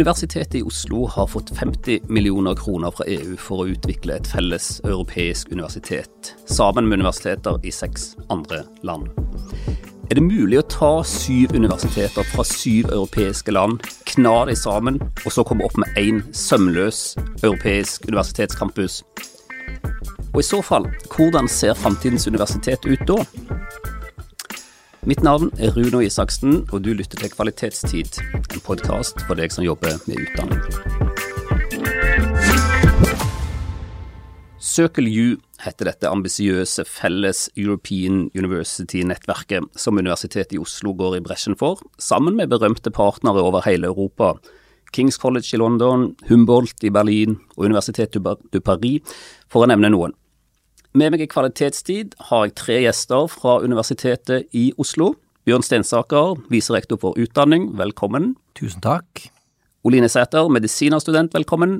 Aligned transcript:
Universitetet 0.00 0.54
i 0.54 0.62
Oslo 0.62 1.06
har 1.06 1.26
fått 1.26 1.50
50 1.50 2.00
millioner 2.08 2.54
kroner 2.56 2.90
fra 2.90 3.04
EU 3.04 3.34
for 3.36 3.60
å 3.60 3.66
utvikle 3.68 4.14
et 4.16 4.28
felles 4.32 4.68
europeisk 4.80 5.50
universitet, 5.52 6.30
sammen 6.48 6.88
med 6.88 7.02
universiteter 7.02 7.58
i 7.68 7.72
seks 7.74 8.14
andre 8.32 8.62
land. 8.80 9.10
Er 10.08 10.16
det 10.16 10.24
mulig 10.24 10.62
å 10.62 10.64
ta 10.72 10.90
syv 11.04 11.52
universiteter 11.52 12.24
fra 12.32 12.46
syv 12.48 12.88
europeiske 12.88 13.52
land, 13.52 13.84
kna 14.08 14.46
de 14.48 14.56
sammen, 14.56 14.96
og 15.20 15.36
så 15.36 15.44
komme 15.44 15.68
opp 15.68 15.76
med 15.76 15.92
én 16.00 16.24
sømløs 16.32 17.02
europeisk 17.42 18.08
universitetscampus? 18.08 19.02
Og 20.32 20.40
i 20.40 20.48
så 20.48 20.64
fall, 20.64 20.88
hvordan 21.12 21.44
ser 21.44 21.76
framtidens 21.76 22.24
universitet 22.30 22.88
ut 22.88 23.04
da? 23.04 23.20
Mitt 25.08 25.22
navn 25.24 25.48
er 25.56 25.72
Runo 25.72 26.02
Isaksen, 26.04 26.66
og 26.74 26.82
du 26.84 26.90
lytter 26.92 27.16
til 27.22 27.30
Kvalitetstid, 27.32 28.18
en 28.36 28.60
podkast 28.60 29.22
for 29.24 29.38
deg 29.40 29.48
som 29.54 29.64
jobber 29.64 29.96
med 30.04 30.20
utdanning. 30.26 30.60
Circle 34.60 35.08
U 35.08 35.38
heter 35.64 35.88
dette 35.88 36.10
ambisiøse 36.12 36.84
felles 36.84 37.46
European 37.56 38.26
University-nettverket 38.36 39.72
som 39.72 39.96
Universitetet 39.96 40.52
i 40.58 40.60
Oslo 40.60 40.92
går 40.92 41.16
i 41.16 41.24
bresjen 41.24 41.56
for, 41.56 41.80
sammen 41.96 42.36
med 42.36 42.52
berømte 42.52 42.92
partnere 42.92 43.40
over 43.40 43.64
hele 43.64 43.88
Europa. 43.88 44.34
Kings 44.92 45.16
College 45.16 45.56
i 45.56 45.62
London, 45.64 46.10
Humboldt 46.28 46.84
i 46.84 46.92
Berlin 46.92 47.38
og 47.56 47.70
Universitetet 47.70 48.20
du 48.52 48.60
Paris, 48.60 49.00
for 49.48 49.64
å 49.64 49.72
nevne 49.72 49.94
noen. 49.96 50.12
Med 50.90 51.12
meg 51.14 51.20
i 51.22 51.26
Kvalitetstid 51.30 52.16
har 52.32 52.48
jeg 52.48 52.56
tre 52.58 52.76
gjester 52.82 53.28
fra 53.30 53.60
Universitetet 53.62 54.48
i 54.58 54.72
Oslo. 54.74 55.12
Bjørn 55.46 55.62
Stensaker, 55.62 56.34
viserektor 56.50 56.98
for 56.98 57.14
utdanning, 57.14 57.68
velkommen. 57.78 58.32
Tusen 58.58 58.82
takk. 58.82 59.28
Oline 59.86 60.10
Sæter, 60.10 60.50
medisinerstudent, 60.50 61.30
velkommen. 61.38 61.78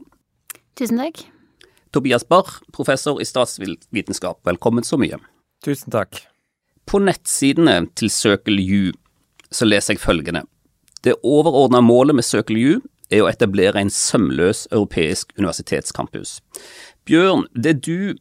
Tusen 0.78 1.02
takk. 1.02 1.24
Tobias 1.90 2.22
Barr, 2.22 2.60
professor 2.70 3.18
i 3.18 3.26
statsvitenskap, 3.26 4.38
velkommen 4.46 4.86
så 4.86 4.94
mye. 5.02 5.18
Tusen 5.66 5.90
takk. 5.90 6.22
På 6.86 7.02
nettsidene 7.02 7.88
til 7.98 8.14
Circle 8.14 8.62
U 8.62 8.94
så 9.50 9.66
leser 9.66 9.96
jeg 9.96 10.04
følgende. 10.06 10.46
Det 11.02 11.18
overordna 11.26 11.82
målet 11.82 12.14
med 12.14 12.30
Circle 12.30 12.62
U 12.62 12.80
er 13.10 13.26
å 13.26 13.30
etablere 13.34 13.82
en 13.82 13.90
sømløs 13.90 14.68
europeisk 14.70 15.34
universitetscampus. 15.34 16.38
Bjørn, 17.10 17.48
det 17.58 17.80
du 17.82 18.14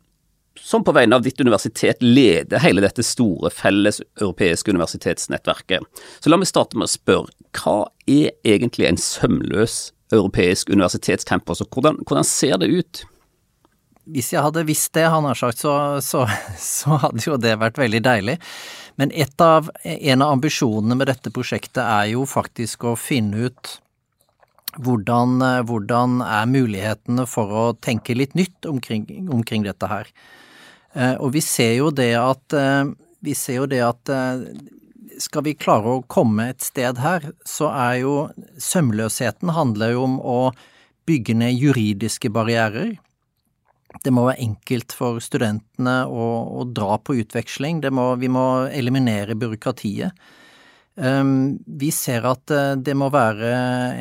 som 0.64 0.84
på 0.86 0.94
vegne 0.96 1.18
av 1.18 1.24
ditt 1.26 1.40
universitet 1.42 2.02
leder 2.04 2.62
hele 2.64 2.84
dette 2.84 3.04
store 3.06 3.52
felles 3.54 4.02
europeiske 4.22 4.72
universitetsnettverket. 4.72 6.04
Så 6.20 6.32
la 6.32 6.40
meg 6.40 6.50
starte 6.50 6.78
med 6.78 6.90
å 6.90 6.92
spørre, 6.92 7.34
hva 7.58 7.78
er 8.10 8.36
egentlig 8.48 8.90
en 8.90 9.00
sømløs 9.02 9.90
europeisk 10.14 10.70
universitetscampus, 10.74 11.64
og 11.64 11.74
hvordan, 11.74 12.02
hvordan 12.06 12.28
ser 12.28 12.58
det 12.62 12.70
ut? 12.70 13.04
Hvis 14.10 14.32
jeg 14.34 14.42
hadde 14.42 14.66
visst 14.66 14.94
det, 14.98 15.06
han 15.10 15.28
har 15.28 15.38
sagt, 15.38 15.62
så, 15.62 15.74
så, 16.02 16.26
så 16.58 17.02
hadde 17.06 17.26
jo 17.26 17.38
det 17.42 17.58
vært 17.62 17.78
veldig 17.82 18.02
deilig. 18.06 18.40
Men 19.00 19.14
av, 19.46 19.70
en 19.84 20.24
av 20.26 20.34
ambisjonene 20.34 20.98
med 20.98 21.08
dette 21.08 21.32
prosjektet 21.32 21.84
er 21.84 22.10
jo 22.16 22.26
faktisk 22.28 22.84
å 22.90 22.98
finne 23.00 23.48
ut 23.48 23.78
hvordan, 24.78 25.40
hvordan 25.66 26.20
er 26.26 26.50
mulighetene 26.50 27.26
for 27.30 27.54
å 27.54 27.64
tenke 27.82 28.18
litt 28.18 28.36
nytt 28.38 28.68
omkring, 28.70 29.08
omkring 29.32 29.64
dette 29.66 29.90
her. 29.90 30.10
Eh, 30.94 31.16
og 31.22 31.34
vi 31.36 31.42
ser 31.46 31.76
jo 31.78 31.92
det 31.94 32.14
at 32.18 32.56
eh, 32.58 32.90
Vi 33.22 33.36
ser 33.38 33.60
jo 33.62 33.66
det 33.70 33.82
at 33.86 34.10
eh, 34.10 34.46
skal 35.20 35.44
vi 35.44 35.58
klare 35.60 35.98
å 35.98 36.04
komme 36.08 36.46
et 36.54 36.64
sted 36.64 37.02
her, 37.04 37.26
så 37.44 37.68
er 37.76 37.98
jo 38.00 38.14
sømløsheten 38.64 39.52
handler 39.52 39.92
jo 39.92 40.06
om 40.06 40.16
å 40.24 40.38
bygge 41.10 41.36
ned 41.36 41.58
juridiske 41.60 42.32
barrierer. 42.32 42.94
Det 44.06 44.14
må 44.16 44.24
være 44.30 44.46
enkelt 44.46 44.96
for 44.96 45.20
studentene 45.20 45.98
å, 46.08 46.30
å 46.62 46.64
dra 46.72 46.96
på 47.04 47.18
utveksling. 47.20 47.82
Må, 47.92 48.14
vi 48.22 48.32
må 48.32 48.46
eliminere 48.72 49.36
byråkratiet. 49.36 50.16
Ehm, 51.00 51.60
vi 51.66 51.92
ser 51.96 52.26
at 52.28 52.52
eh, 52.52 52.74
det 52.76 52.96
må 52.98 53.08
være 53.14 53.50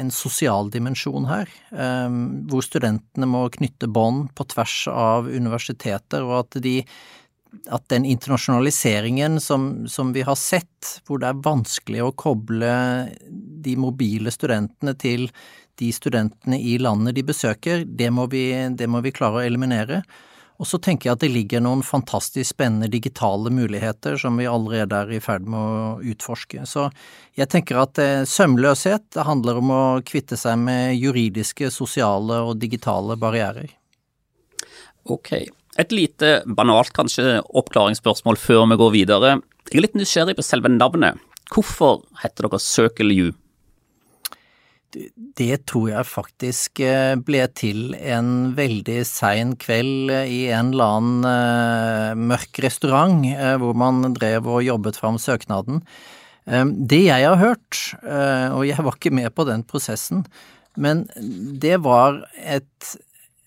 en 0.01 0.11
sosial 0.15 0.71
dimensjon 0.75 1.29
her, 1.31 1.51
ehm, 1.71 2.49
hvor 2.51 2.65
studentene 2.67 3.29
må 3.31 3.45
knytte 3.55 3.87
bånd 3.87 4.33
på 4.35 4.49
tvers 4.51 4.81
av 4.91 5.31
universiteter, 5.31 6.27
og 6.27 6.41
at, 6.41 6.59
de, 6.65 6.81
at 7.71 7.87
den 7.93 8.09
internasjonaliseringen 8.09 9.39
som, 9.43 9.71
som, 9.87 10.11
vi 10.17 10.27
har 10.27 10.39
sett, 10.41 10.99
hvor 11.07 11.23
det 11.23 11.31
er 11.31 11.45
vanskelig 11.47 12.03
å 12.03 12.15
koble 12.19 12.75
de 13.29 13.77
mobile 13.79 14.35
studentene 14.35 14.97
til 14.99 15.29
de 15.79 15.93
studentene 15.95 16.59
i 16.59 16.81
landet 16.83 17.15
de 17.15 17.23
besøker, 17.29 17.87
det 17.87 18.11
må 18.11 18.27
vi, 18.33 18.49
det 18.75 18.91
må 18.91 19.05
vi 19.07 19.15
klare 19.15 19.39
å 19.39 19.47
eliminere. 19.47 20.03
Og 20.59 20.67
så 20.67 20.81
tenker 20.83 21.09
jeg 21.09 21.15
at 21.15 21.23
det 21.23 21.31
ligger 21.31 21.63
noen 21.63 21.85
fantastisk 21.87 22.51
spennende 22.51 22.91
digitale 22.91 23.51
muligheter 23.55 24.17
som 24.19 24.41
vi 24.41 24.49
allerede 24.51 24.97
er 25.05 25.13
i 25.15 25.21
ferd 25.23 25.47
med 25.47 25.59
å 25.59 25.93
utforske. 26.13 26.65
Så 26.67 26.89
jeg 27.39 27.47
tenker 27.53 27.79
at 27.79 28.01
eh, 28.03 28.25
sømløshet 28.27 29.21
handler 29.29 29.61
om 29.63 29.71
å 29.71 29.83
kvitte 30.07 30.39
seg 30.39 30.59
med 30.59 30.97
juridiske, 30.99 31.71
sosiale 31.71 32.43
og 32.49 32.59
digitale 32.59 33.15
barrierer. 33.21 33.71
Ok. 35.07 35.33
Et 35.79 35.95
lite 35.95 36.41
banalt 36.59 36.91
kanskje 36.97 37.39
oppklaringsspørsmål 37.47 38.41
før 38.43 38.67
vi 38.73 38.83
går 38.83 38.95
videre. 38.97 39.37
Jeg 39.71 39.79
er 39.79 39.87
litt 39.87 39.99
nysgjerrig 40.01 40.35
på 40.41 40.47
selve 40.47 40.73
navnet. 40.75 41.23
Hvorfor 41.55 42.03
heter 42.25 42.49
dere 42.49 42.59
Circle 42.61 43.15
U? 43.15 43.31
Det 45.39 45.67
tror 45.69 45.91
jeg 45.91 46.09
faktisk 46.09 46.81
eh, 46.81 47.15
ble 47.21 47.43
til 47.53 47.93
en 47.99 48.55
veldig 48.57 49.03
sein 49.09 49.53
kveld 49.61 50.13
i 50.13 50.47
en 50.49 50.73
eller 50.73 50.95
annen 50.99 51.27
uh, 51.29 52.13
mørk 52.17 52.63
restaurant 52.65 53.27
hvor 53.61 53.77
man 53.77 54.15
drev 54.17 54.49
og 54.49 54.65
jobbet 54.65 54.97
fram 55.01 55.21
søknaden. 55.21 55.83
Det 56.49 57.03
jeg 57.05 57.27
har 57.27 57.37
hørt, 57.37 57.77
og 58.01 58.63
jeg 58.65 58.81
var 58.81 58.95
ikke 58.97 59.13
med 59.13 59.29
på 59.37 59.45
den 59.45 59.61
prosessen, 59.69 60.23
men 60.81 61.03
det 61.61 61.75
var 61.85 62.23
et 62.41 62.95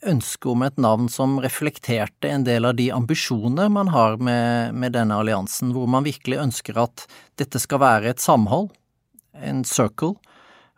ønske 0.07 0.49
om 0.49 0.63
et 0.65 0.77
navn 0.81 1.07
som 1.11 1.39
reflekterte 1.43 2.29
en 2.29 2.45
del 2.45 2.65
av 2.65 2.75
de 2.77 2.89
ambisjoner 2.93 3.69
man 3.73 3.91
har 3.93 4.17
med, 4.17 4.73
med 4.73 4.95
denne 4.97 5.17
alliansen, 5.21 5.73
hvor 5.75 5.89
man 5.89 6.05
virkelig 6.07 6.41
ønsker 6.41 6.79
at 6.81 7.05
dette 7.39 7.61
skal 7.61 7.81
være 7.83 8.11
et 8.11 8.23
samhold, 8.23 8.71
en 9.37 9.63
circle, 9.67 10.15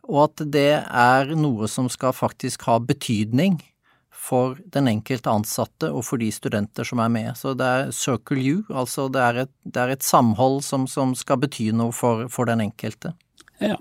og 0.09 0.19
at 0.28 0.44
det 0.52 0.84
er 0.84 1.31
noe 1.38 1.69
som 1.72 1.88
skal 1.91 2.16
faktisk 2.16 2.66
ha 2.68 2.80
betydning 2.84 3.59
for 4.24 4.59
den 4.72 4.88
enkelte 4.88 5.31
ansatte 5.31 5.90
og 5.91 6.06
for 6.08 6.22
de 6.22 6.30
studenter 6.31 6.88
som 6.88 7.02
er 7.03 7.12
med. 7.12 7.34
Så 7.40 7.56
det 7.59 7.68
er 7.68 7.91
Circle 7.96 8.40
you, 8.40 8.62
altså 8.72 9.09
det 9.12 9.24
er 9.24 9.41
et, 9.46 9.52
det 9.68 9.81
er 9.81 9.96
et 9.96 10.06
samhold 10.06 10.62
som, 10.64 10.88
som, 10.88 11.16
skal 11.18 11.41
bety 11.44 11.72
noe 11.75 11.96
for, 11.96 12.30
for 12.31 12.47
den 12.47 12.64
enkelte. 12.64 13.14
Ja. 13.59 13.75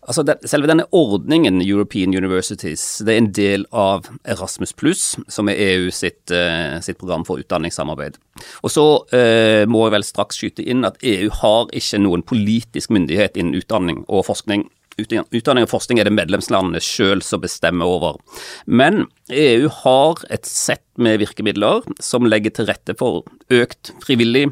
Altså 0.00 0.24
det, 0.26 0.38
Selve 0.48 0.66
denne 0.66 0.86
ordningen 0.96 1.60
European 1.62 2.14
Universities 2.16 2.82
det 3.04 3.12
er 3.12 3.20
en 3.20 3.30
del 3.36 3.66
av 3.70 4.08
Erasmus 4.24 4.72
pluss, 4.74 5.04
som 5.30 5.50
er 5.52 5.60
EU 5.60 5.90
sitt, 5.94 6.32
uh, 6.32 6.80
sitt, 6.82 6.98
program 6.98 7.26
for 7.28 7.42
utdanningssamarbeid. 7.42 8.16
Og 8.64 8.74
så 8.74 8.86
uh, 9.12 9.62
må 9.70 9.84
jeg 9.86 9.94
vel 9.94 10.08
straks 10.08 10.40
skyte 10.40 10.66
inn 10.66 10.88
at 10.88 10.98
EU 11.04 11.30
har 11.42 11.70
ikke 11.76 12.02
noen 12.02 12.26
politisk 12.26 12.90
myndighet 12.96 13.38
innen 13.38 13.60
utdanning 13.60 14.02
og 14.08 14.26
forskning. 14.32 14.66
Utdanning 15.00 15.66
og 15.66 15.72
forskning 15.72 16.00
er 16.00 16.08
det 16.08 16.14
medlemslandene 16.16 16.82
sjøl 16.84 17.24
som 17.24 17.42
bestemmer 17.42 17.88
over. 17.88 18.20
Men 18.66 19.06
EU 19.32 19.68
har 19.82 20.24
et 20.30 20.48
sett 20.48 20.84
med 21.00 21.20
virkemidler 21.22 21.86
som 22.02 22.28
legger 22.28 22.54
til 22.56 22.68
rette 22.70 22.96
for 22.98 23.24
økt 23.50 23.94
frivillig 24.04 24.48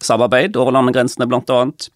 samarbeid 0.00 0.56
over 0.56 0.74
landegrensene, 0.74 1.28
blant 1.28 1.50
annet. 1.52 1.90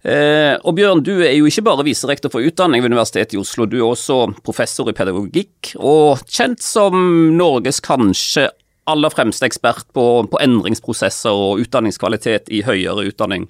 Eh, 0.00 0.54
og 0.64 0.76
Bjørn, 0.78 1.02
du 1.04 1.18
er 1.20 1.34
jo 1.36 1.48
ikke 1.48 1.64
bare 1.66 1.84
viserektor 1.84 2.32
for 2.32 2.44
utdanning 2.44 2.80
ved 2.80 2.92
Universitetet 2.92 3.36
i 3.36 3.40
Oslo, 3.40 3.66
du 3.68 3.80
er 3.82 3.88
også 3.90 4.22
professor 4.46 4.88
i 4.88 4.96
pedagogikk, 4.96 5.74
og 5.76 6.22
kjent 6.28 6.64
som 6.64 6.96
Norges 7.36 7.82
kanskje 7.84 8.48
aller 8.90 9.12
fremste 9.12 9.46
ekspert 9.46 9.84
på, 9.94 10.04
på 10.30 10.40
endringsprosesser 10.42 11.36
og 11.36 11.60
utdanningskvalitet 11.62 12.48
i 12.50 12.62
høyere 12.66 13.06
utdanning. 13.10 13.46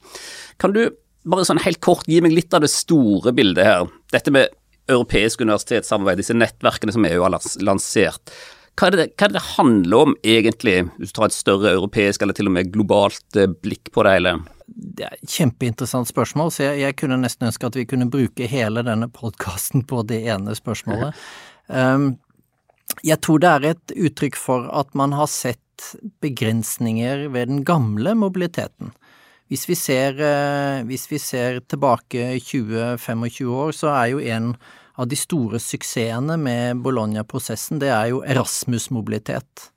Kan 0.60 0.74
du 0.74 0.88
bare 1.24 1.44
sånn 1.44 1.60
helt 1.64 1.80
kort, 1.84 2.08
gi 2.08 2.20
meg 2.24 2.34
litt 2.34 2.54
av 2.56 2.64
det 2.64 2.70
store 2.72 3.34
bildet 3.36 3.66
her. 3.66 3.90
Dette 4.12 4.32
med 4.34 4.48
europeisk 4.90 5.42
universitetssamarbeid, 5.44 6.20
disse 6.20 6.36
nettverkene 6.36 6.94
som 6.94 7.04
EU 7.06 7.20
har 7.22 7.36
lansert. 7.62 8.32
Hva 8.78 8.88
er, 8.88 8.96
det, 8.96 9.06
hva 9.18 9.26
er, 9.26 9.34
det, 9.34 9.36
det 9.36 9.44
handler 9.58 10.06
om 10.06 10.14
egentlig, 10.24 10.78
hvis 10.96 11.12
du 11.12 11.18
tar 11.18 11.28
et 11.28 11.36
større 11.36 11.74
europeisk 11.74 12.22
eller 12.24 12.36
til 12.36 12.48
og 12.48 12.54
med 12.56 12.70
globalt 12.72 13.36
eh, 13.36 13.50
blikk 13.50 13.90
på 13.92 14.04
det 14.06 14.14
hele? 14.16 14.34
Det 14.70 15.04
er 15.04 15.18
et 15.18 15.34
kjempeinteressant 15.34 16.08
spørsmål, 16.08 16.52
så 16.54 16.70
jeg, 16.70 16.80
jeg 16.84 16.96
kunne 17.02 17.18
nesten 17.20 17.50
ønske 17.50 17.68
at 17.68 17.76
vi 17.76 17.86
kunne 17.90 18.08
bruke 18.10 18.48
hele 18.48 18.84
denne 18.86 19.10
podkasten 19.12 19.84
på 19.90 20.04
det 20.08 20.22
ene 20.32 20.54
spørsmålet. 20.56 21.18
Um, 21.68 22.14
jeg 23.06 23.20
tror 23.22 23.42
det 23.42 23.50
er 23.50 23.68
et 23.74 23.94
uttrykk 24.08 24.38
for 24.38 24.70
at 24.72 24.94
man 24.98 25.12
har 25.18 25.28
sett 25.30 25.58
begrensninger 26.22 27.28
ved 27.34 27.50
den 27.52 27.62
gamle 27.66 28.14
mobiliteten. 28.18 28.94
Hvis 29.50 29.66
vi 29.66 29.74
ser, 29.74 30.14
eh, 30.22 30.84
hvis 30.86 31.08
vi 31.10 31.18
ser 31.18 31.58
tilbake 31.66 32.38
20-25 32.38 33.50
år, 33.50 33.72
så 33.74 33.90
er 33.90 34.06
jo 34.12 34.20
en 34.22 34.54
av 34.94 35.08
de 35.10 35.16
store 35.18 35.58
suksessene 35.58 36.36
med 36.38 36.78
Bologna-prosessen, 36.84 37.80
det 37.82 37.90
er 37.90 38.12
jo 38.12 38.22
Erasmus-mobilitet. 38.22 39.70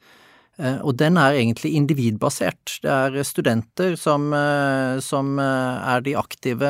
Eh, 0.61 0.77
og 0.85 0.93
den 1.01 1.17
er 1.17 1.39
egentlig 1.39 1.73
individbasert. 1.73 2.77
Det 2.83 2.91
er 2.91 3.25
studenter 3.25 3.97
som, 3.97 4.29
eh, 4.37 4.99
som 5.01 5.39
er 5.41 6.05
de 6.05 6.13
aktive, 6.21 6.69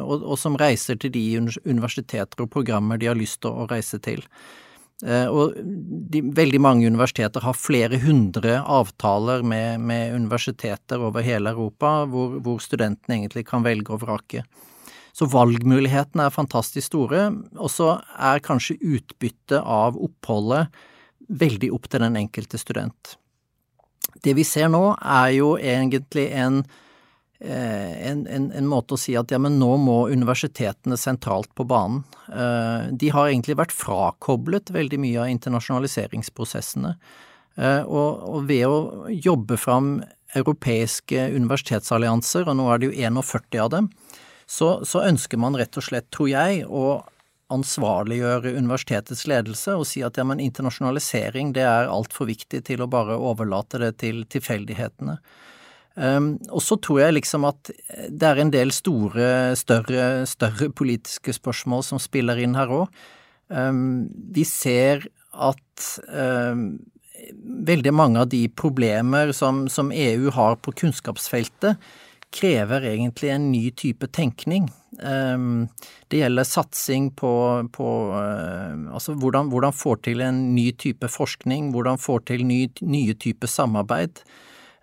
og, 0.00 0.22
og, 0.24 0.38
som 0.38 0.56
reiser 0.56 0.96
til 0.96 1.12
de 1.12 1.26
universiteter 1.66 2.40
og 2.40 2.50
programmer 2.50 2.96
de 2.96 3.12
har 3.12 3.20
lyst 3.20 3.42
til 3.42 3.52
å 3.52 3.68
reise 3.68 4.00
til. 4.00 4.24
Og 5.04 5.52
de, 6.08 6.22
veldig 6.32 6.58
mange 6.64 6.88
universiteter 6.88 7.44
har 7.44 7.58
flere 7.58 7.98
hundre 8.00 8.54
avtaler 8.64 9.42
med, 9.44 9.82
med 9.84 10.14
universiteter 10.16 11.02
over 11.04 11.20
hele 11.20 11.52
Europa, 11.52 12.06
hvor, 12.08 12.38
hvor 12.40 12.62
studentene 12.64 13.18
egentlig 13.18 13.44
kan 13.50 13.66
velge 13.66 13.92
og 13.92 14.00
vrake. 14.06 14.46
Så 15.16 15.28
valgmulighetene 15.32 16.26
er 16.26 16.32
fantastisk 16.32 16.90
store, 16.90 17.28
og 17.56 17.70
så 17.72 17.94
er 18.16 18.42
kanskje 18.44 18.76
utbyttet 18.84 19.60
av 19.60 19.96
oppholdet 19.96 20.72
veldig 21.28 21.70
opp 21.72 21.88
til 21.88 22.04
den 22.04 22.18
enkelte 22.20 22.60
student. 22.60 23.16
Det 24.24 24.34
vi 24.36 24.44
ser 24.44 24.68
nå, 24.72 24.82
er 25.00 25.30
jo 25.36 25.54
egentlig 25.56 26.28
en, 26.36 26.58
eh, 26.60 26.82
en, 27.40 28.22
en, 28.26 28.48
en 28.52 28.68
måte 28.68 28.96
å 28.96 29.00
si 29.00 29.12
at 29.18 29.32
ja, 29.32 29.38
men 29.42 29.58
nå 29.60 29.74
må 29.82 29.96
universitetene 30.08 30.96
sentralt 30.96 31.50
på 31.54 31.66
banen. 31.68 32.02
Eh, 32.32 32.92
de 32.96 33.10
har 33.12 33.28
egentlig 33.28 33.58
vært 33.60 33.74
frakoblet 33.76 34.72
veldig 34.72 35.00
mye 35.02 35.24
av 35.24 35.32
internasjonaliseringsprosessene. 35.34 36.94
Eh, 37.56 37.82
og, 37.84 38.22
og 38.28 38.46
ved 38.48 38.64
å 38.68 38.78
jobbe 39.12 39.58
fram 39.60 39.98
europeiske 40.36 41.28
universitetsallianser, 41.36 42.48
og 42.48 42.58
nå 42.58 42.70
er 42.72 42.80
det 42.80 42.90
jo 42.90 42.96
41 42.96 43.60
av 43.62 43.74
dem, 43.74 43.90
så, 44.46 44.78
så, 44.86 45.02
ønsker 45.06 45.40
man 45.42 45.56
rett 45.58 45.76
og 45.78 45.84
slett, 45.84 46.08
tror 46.14 46.30
jeg, 46.30 46.64
å 46.68 47.02
ansvarliggjøre 47.52 48.56
universitetets 48.58 49.26
ledelse 49.30 49.76
og 49.78 49.86
si 49.86 50.00
at 50.02 50.18
ja, 50.18 50.24
men 50.26 50.42
internasjonalisering 50.42 51.52
det 51.54 51.62
er 51.62 51.90
altfor 51.90 52.26
viktig 52.26 52.64
til 52.66 52.82
å 52.82 52.88
bare 52.90 53.18
overlate 53.22 53.78
det 53.82 53.92
til 54.02 54.24
tilfeldighetene. 54.30 55.14
Um, 55.96 56.34
og 56.52 56.60
så 56.60 56.76
tror 56.76 57.00
jeg 57.06 57.16
liksom 57.16 57.46
at 57.48 57.70
det 58.12 58.28
er 58.28 58.40
en 58.42 58.52
del 58.52 58.72
store, 58.74 59.56
større, 59.56 60.26
større 60.28 60.68
politiske 60.68 61.32
spørsmål 61.32 61.86
som 61.88 62.02
spiller 62.02 62.40
inn 62.44 62.56
her 62.58 62.72
òg. 62.82 63.04
Um, 63.48 64.10
vi 64.36 64.44
ser 64.44 65.06
at 65.32 65.86
um, 66.10 66.68
veldig 67.66 67.94
mange 67.96 68.20
av 68.20 68.28
de 68.32 68.44
problemer 68.52 69.32
som, 69.36 69.64
som 69.72 69.92
EU 69.92 70.30
har 70.36 70.58
på 70.60 70.74
kunnskapsfeltet, 70.84 71.80
krever 72.36 72.84
egentlig 72.90 73.30
en 73.32 73.50
ny 73.52 73.70
type 73.78 74.08
tenkning. 74.12 74.66
Ehm, 75.00 75.68
det 76.10 76.20
gjelder 76.20 76.48
satsing 76.48 77.10
på, 77.16 77.32
på 77.72 77.88
uh, 78.12 78.74
altså 78.92 79.14
hvordan, 79.16 79.50
hvordan 79.52 79.76
får 79.76 80.02
til 80.08 80.24
en 80.24 80.40
ny 80.56 80.70
type 80.76 81.08
forskning, 81.12 81.70
hvordan 81.72 82.00
får 82.02 82.26
til 82.32 82.44
ny, 82.48 82.66
nye 82.82 83.14
typer 83.14 83.50
samarbeid. 83.50 84.22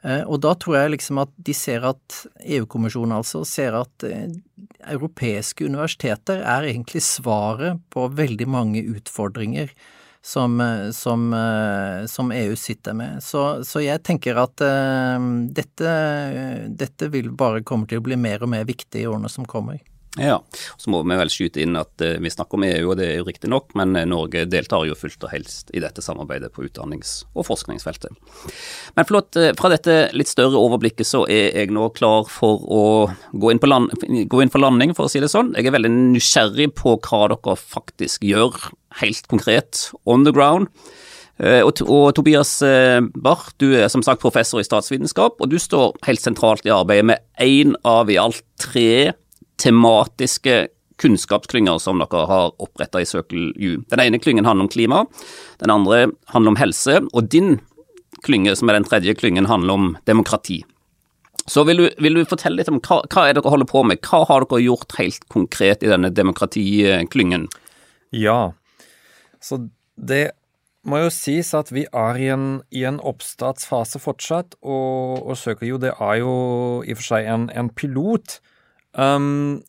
Eh, 0.03 0.23
og 0.27 0.41
da 0.43 0.51
tror 0.59 0.77
jeg 0.77 0.93
liksom 0.97 1.21
at 1.23 1.31
de 1.47 1.55
ser 1.55 1.85
at 1.87 2.23
EU-kommisjonen 2.43 3.15
altså 3.15 3.43
ser 3.47 3.77
at 3.79 4.05
eh, 4.07 4.27
europeiske 4.91 5.63
universiteter 5.63 6.43
er 6.43 6.67
egentlig 6.67 7.03
svaret 7.05 7.79
på 7.93 8.09
veldig 8.11 8.47
mange 8.51 8.83
utfordringer 8.97 9.71
som, 10.23 10.59
eh, 10.63 10.89
som, 10.95 11.31
som 12.11 12.35
EU 12.35 12.59
sitter 12.59 12.99
med. 12.99 13.23
Så, 13.23 13.63
så 13.67 13.83
jeg 13.83 14.03
tenker 14.03 14.39
at 14.43 14.65
dette, 15.55 15.95
dette 16.83 17.11
vil 17.13 17.31
bare 17.31 17.63
komme 17.63 17.87
til 17.87 18.03
å 18.03 18.05
bli 18.05 18.19
mer 18.19 18.43
og 18.43 18.51
mer 18.55 18.67
viktig 18.67 19.05
i 19.05 19.09
årene 19.09 19.31
som 19.31 19.47
kommer. 19.47 19.79
Ja, 20.19 20.37
så 20.77 20.91
må 20.93 20.99
vi 21.07 21.15
vel 21.17 21.31
skyte 21.33 21.63
inn 21.63 21.77
at 21.79 22.03
uh, 22.03 22.19
vi 22.21 22.29
snakker 22.29 22.59
om 22.59 22.65
EU, 22.67 22.91
og 22.91 22.99
det 22.99 23.07
er 23.07 23.15
jo 23.17 23.25
riktig 23.25 23.49
nok, 23.49 23.71
men 23.79 23.95
Norge 24.09 24.43
deltar 24.45 24.85
jo 24.85 24.97
fullt 24.97 25.25
og 25.25 25.31
helst 25.33 25.71
i 25.73 25.81
dette 25.81 26.03
samarbeidet 26.05 26.51
på 26.53 26.67
utdannings- 26.67 27.23
og 27.33 27.47
forskningsfeltet. 27.47 28.13
Men 28.93 29.07
flott, 29.09 29.39
fra 29.57 29.71
dette 29.73 29.95
litt 30.13 30.29
større 30.29 30.59
overblikket 30.59 31.09
så 31.09 31.23
er 31.25 31.57
jeg 31.57 31.73
nå 31.73 31.87
klar 31.97 32.29
for 32.29 32.61
å 32.61 32.83
gå 33.33 33.53
inn, 33.53 33.63
land, 33.65 33.89
gå 34.29 34.43
inn 34.43 34.53
for 34.53 34.61
landing, 34.61 34.93
for 34.93 35.09
å 35.09 35.13
si 35.13 35.23
det 35.23 35.31
sånn. 35.33 35.55
Jeg 35.57 35.71
er 35.71 35.77
veldig 35.79 35.93
nysgjerrig 36.13 36.69
på 36.77 36.99
hva 37.01 37.25
dere 37.33 37.57
faktisk 37.57 38.27
gjør 38.27 38.69
helt 39.01 39.25
konkret 39.31 39.87
on 40.05 40.27
the 40.27 40.35
ground. 40.35 40.69
Eh, 41.41 41.63
og, 41.65 41.81
Tobias 42.13 42.59
eh, 42.61 43.01
Barth, 43.17 43.55
du 43.57 43.73
er 43.73 43.89
som 43.89 44.03
sagt 44.05 44.21
professor 44.21 44.61
i 44.61 44.67
statsvitenskap, 44.67 45.41
og 45.41 45.49
du 45.49 45.57
står 45.61 45.97
helt 46.05 46.21
sentralt 46.21 46.67
i 46.67 46.73
arbeidet 46.73 47.09
med 47.09 47.23
én 47.41 47.73
av 47.87 48.11
i 48.13 48.19
alt 48.21 48.43
tre 48.61 49.13
tematiske 49.61 50.67
kunnskapsklynger 51.01 51.79
som 51.81 52.01
dere 52.01 52.25
har 52.29 52.53
oppretta 52.61 53.01
i 53.01 53.07
Circle 53.07 53.51
U. 53.55 53.81
Den 53.89 54.03
ene 54.03 54.19
klyngen 54.21 54.45
handler 54.45 54.67
om 54.67 54.73
klima, 54.73 55.05
den 55.59 55.73
andre 55.73 56.07
handler 56.33 56.53
om 56.53 56.59
helse, 56.59 56.99
og 57.11 57.31
din 57.33 57.57
klynge, 58.23 58.55
som 58.55 58.69
er 58.69 58.79
den 58.79 58.87
tredje 58.87 59.15
klyngen, 59.19 59.49
handler 59.49 59.73
om 59.73 59.89
demokrati. 60.07 60.61
Så 61.45 61.65
vil 61.67 61.81
du, 61.81 61.87
vil 61.99 62.15
du 62.15 62.23
fortelle 62.29 62.61
litt 62.61 62.71
om 62.71 62.79
hva, 62.79 63.01
hva 63.11 63.25
er 63.27 63.35
dere 63.35 63.51
holder 63.51 63.67
på 63.67 63.81
med? 63.83 63.99
Hva 64.05 64.21
har 64.29 64.45
dere 64.45 64.61
gjort 64.63 64.95
helt 64.95 65.25
konkret 65.33 65.83
i 65.83 65.91
denne 65.91 66.13
demokratiklyngen? 66.13 67.49
Ja, 68.15 68.53
så 69.43 69.59
det 69.99 70.29
må 70.87 70.99
jo 70.99 71.11
sies 71.11 71.51
at 71.55 71.71
vi 71.71 71.85
er 71.87 72.19
i 72.19 72.29
en, 72.31 72.47
i 72.71 72.85
en 72.87 72.99
oppstartsfase 73.03 73.99
fortsatt, 74.03 74.55
og, 74.61 75.19
og 75.23 75.37
søker 75.39 75.67
jo 75.67 75.79
Det 75.81 75.93
er 75.97 76.21
jo 76.21 76.33
i 76.83 76.95
og 76.95 76.99
for 77.01 77.09
seg 77.11 77.27
en, 77.31 77.49
en 77.51 77.71
pilot. 77.71 78.39
Um, 78.93 79.63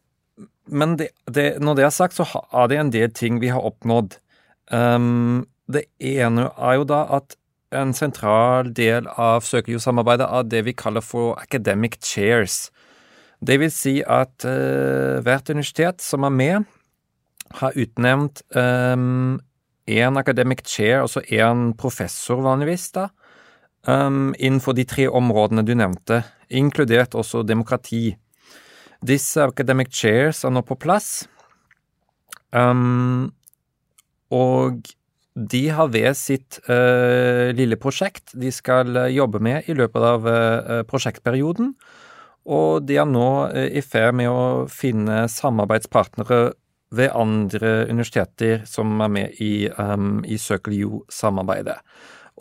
men 0.67 0.97
det, 1.01 1.11
det, 1.29 1.59
når 1.61 1.79
det 1.79 1.87
er 1.87 1.95
sagt, 1.95 2.17
så 2.17 2.27
er 2.53 2.69
det 2.69 2.79
en 2.81 2.93
del 2.93 3.13
ting 3.13 3.41
vi 3.43 3.53
har 3.53 3.65
oppnådd. 3.65 4.19
Um, 4.73 5.47
det 5.69 5.87
ene 6.01 6.49
er 6.57 6.79
jo 6.81 6.87
da 6.89 7.05
at 7.19 7.37
en 7.75 7.93
sentral 7.97 8.71
del 8.77 9.09
av 9.19 9.45
søkerjordsamarbeidet 9.45 10.29
er 10.29 10.47
det 10.49 10.63
vi 10.69 10.77
kaller 10.77 11.05
for 11.05 11.35
academic 11.41 11.99
chairs. 12.05 12.69
Det 13.45 13.59
vil 13.61 13.73
si 13.73 13.99
at 14.01 14.47
uh, 14.47 15.21
hvert 15.25 15.51
universitet 15.51 16.05
som 16.05 16.25
er 16.25 16.33
med, 16.33 16.71
har 17.61 17.77
utnevnt 17.79 18.43
um, 18.57 19.41
academic 19.87 20.65
chair, 20.67 21.03
altså 21.03 21.21
én 21.21 21.75
professor 21.77 22.41
vanligvis, 22.41 22.91
da, 22.93 23.09
um, 23.87 24.35
innenfor 24.39 24.73
de 24.73 24.85
tre 24.85 25.09
områdene 25.09 25.63
du 25.63 25.75
nevnte, 25.75 26.23
inkludert 26.49 27.15
også 27.15 27.43
demokrati. 27.43 28.17
Disse 29.05 29.43
academic 29.45 29.93
chairs 29.93 30.45
er 30.47 30.53
nå 30.55 30.63
på 30.65 30.79
plass, 30.81 31.27
um, 32.57 33.29
og 34.33 34.87
de 35.35 35.63
har 35.75 35.91
ved 35.93 36.15
sitt 36.17 36.61
uh, 36.71 37.51
lille 37.59 37.77
prosjekt 37.81 38.33
de 38.39 38.53
skal 38.55 38.95
uh, 38.97 39.11
jobbe 39.13 39.43
med 39.43 39.69
i 39.69 39.77
løpet 39.77 40.07
av 40.09 40.29
uh, 40.29 40.81
prosjektperioden, 40.89 41.75
og 42.45 42.85
de 42.89 42.99
er 43.01 43.09
nå 43.09 43.29
i 43.73 43.81
ferd 43.81 44.19
med 44.21 44.29
å 44.29 44.65
finne 44.69 45.25
samarbeidspartnere 45.33 46.53
ved 46.95 47.15
andre 47.17 47.87
universiteter 47.89 48.63
som 48.69 49.01
er 49.01 49.11
med 49.11 49.41
i, 49.43 49.67
um, 49.81 50.21
i 50.29 50.39
Circle 50.39 50.77
U-samarbeidet. 50.85 51.79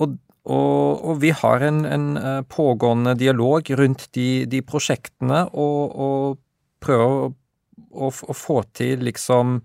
Og, 0.03 0.17
og, 0.43 0.99
og, 0.99 1.13
vi 1.23 1.31
har 1.31 1.63
en, 1.63 1.83
en, 1.87 2.07
uh, 2.19 2.41
pågående 2.43 3.15
dialog 3.19 3.71
rundt 3.79 4.09
de, 4.17 4.45
de 4.49 4.63
prosjektene 4.65 5.45
og, 5.49 5.95
og 5.95 6.42
prøver 6.83 7.05
å, 7.07 7.31
å, 7.91 8.11
å, 8.11 8.35
få 8.37 8.61
til 8.75 9.03
liksom 9.07 9.57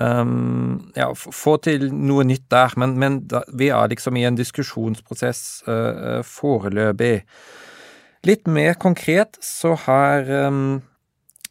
um, 0.00 0.90
Ja, 0.96 1.10
få 1.14 1.56
til 1.64 1.88
noe 1.92 2.26
nytt 2.28 2.48
der, 2.52 2.74
men, 2.80 2.96
men 3.00 3.22
da, 3.30 3.44
vi 3.52 3.70
er 3.74 3.92
liksom 3.92 4.18
i 4.18 4.26
en 4.28 4.38
diskusjonsprosess 4.38 5.46
uh, 5.68 6.20
foreløpig. 6.26 7.22
Litt 8.26 8.48
mer 8.50 8.74
konkret 8.82 9.38
så 9.44 9.76
har 9.86 10.26
um, 10.48 10.80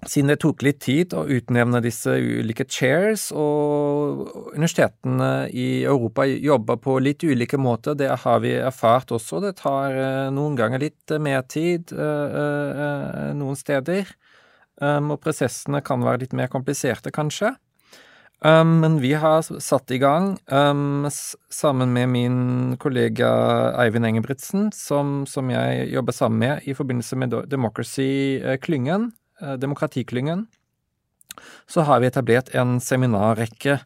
siden 0.03 0.29
det 0.33 0.39
tok 0.43 0.63
litt 0.65 0.81
tid 0.83 1.13
å 1.17 1.23
utnevne 1.31 1.79
disse 1.81 2.11
ulike 2.19 2.65
chairs, 2.69 3.29
og 3.31 4.27
universitetene 4.53 5.47
i 5.55 5.85
Europa 5.85 6.25
jobber 6.27 6.77
på 6.83 6.97
litt 7.01 7.23
ulike 7.23 7.57
måter, 7.61 7.95
det 7.97 8.11
har 8.25 8.43
vi 8.43 8.53
erfart 8.59 9.13
også. 9.15 9.39
Det 9.45 9.55
tar 9.61 9.95
eh, 9.95 10.27
noen 10.35 10.57
ganger 10.59 10.83
litt 10.83 11.15
mer 11.21 11.45
tid 11.49 11.95
noen 11.95 13.57
steder, 13.57 14.11
um, 14.81 15.13
og 15.15 15.21
prosessene 15.23 15.81
kan 15.85 16.03
være 16.05 16.25
litt 16.25 16.35
mer 16.37 16.51
kompliserte, 16.51 17.13
kanskje. 17.15 17.53
Um, 18.45 18.79
men 18.83 18.99
vi 19.01 19.13
har 19.17 19.41
satt 19.41 19.91
i 19.95 19.97
gang, 19.97 20.35
um, 20.51 21.07
sammen 21.49 21.93
med 21.95 22.11
min 22.11 22.75
kollega 22.77 23.29
Eivind 23.81 24.05
Engebrigtsen, 24.05 24.67
som, 24.75 25.23
som 25.25 25.49
jeg 25.49 25.87
jobber 25.93 26.13
sammen 26.13 26.43
med 26.43 26.67
i 26.67 26.75
forbindelse 26.77 27.17
med 27.17 27.33
Democracy-klyngen, 27.49 29.09
uh, 29.41 29.55
demokratiklyngen, 29.57 30.45
så 31.67 31.87
har 31.87 32.03
vi 32.03 32.11
etablert 32.11 32.51
en 32.55 32.77
seminarrekke 32.83 33.79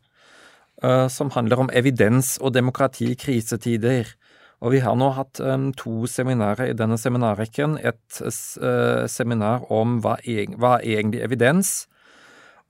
uh, 0.84 1.08
som 1.08 1.32
handler 1.38 1.64
om 1.64 1.72
evidens 1.72 2.38
og 2.42 2.54
demokrati 2.58 3.14
i 3.14 3.20
krisetider. 3.20 4.12
Og 4.60 4.74
vi 4.74 4.82
har 4.84 4.98
nå 5.00 5.12
hatt 5.16 5.40
um, 5.40 5.70
to 5.78 6.04
seminarer 6.10 6.72
i 6.72 6.76
denne 6.78 6.98
seminarrekken. 7.00 7.78
Et 7.80 8.22
uh, 8.22 9.06
seminar 9.08 9.64
om 9.72 10.00
hva, 10.04 10.18
eg 10.28 10.58
hva 10.60 10.78
er 10.82 11.00
egentlig 11.00 11.24
evidens, 11.28 11.88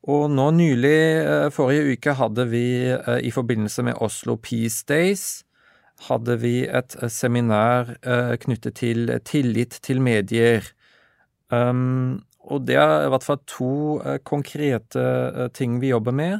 Og 0.07 0.29
nå 0.31 0.45
nylig, 0.55 1.51
forrige 1.51 1.91
uke, 1.91 2.13
hadde 2.15 2.45
vi 2.47 2.87
i 3.19 3.31
forbindelse 3.35 3.83
med 3.83 3.97
Oslo 3.99 4.37
Peace 4.39 4.85
Days 4.87 5.43
hadde 6.07 6.37
vi 6.39 6.63
et 6.63 6.95
seminar 7.11 7.91
knyttet 8.39 8.77
til 8.79 9.11
tillit 9.27 9.75
til 9.83 9.99
medier. 9.99 10.63
Um, 11.51 12.23
og 12.39 12.65
det 12.67 12.77
er 12.79 13.05
i 13.05 13.09
hvert 13.11 13.25
fall 13.25 13.41
to 13.49 13.99
konkrete 14.23 15.49
ting 15.53 15.81
vi 15.81 15.91
jobber 15.91 16.15
med. 16.15 16.39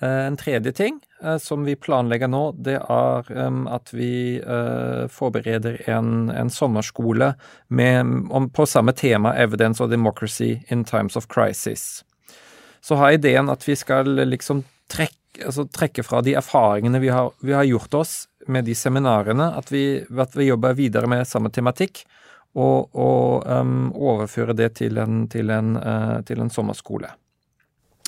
En 0.00 0.36
tredje 0.40 0.72
ting 0.72 1.00
Eh, 1.22 1.38
som 1.38 1.64
vi 1.64 1.76
planlegger 1.76 2.28
nå, 2.28 2.42
det 2.64 2.78
er 2.80 3.26
at 3.68 3.92
vi 3.92 4.40
uh, 4.40 5.04
forbereder 5.12 5.82
en, 5.90 6.30
en 6.32 6.50
sommerskole 6.50 7.34
med, 7.68 8.14
om, 8.32 8.48
på 8.50 8.66
samme 8.66 8.94
tema 8.96 9.34
Evidence 9.36 9.84
of 9.84 9.90
Democracy 9.90 10.56
in 10.68 10.84
Times 10.84 11.16
of 11.16 11.28
Crisis. 11.28 12.04
Så 12.80 12.96
har 12.96 13.12
ideen 13.18 13.52
at 13.52 13.68
vi 13.68 13.76
skal 13.76 14.08
liksom 14.24 14.64
trekke, 14.88 15.44
altså 15.44 15.66
trekke 15.68 16.04
fra 16.06 16.22
de 16.24 16.38
erfaringene 16.40 17.02
vi 17.04 17.12
har, 17.12 17.34
vi 17.44 17.52
har, 17.52 17.68
gjort 17.68 18.00
oss 18.00 18.14
med 18.48 18.64
de 18.64 18.74
seminarene, 18.74 19.52
at 19.56 19.68
vi, 19.72 20.00
at 20.00 20.36
vi 20.36 20.48
jobber 20.48 20.78
videre 20.78 21.10
med 21.10 21.28
samme 21.28 21.52
tematikk, 21.52 22.06
og, 22.56 22.88
og 22.98 23.44
um, 23.46 23.92
overføre 23.92 24.56
det 24.58 24.72
til 24.80 24.98
en, 24.98 25.26
til 25.30 25.52
en, 25.54 25.76
uh, 25.76 26.16
til 26.26 26.40
en 26.42 26.50
sommerskole. 26.50 27.12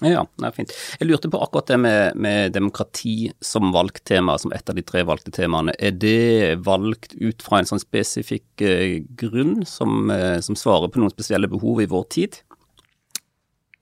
Ja, 0.02 0.24
det 0.40 0.48
er 0.48 0.54
fint. 0.56 0.72
Jeg 0.98 1.06
lurte 1.06 1.30
på 1.30 1.38
akkurat 1.44 1.68
det 1.70 1.78
med, 1.78 2.16
med, 2.18 2.54
demokrati 2.56 3.30
som 3.44 3.70
valgt 3.74 4.02
tema, 4.08 4.34
som 4.40 4.54
et 4.54 4.70
av 4.70 4.78
de 4.78 4.82
tre 4.86 5.04
valgte 5.06 5.30
temaene. 5.34 5.74
Er 5.78 5.94
det 5.94 6.62
valgt 6.66 7.14
ut 7.20 7.44
fra 7.44 7.60
en 7.60 7.68
sånn 7.68 7.82
spesifikk 7.82 8.64
eh, 8.66 9.02
grunn 9.18 9.60
som, 9.68 10.10
eh, 10.10 10.40
som, 10.42 10.58
svarer 10.58 10.90
på 10.90 11.02
noen 11.02 11.14
spesielle 11.14 11.50
behov 11.50 11.84
i 11.84 11.90
vår 11.90 12.08
tid? 12.16 12.40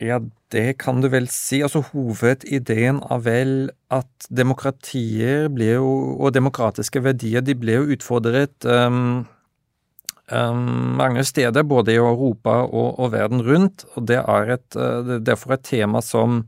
Ja, 0.01 0.21
det 0.53 0.79
kan 0.81 1.01
du 1.01 1.09
vel 1.13 1.29
si. 1.33 1.63
Altså 1.65 1.83
Hovedideen 1.91 3.01
er 3.05 3.25
vel 3.25 3.55
at 3.93 4.29
demokratier 4.29 5.49
blir 5.53 5.79
jo, 5.79 5.91
og 6.17 6.35
demokratiske 6.37 7.05
verdier 7.05 7.45
de 7.45 7.57
ble 7.57 7.77
jo 7.79 7.91
utfordret 7.97 8.69
um, 8.69 9.27
mange 10.31 11.25
steder, 11.27 11.65
både 11.67 11.95
i 11.95 11.99
Europa 12.01 12.63
og, 12.67 12.99
og, 12.99 13.13
verden 13.13 13.43
rundt. 13.47 13.85
Og 13.97 14.07
det 14.09 14.21
er 14.23 14.57
et, 14.57 14.79
uh, 14.79 15.19
derfor 15.19 15.57
et 15.57 15.67
tema 15.67 16.03
som, 16.05 16.45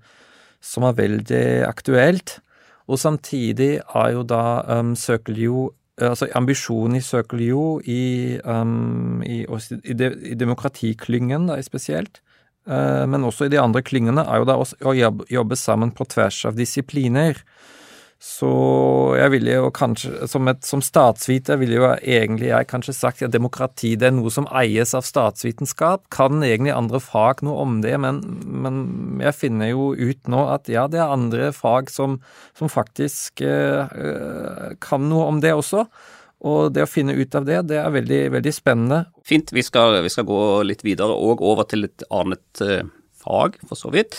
som, 0.62 0.86
er 0.86 0.98
veldig 0.98 1.44
aktuelt. 1.68 2.38
Og 2.86 2.98
samtidig 2.98 3.80
er 3.82 4.10
jo 4.14 4.26
da 4.26 4.42
um, 4.80 4.96
Søkeljo 4.98 5.70
altså 6.02 6.26
Ambisjonen 6.34 6.96
i 6.98 7.04
Søkeljo 7.04 7.80
i, 7.84 8.38
um, 8.48 9.22
i, 9.22 9.42
i, 9.44 9.94
de, 9.94 10.08
i 10.32 10.34
demokratiklyngen 10.38 11.46
da, 11.50 11.58
spesielt, 11.62 12.22
uh, 12.66 13.04
men 13.06 13.26
også 13.28 13.46
i 13.46 13.52
de 13.52 13.60
andre 13.60 13.82
klyngene, 13.84 14.24
er 14.24 14.40
jo 14.40 14.48
da 14.48 14.56
å 14.58 14.94
jobbe, 14.96 15.28
jobbe 15.30 15.58
sammen 15.58 15.92
på 15.94 16.08
tvers 16.10 16.40
av 16.48 16.56
disipliner. 16.58 17.38
Så 18.23 18.49
jeg 19.19 19.33
ville 19.33 19.57
jo 19.57 19.71
kanskje, 19.75 20.29
som, 20.31 20.47
et, 20.47 20.61
som 20.62 20.79
statsviter 20.85 21.59
ville 21.59 21.81
jo 21.81 21.88
egentlig 21.91 22.52
jeg 22.52 22.69
kanskje 22.71 22.95
sagt 22.95 23.25
at 23.26 23.35
demokrati 23.35 23.97
det 23.99 24.12
er 24.12 24.14
noe 24.14 24.31
som 24.31 24.47
eies 24.55 24.95
av 24.95 25.02
statsvitenskap. 25.02 26.05
Kan 26.14 26.38
egentlig 26.47 26.71
andre 26.71 27.00
fag 27.02 27.43
noe 27.43 27.59
om 27.64 27.81
det, 27.83 27.97
men, 27.99 28.21
men 28.47 28.79
jeg 29.25 29.35
finner 29.41 29.73
jo 29.73 29.91
ut 29.99 30.31
nå 30.31 30.47
at 30.55 30.71
ja, 30.71 30.87
det 30.87 31.02
er 31.02 31.11
andre 31.11 31.50
fag 31.57 31.91
som, 31.91 32.21
som 32.59 32.71
faktisk 32.71 33.43
eh, 33.43 34.79
kan 34.79 35.11
noe 35.11 35.26
om 35.33 35.43
det 35.43 35.57
også. 35.59 35.88
Og 36.47 36.73
det 36.75 36.87
å 36.87 36.91
finne 36.91 37.19
ut 37.19 37.35
av 37.38 37.47
det, 37.47 37.59
det 37.75 37.83
er 37.83 37.91
veldig, 37.91 38.23
veldig 38.38 38.55
spennende. 38.55 39.05
Fint. 39.26 39.50
Vi 39.55 39.67
skal, 39.67 39.99
vi 40.07 40.14
skal 40.14 40.31
gå 40.31 40.43
litt 40.67 40.87
videre 40.87 41.14
og 41.14 41.43
over 41.43 41.67
til 41.71 41.91
et 41.91 42.07
annet 42.14 42.62
eh, 42.62 42.87
fag, 43.23 43.59
for 43.69 43.79
så 43.79 43.93
vidt. 43.95 44.17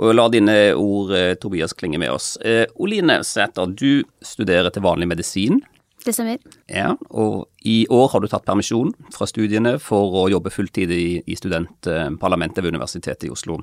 Og 0.00 0.14
la 0.16 0.26
dine 0.32 0.56
ord, 0.74 1.12
eh, 1.14 1.34
Tobias, 1.40 1.76
klinge 1.76 2.00
med 2.02 2.10
oss. 2.10 2.36
Eh, 2.42 2.66
Oline 2.76 3.22
Sæter, 3.24 3.66
du 3.74 4.04
studerer 4.22 4.70
til 4.72 4.82
vanlig 4.82 5.08
medisin. 5.08 5.60
Det 6.06 6.14
stemmer. 6.14 6.38
Ja, 6.70 6.94
og 7.10 7.48
i 7.66 7.86
år 7.90 8.10
har 8.12 8.22
du 8.22 8.28
tatt 8.30 8.46
permisjon 8.46 8.92
fra 9.14 9.26
studiene 9.26 9.74
for 9.82 10.14
å 10.22 10.30
jobbe 10.30 10.52
fulltid 10.54 10.92
i, 10.94 11.22
i 11.26 11.34
studentparlamentet 11.34 12.62
ved 12.62 12.74
Universitetet 12.76 13.26
i 13.26 13.32
Oslo. 13.34 13.58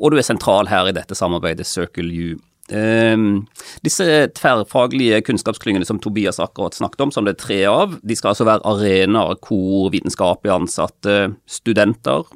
Og 0.00 0.12
du 0.12 0.16
er 0.16 0.24
sentral 0.24 0.70
her 0.72 0.88
i 0.88 0.94
dette 0.96 1.16
samarbeidet 1.16 1.66
Circle 1.68 2.08
U. 2.08 2.38
Um, 2.66 3.44
disse 3.86 4.26
tverrfaglige 4.34 5.20
kunnskapsklyngene 5.28 5.86
som 5.86 6.00
Tobias 6.02 6.40
akkurat 6.42 6.74
snakket 6.74 7.04
om, 7.04 7.12
som 7.14 7.26
det 7.26 7.36
er 7.36 7.42
tre 7.44 7.58
av, 7.70 7.94
de 8.02 8.16
skal 8.18 8.32
altså 8.32 8.48
være 8.48 8.66
arenaer 8.66 9.38
hvor 9.46 9.92
vitenskapelig 9.94 10.54
ansatte 10.56 11.18
studenter 11.46 12.26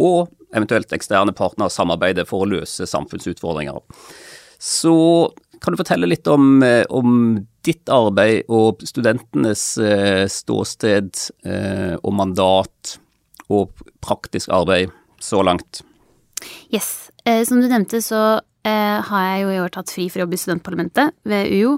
og 0.00 0.30
eventuelt 0.54 0.92
eksterne 0.92 1.34
partnere 1.36 1.72
samarbeider 1.72 2.26
for 2.28 2.44
å 2.44 2.50
løse 2.50 2.88
samfunnsutfordringer. 2.88 3.80
Så 4.60 4.94
kan 5.60 5.74
du 5.74 5.80
fortelle 5.80 6.08
litt 6.08 6.28
om, 6.28 6.62
eh, 6.62 6.84
om 6.88 7.38
ditt 7.64 7.88
arbeid 7.92 8.48
og 8.48 8.80
studentenes 8.88 9.64
eh, 9.78 10.24
ståsted 10.28 11.12
eh, 11.44 11.96
og 12.00 12.12
mandat 12.16 12.96
og 13.52 13.72
praktisk 14.04 14.52
arbeid 14.56 14.92
så 15.20 15.42
langt? 15.44 15.82
Yes. 16.72 17.10
Som 17.20 17.60
du 17.60 17.68
nevnte, 17.68 18.00
så 18.02 18.40
har 18.64 19.24
jeg 19.26 19.42
jo 19.42 19.50
i 19.52 19.58
år 19.60 19.72
tatt 19.74 19.90
fri 19.92 20.06
for 20.08 20.20
å 20.20 20.24
jobbe 20.24 20.38
i 20.38 20.40
studentparlamentet 20.40 21.12
ved 21.28 21.50
UiO. 21.52 21.74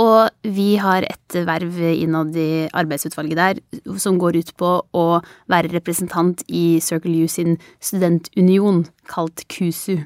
Og 0.00 0.48
vi 0.56 0.76
har 0.80 1.04
et 1.04 1.36
verv 1.44 1.76
innad 1.90 2.36
i 2.38 2.64
arbeidsutvalget 2.72 3.36
der 3.36 3.98
som 4.00 4.16
går 4.20 4.38
ut 4.40 4.54
på 4.56 4.70
å 4.96 5.06
være 5.52 5.72
representant 5.74 6.40
i 6.48 6.80
Circle 6.80 7.26
U 7.26 7.28
sin 7.28 7.58
studentunion, 7.76 8.86
kalt 9.10 9.44
KUSU. 9.52 10.00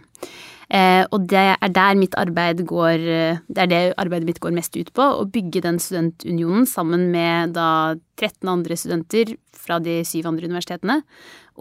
Eh, 0.66 1.04
og 1.14 1.28
det 1.30 1.44
er 1.54 1.70
der 1.70 1.94
mitt 1.94 2.16
arbeid 2.18 2.64
går 2.66 2.98
Det 3.46 3.60
er 3.62 3.68
det 3.70 3.94
arbeidet 4.02 4.26
mitt 4.26 4.40
går 4.42 4.56
mest 4.56 4.74
ut 4.74 4.90
på. 4.90 5.02
Å 5.02 5.28
bygge 5.30 5.62
den 5.62 5.78
studentunionen 5.78 6.66
sammen 6.66 7.12
med 7.14 7.54
da 7.54 7.94
13 8.18 8.50
andre 8.50 8.74
studenter 8.74 9.36
fra 9.54 9.78
de 9.78 10.00
syv 10.02 10.26
andre 10.32 10.50
universitetene. 10.50 11.02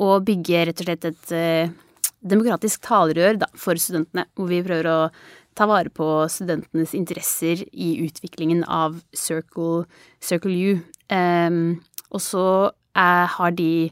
Og 0.01 0.25
bygge 0.25 0.65
rett 0.65 0.82
og 0.82 0.89
slett 0.89 1.05
et 1.12 1.36
eh, 1.38 1.74
demokratisk 2.25 2.82
talerør 2.86 3.39
da, 3.44 3.50
for 3.58 3.77
studentene, 3.79 4.25
hvor 4.34 4.50
vi 4.50 4.63
prøver 4.65 4.89
å 4.89 5.00
ta 5.56 5.68
vare 5.70 5.90
på 5.90 6.08
studentenes 6.32 6.94
interesser 6.98 7.64
i 7.72 7.96
utviklingen 8.04 8.64
av 8.68 9.00
Circle, 9.16 9.86
Circle 10.20 10.56
U. 10.56 10.80
Um, 11.16 11.82
og 12.12 12.22
så 12.24 12.48
er, 12.96 13.26
har 13.38 13.56
de 13.56 13.92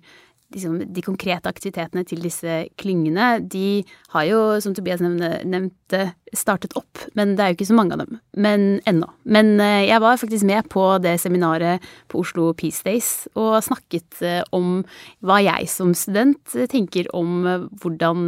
liksom, 0.55 0.79
de 0.93 1.03
konkrete 1.05 1.49
aktivitetene 1.49 2.03
til 2.07 2.21
disse 2.23 2.63
klyngene, 2.79 3.37
de 3.49 3.83
har 4.13 4.27
jo, 4.29 4.39
som 4.63 4.75
Tobias 4.75 5.01
nevnte, 5.03 6.11
startet 6.33 6.73
opp. 6.79 7.01
Men 7.17 7.35
det 7.37 7.43
er 7.43 7.51
jo 7.51 7.57
ikke 7.59 7.69
så 7.69 7.77
mange 7.77 7.95
av 7.95 8.03
dem. 8.03 8.17
Men 8.45 8.63
ennå. 8.89 9.09
Men 9.29 9.53
eh, 9.61 9.83
jeg 9.87 10.01
var 10.01 10.19
faktisk 10.21 10.47
med 10.49 10.69
på 10.73 10.85
det 11.03 11.15
seminaret 11.21 11.83
på 12.11 12.23
Oslo 12.23 12.49
Peace 12.57 12.81
Days 12.85 13.11
og 13.37 13.59
snakket 13.65 14.21
eh, 14.25 14.39
om 14.55 14.81
hva 15.25 15.39
jeg 15.43 15.69
som 15.71 15.93
student 15.97 16.55
tenker 16.71 17.09
om 17.15 17.45
eh, 17.49 17.67
hvordan 17.83 18.25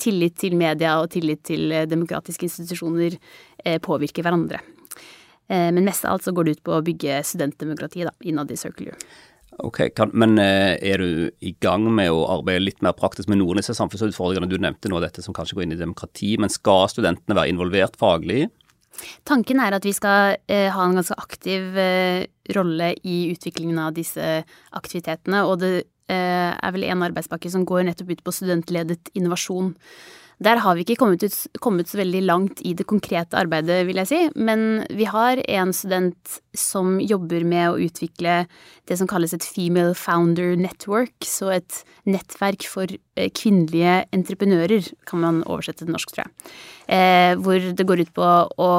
tillit 0.00 0.38
til 0.40 0.56
media 0.58 0.96
og 1.02 1.12
tillit 1.12 1.44
til 1.46 1.72
demokratiske 1.88 2.48
institusjoner 2.48 3.16
påvirker 3.84 4.24
hverandre. 4.24 4.58
Men 5.48 5.84
mest 5.86 6.04
av 6.04 6.16
alt 6.16 6.26
så 6.26 6.32
går 6.34 6.46
det 6.46 6.56
ut 6.56 6.64
på 6.66 6.74
å 6.76 6.82
bygge 6.84 7.20
studentdemokrati 7.24 8.04
da, 8.04 8.12
innad 8.28 8.52
i 8.52 8.58
Circle 8.60 8.92
U. 8.92 9.06
Ok, 9.62 9.80
kan, 9.94 10.10
Men 10.12 10.38
eh, 10.42 10.74
er 10.82 10.98
du 10.98 11.30
i 11.44 11.54
gang 11.62 11.86
med 11.94 12.10
å 12.10 12.24
arbeide 12.32 12.64
litt 12.64 12.82
mer 12.82 12.96
praktisk 12.98 13.30
med 13.30 13.38
noen 13.38 13.58
av 13.58 13.62
disse 13.62 13.76
samfunnsutfordringene? 13.78 14.50
Du 14.50 14.58
nevnte 14.58 14.90
nå 14.90 14.98
dette 15.02 15.22
som 15.22 15.36
kanskje 15.36 15.58
går 15.58 15.66
inn 15.66 15.76
i 15.76 15.80
demokrati, 15.80 16.34
men 16.40 16.50
skal 16.52 16.88
studentene 16.90 17.38
være 17.38 17.54
involvert 17.54 17.98
faglig? 18.00 18.48
Tanken 19.26 19.60
er 19.62 19.76
at 19.76 19.86
vi 19.86 19.94
skal 19.94 20.36
eh, 20.50 20.70
ha 20.74 20.86
en 20.86 20.98
ganske 20.98 21.16
aktiv 21.18 21.78
eh, 21.78 22.26
rolle 22.56 22.92
i 23.02 23.16
utviklingen 23.32 23.80
av 23.82 23.94
disse 23.96 24.42
aktivitetene. 24.74 25.44
Og 25.48 25.58
det 25.62 25.72
eh, 26.10 26.50
er 26.54 26.74
vel 26.74 26.86
en 26.88 27.06
arbeidspakke 27.06 27.50
som 27.52 27.66
går 27.68 27.88
nettopp 27.88 28.14
ut 28.14 28.24
på 28.26 28.34
studentledet 28.34 29.14
innovasjon. 29.14 29.74
Der 30.42 30.58
har 30.64 30.74
vi 30.74 30.82
ikke 30.82 30.96
kommet, 30.98 31.22
ut, 31.22 31.36
kommet, 31.62 31.88
så 31.90 32.00
veldig 32.00 32.22
langt 32.26 32.62
i 32.66 32.74
det 32.74 32.86
konkrete 32.90 33.38
arbeidet, 33.38 33.84
vil 33.88 34.00
jeg 34.02 34.10
si. 34.10 34.20
Men 34.34 34.84
vi 34.90 35.06
har 35.06 35.40
en 35.46 35.72
student 35.76 36.38
som 36.58 36.98
jobber 37.02 37.46
med 37.46 37.70
å 37.70 37.78
utvikle 37.86 38.44
det 38.88 38.98
som 38.98 39.08
kalles 39.10 39.34
et 39.36 39.46
Female 39.46 39.94
Founder 39.98 40.56
Network. 40.58 41.14
Så 41.24 41.52
et 41.54 41.82
nettverk 42.08 42.66
for 42.68 42.90
eh, 42.90 43.30
kvinnelige 43.30 44.02
entreprenører, 44.14 44.90
kan 45.08 45.22
man 45.22 45.44
oversette 45.46 45.84
til 45.84 45.94
norsk, 45.94 46.14
tror 46.14 46.26
jeg. 46.26 46.50
Eh, 46.94 47.32
hvor 47.40 47.70
det 47.72 47.86
går 47.88 48.04
ut 48.04 48.12
på 48.16 48.32
å 48.60 48.72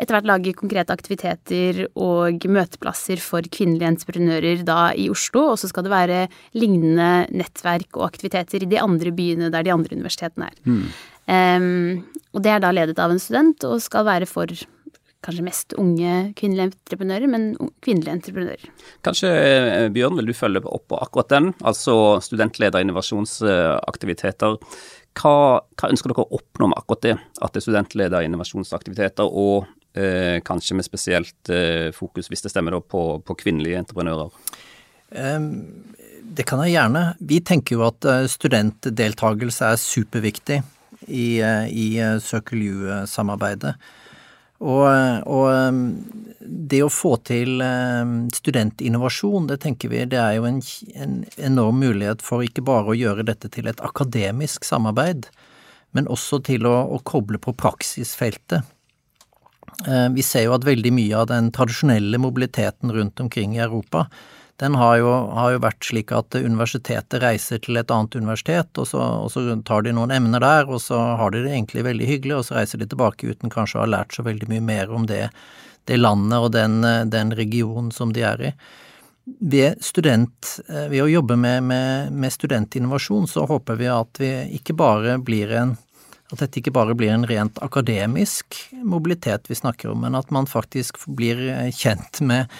etter 0.00 0.16
hvert 0.16 0.28
lage 0.28 0.56
konkrete 0.56 0.94
aktiviteter 0.96 1.82
og 1.92 2.46
møteplasser 2.48 3.20
for 3.20 3.44
kvinnelige 3.52 3.90
entreprenører 3.92 4.64
da 4.66 4.90
i 4.96 5.10
Oslo. 5.12 5.50
Og 5.52 5.60
så 5.60 5.68
skal 5.70 5.86
det 5.86 5.92
være 5.92 6.20
lignende 6.56 7.28
nettverk 7.36 8.00
og 8.00 8.08
aktiviteter 8.08 8.64
i 8.64 8.70
de 8.70 8.80
andre 8.80 9.12
byene 9.14 9.52
der 9.52 9.66
de 9.66 9.74
andre 9.74 9.98
universitetene 9.98 10.48
er. 10.48 10.60
Mm. 10.64 10.84
Um, 11.30 12.20
og 12.34 12.42
det 12.42 12.54
er 12.54 12.62
da 12.62 12.72
ledet 12.74 12.98
av 12.98 13.12
en 13.12 13.20
student 13.22 13.62
og 13.68 13.82
skal 13.84 14.08
være 14.08 14.26
for 14.26 14.50
kanskje 15.24 15.44
mest 15.44 15.74
unge 15.76 16.30
kvinnelige 16.38 16.70
entreprenører, 16.70 17.28
men 17.28 17.50
kvinnelige 17.84 18.14
entreprenører. 18.16 18.70
Kanskje 19.04 19.28
eh, 19.28 19.88
Bjørn, 19.92 20.16
vil 20.16 20.30
du 20.30 20.36
følge 20.36 20.62
opp 20.64 20.86
på 20.88 21.00
akkurat 21.00 21.28
den, 21.34 21.50
altså 21.60 21.94
studentleder 22.24 22.80
innovasjonsaktiviteter. 22.80 24.56
Hva, 25.20 25.34
hva, 25.60 25.90
ønsker 25.90 26.14
dere 26.14 26.24
å 26.24 26.38
oppnå 26.40 26.70
med 26.70 26.80
akkurat 26.80 27.04
det? 27.04 27.14
At 27.42 27.52
det 27.52 27.60
er 27.60 27.66
studentleder 27.66 28.24
innovasjonsaktiviteter, 28.24 29.28
og 29.28 29.68
kanskje 30.46 30.76
med 30.78 30.86
spesielt 30.86 31.50
eh, 31.50 31.90
fokus, 31.94 32.28
hvis 32.30 32.44
det 32.44 32.52
stemmer, 32.52 32.76
da, 32.76 32.80
på, 32.80 33.20
på 33.26 33.34
kvinnelige 33.34 33.80
entreprenører? 33.82 34.30
Det 36.30 36.46
kan 36.46 36.62
jeg 36.62 36.76
gjerne. 36.76 37.04
Vi 37.18 37.40
tenker 37.42 37.76
jo 37.76 37.86
at 37.88 38.06
eh, 38.06 38.28
studentdeltakelse 38.30 39.72
er 39.72 39.80
superviktig 39.82 40.60
i, 41.08 41.40
eh, 41.42 41.66
i 41.66 41.88
Circle 42.22 42.70
U-samarbeidet. 42.70 43.74
Og, 44.60 44.84
og, 45.24 45.76
det 46.40 46.82
å 46.84 46.90
få 46.92 47.14
til 47.24 47.62
studentinnovasjon, 48.36 49.46
det 49.48 49.56
tenker 49.62 49.88
vi 49.88 50.02
det 50.04 50.18
er 50.20 50.34
jo 50.36 50.44
en, 50.44 50.58
en, 51.00 51.14
enorm 51.40 51.78
mulighet 51.80 52.20
for 52.20 52.44
ikke 52.44 52.66
bare 52.68 52.92
å 52.92 52.96
gjøre 52.98 53.24
dette 53.24 53.48
til 53.54 53.70
et 53.72 53.80
akademisk 53.80 54.68
samarbeid, 54.68 55.30
men 55.96 56.10
også 56.12 56.42
til 56.44 56.68
å, 56.68 56.74
å 56.92 57.00
koble 57.08 57.40
på 57.40 57.56
praksisfeltet. 57.56 58.68
Vi 59.86 60.22
ser 60.26 60.44
jo 60.44 60.52
at 60.56 60.66
veldig 60.66 60.90
mye 60.92 61.22
av 61.22 61.30
den 61.30 61.48
tradisjonelle 61.56 62.18
mobiliteten 62.20 62.92
rundt 62.92 63.20
omkring 63.22 63.54
i 63.56 63.62
Europa 63.64 64.06
den 64.60 64.74
har 64.74 64.98
jo, 65.00 65.08
har 65.32 65.54
jo, 65.54 65.60
vært 65.64 65.86
slik 65.88 66.12
at 66.12 66.36
universitetet 66.36 67.22
reiser 67.22 67.62
til 67.64 67.80
et 67.80 67.92
annet 67.94 68.18
universitet, 68.20 68.68
og 68.76 68.88
så, 68.90 69.00
og 69.24 69.30
så, 69.32 69.44
tar 69.64 69.86
de 69.86 69.94
noen 69.96 70.12
emner 70.12 70.42
der, 70.44 70.68
og 70.68 70.82
så 70.84 70.98
har 71.16 71.32
de 71.32 71.40
det 71.46 71.54
egentlig 71.54 71.86
veldig 71.86 72.08
hyggelig, 72.10 72.34
og 72.36 72.44
så 72.44 72.58
reiser 72.58 72.82
de 72.82 72.90
tilbake 72.90 73.30
uten 73.30 73.52
kanskje 73.52 73.78
å 73.78 73.84
ha 73.86 73.88
lært 73.88 74.12
så 74.16 74.24
veldig 74.26 74.50
mye 74.52 74.66
mer 74.66 74.92
om 74.92 75.08
det, 75.08 75.22
det 75.88 75.96
landet 75.96 76.36
og 76.36 76.52
den, 76.52 76.84
den, 77.08 77.32
regionen 77.38 77.88
som 77.94 78.12
de 78.12 78.26
er 78.28 78.46
i. 78.50 78.54
Ved, 79.24 79.80
student, 79.84 80.56
ved 80.68 81.00
å 81.06 81.08
jobbe 81.08 81.38
med, 81.40 81.64
med, 81.64 82.12
med 82.12 82.34
studentinnovasjon 82.34 83.30
så 83.30 83.46
håper 83.48 83.80
vi 83.80 83.88
at 83.92 84.20
vi 84.20 84.30
ikke 84.58 84.76
bare 84.76 85.16
blir 85.24 85.54
en 85.56 85.76
at 86.32 86.44
dette 86.44 86.60
ikke 86.60 86.74
bare 86.74 86.94
blir 86.98 87.12
en 87.14 87.26
rent 87.26 87.58
akademisk 87.64 88.58
mobilitet 88.86 89.50
vi 89.50 89.58
snakker 89.58 89.92
om, 89.92 90.04
men 90.04 90.18
at 90.18 90.30
man 90.34 90.48
faktisk 90.50 91.00
blir 91.06 91.40
kjent 91.74 92.22
med 92.22 92.50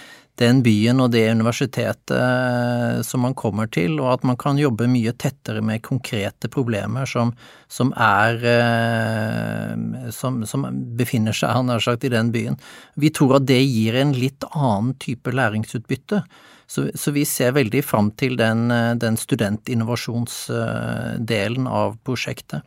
den 0.40 0.62
byen 0.64 1.02
og 1.02 1.10
det 1.12 1.26
universitetet 1.34 2.12
eh, 2.16 3.02
som 3.04 3.20
man 3.26 3.34
kommer 3.36 3.66
til, 3.72 4.00
og 4.00 4.12
at 4.14 4.22
man 4.26 4.36
kan 4.40 4.58
jobbe 4.60 4.86
mye 4.90 5.12
tettere 5.20 5.60
med 5.64 5.82
konkrete 5.84 6.48
problemer 6.52 7.06
som, 7.08 7.32
som 7.68 7.92
er 8.00 8.44
eh, 8.48 9.70
som, 10.16 10.46
som, 10.48 10.66
befinner 10.96 11.32
seg, 11.36 11.50
har 11.56 11.80
sagt, 11.84 12.04
i 12.08 12.12
den 12.12 12.32
byen. 12.32 12.56
Vi 12.96 13.10
tror 13.12 13.36
at 13.40 13.46
det 13.50 13.62
gir 13.62 13.94
en 14.00 14.12
litt 14.16 14.44
annen 14.50 14.94
type 15.02 15.30
læringsutbytte. 15.34 16.22
Så, 16.70 16.90
så 16.94 17.10
vi 17.10 17.24
ser 17.26 17.52
veldig 17.56 17.84
fram 17.84 18.10
til 18.16 18.36
den, 18.40 18.70
eh, 18.72 18.94
den 18.96 19.16
studentinnovasjonsdelen 19.20 21.66
av 21.68 21.96
prosjektet. 22.06 22.62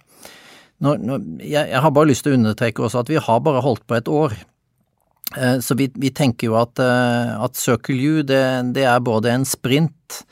Nå, 0.83 0.97
nå, 0.99 1.19
jeg, 1.39 1.69
jeg, 1.71 1.79
har 1.79 1.93
bare 1.95 2.09
lyst 2.09 2.25
til 2.25 2.33
å 2.33 2.39
understreke 2.41 2.83
også 2.83 3.03
at 3.03 3.11
vi 3.11 3.21
har 3.21 3.43
bare 3.45 3.63
holdt 3.63 3.85
på 3.87 3.95
et 3.95 4.09
år. 4.11 4.35
Eh, 5.37 5.59
så 5.63 5.77
vi, 5.79 5.87
vi, 5.95 6.11
tenker 6.11 6.51
jo 6.51 6.57
at, 6.59 6.79
eh, 6.83 7.33
at 7.39 7.55
Circle 7.57 7.95
U 7.95 8.23
det, 8.27 8.43
det, 8.75 8.83
er 8.89 9.03
både 9.03 9.31
en 9.31 9.47
sprint 9.47 10.23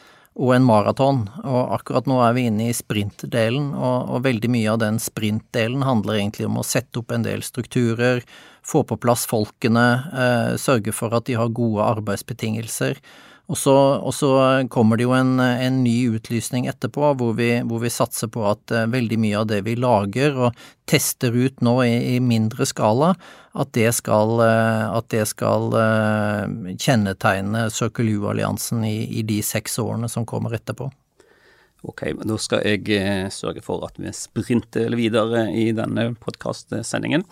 og 0.41 0.53
en 0.55 0.63
maraton, 0.63 1.25
og 1.43 1.73
akkurat 1.75 2.07
nå 2.07 2.21
er 2.23 2.35
vi 2.37 2.45
inne 2.47 2.69
i 2.69 2.75
sprintdelen, 2.75 3.73
og, 3.75 4.13
og 4.15 4.23
veldig 4.25 4.51
mye 4.53 4.69
av 4.71 4.79
den 4.83 4.99
sprintdelen 5.01 5.83
handler 5.83 6.21
egentlig 6.21 6.47
om 6.47 6.61
å 6.61 6.65
sette 6.65 7.01
opp 7.01 7.11
en 7.11 7.25
del 7.25 7.43
strukturer, 7.43 8.23
få 8.63 8.85
på 8.87 8.97
plass 9.01 9.25
folkene, 9.29 9.85
eh, 10.11 10.53
sørge 10.61 10.95
for 10.95 11.13
at 11.17 11.27
de 11.27 11.35
har 11.39 11.51
gode 11.55 11.83
arbeidsbetingelser. 11.83 12.99
Og 13.51 13.57
så, 13.59 13.73
og 13.99 14.13
så, 14.15 14.29
kommer 14.71 14.95
det 14.95 15.03
jo 15.03 15.11
en, 15.11 15.35
en 15.41 15.81
ny 15.83 15.95
utlysning 16.15 16.69
etterpå, 16.71 17.09
hvor 17.19 17.33
vi, 17.35 17.49
hvor 17.67 17.81
vi, 17.83 17.91
satser 17.91 18.31
på 18.31 18.45
at 18.47 18.71
uh, 18.71 18.85
veldig 18.87 19.17
mye 19.19 19.41
av 19.41 19.49
det 19.49 19.59
vi 19.65 19.75
lager 19.75 20.37
og 20.39 20.61
tester 20.87 21.35
ut 21.35 21.59
nå 21.59 21.73
i, 21.83 21.91
i 22.15 22.21
mindre 22.23 22.63
skala, 22.69 23.11
at 23.51 23.73
det 23.75 23.89
skal, 23.97 24.37
uh, 24.39 24.95
at 24.95 25.09
det 25.11 25.25
skal 25.33 25.67
uh, 25.75 26.71
kjennetegne 26.79 27.67
Circle 27.75 28.15
U-alliansen 28.21 28.87
i, 28.87 29.01
i 29.19 29.27
de 29.27 29.41
seks 29.43 29.75
årene 29.83 30.07
som 30.11 30.27
kommer 30.27 30.55
etterpå. 30.55 30.87
Ok, 31.81 32.03
da 32.13 32.35
skal 32.37 32.61
jeg 32.61 32.93
eh, 32.93 33.25
sørge 33.33 33.63
for 33.65 33.81
at 33.87 33.95
vi 33.97 34.11
sprinter 34.13 34.93
videre 34.93 35.47
i 35.49 35.71
denne 35.73 36.11
podkastsendingen. 36.21 37.23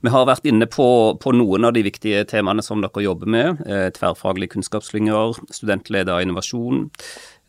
Vi 0.00 0.12
har 0.14 0.24
vært 0.28 0.46
inne 0.48 0.64
på, 0.72 0.86
på, 1.20 1.34
noen 1.36 1.68
av 1.68 1.74
de 1.76 1.82
viktige 1.84 2.22
temaene 2.30 2.64
som 2.64 2.80
dere 2.80 3.04
jobber 3.04 3.28
med. 3.28 3.60
Eh, 3.68 3.90
tverrfaglige 3.92 4.54
kunnskapsslynger, 4.54 5.36
studentleder 5.52 6.24
innovasjon. 6.24 6.86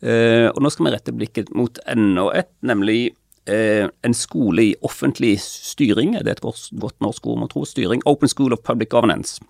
Eh, 0.04 0.50
og 0.50 0.60
nå 0.60 0.72
skal 0.74 0.90
vi 0.90 0.92
rette 0.92 1.16
blikket 1.16 1.54
mot 1.56 1.80
enda 1.88 2.28
et, 2.42 2.52
nemlig 2.60 3.14
en 3.42 4.14
skole 4.14 4.62
i 4.62 4.74
offentlig 4.86 5.32
styring. 5.42 6.12
Det 6.14 6.30
Er 6.30 6.36
et 6.36 6.44
godt 6.78 7.00
norsk 7.02 7.24
ord, 7.26 7.40
må 7.40 7.48
tro? 7.50 7.64
Styring. 7.66 7.98
Open 8.06 8.30
School 8.30 8.54
of 8.54 8.62
Public 8.62 8.92
Governance. 8.92 9.42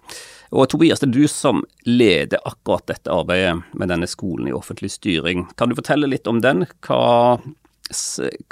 Og 0.53 0.69
Tobias, 0.69 1.01
det 1.01 1.09
er 1.09 1.15
du 1.17 1.29
som 1.33 1.63
leder 1.89 2.43
akkurat 2.45 2.85
dette 2.91 3.13
arbeidet 3.13 3.63
med 3.73 3.89
denne 3.89 4.09
skolen 4.11 4.51
i 4.51 4.53
offentlig 4.53 4.91
styring. 4.93 5.47
Kan 5.57 5.73
du 5.73 5.79
fortelle 5.79 6.11
litt 6.11 6.29
om 6.29 6.43
den? 6.45 6.67
Hva, 6.85 7.39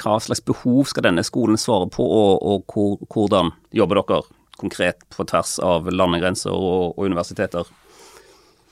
hva 0.01 0.15
slags 0.25 0.41
behov 0.49 0.89
skal 0.89 1.05
denne 1.11 1.25
skolen 1.29 1.61
svare 1.61 1.91
på, 1.93 2.05
og, 2.05 2.39
og 2.41 2.73
hvor, 2.73 2.95
hvordan 3.13 3.53
jobber 3.77 4.01
dere 4.01 4.23
konkret 4.61 5.05
på 5.13 5.27
tvers 5.29 5.59
av 5.65 5.91
landegrenser 5.93 6.57
og, 6.57 6.97
og 6.97 7.11
universiteter? 7.11 7.69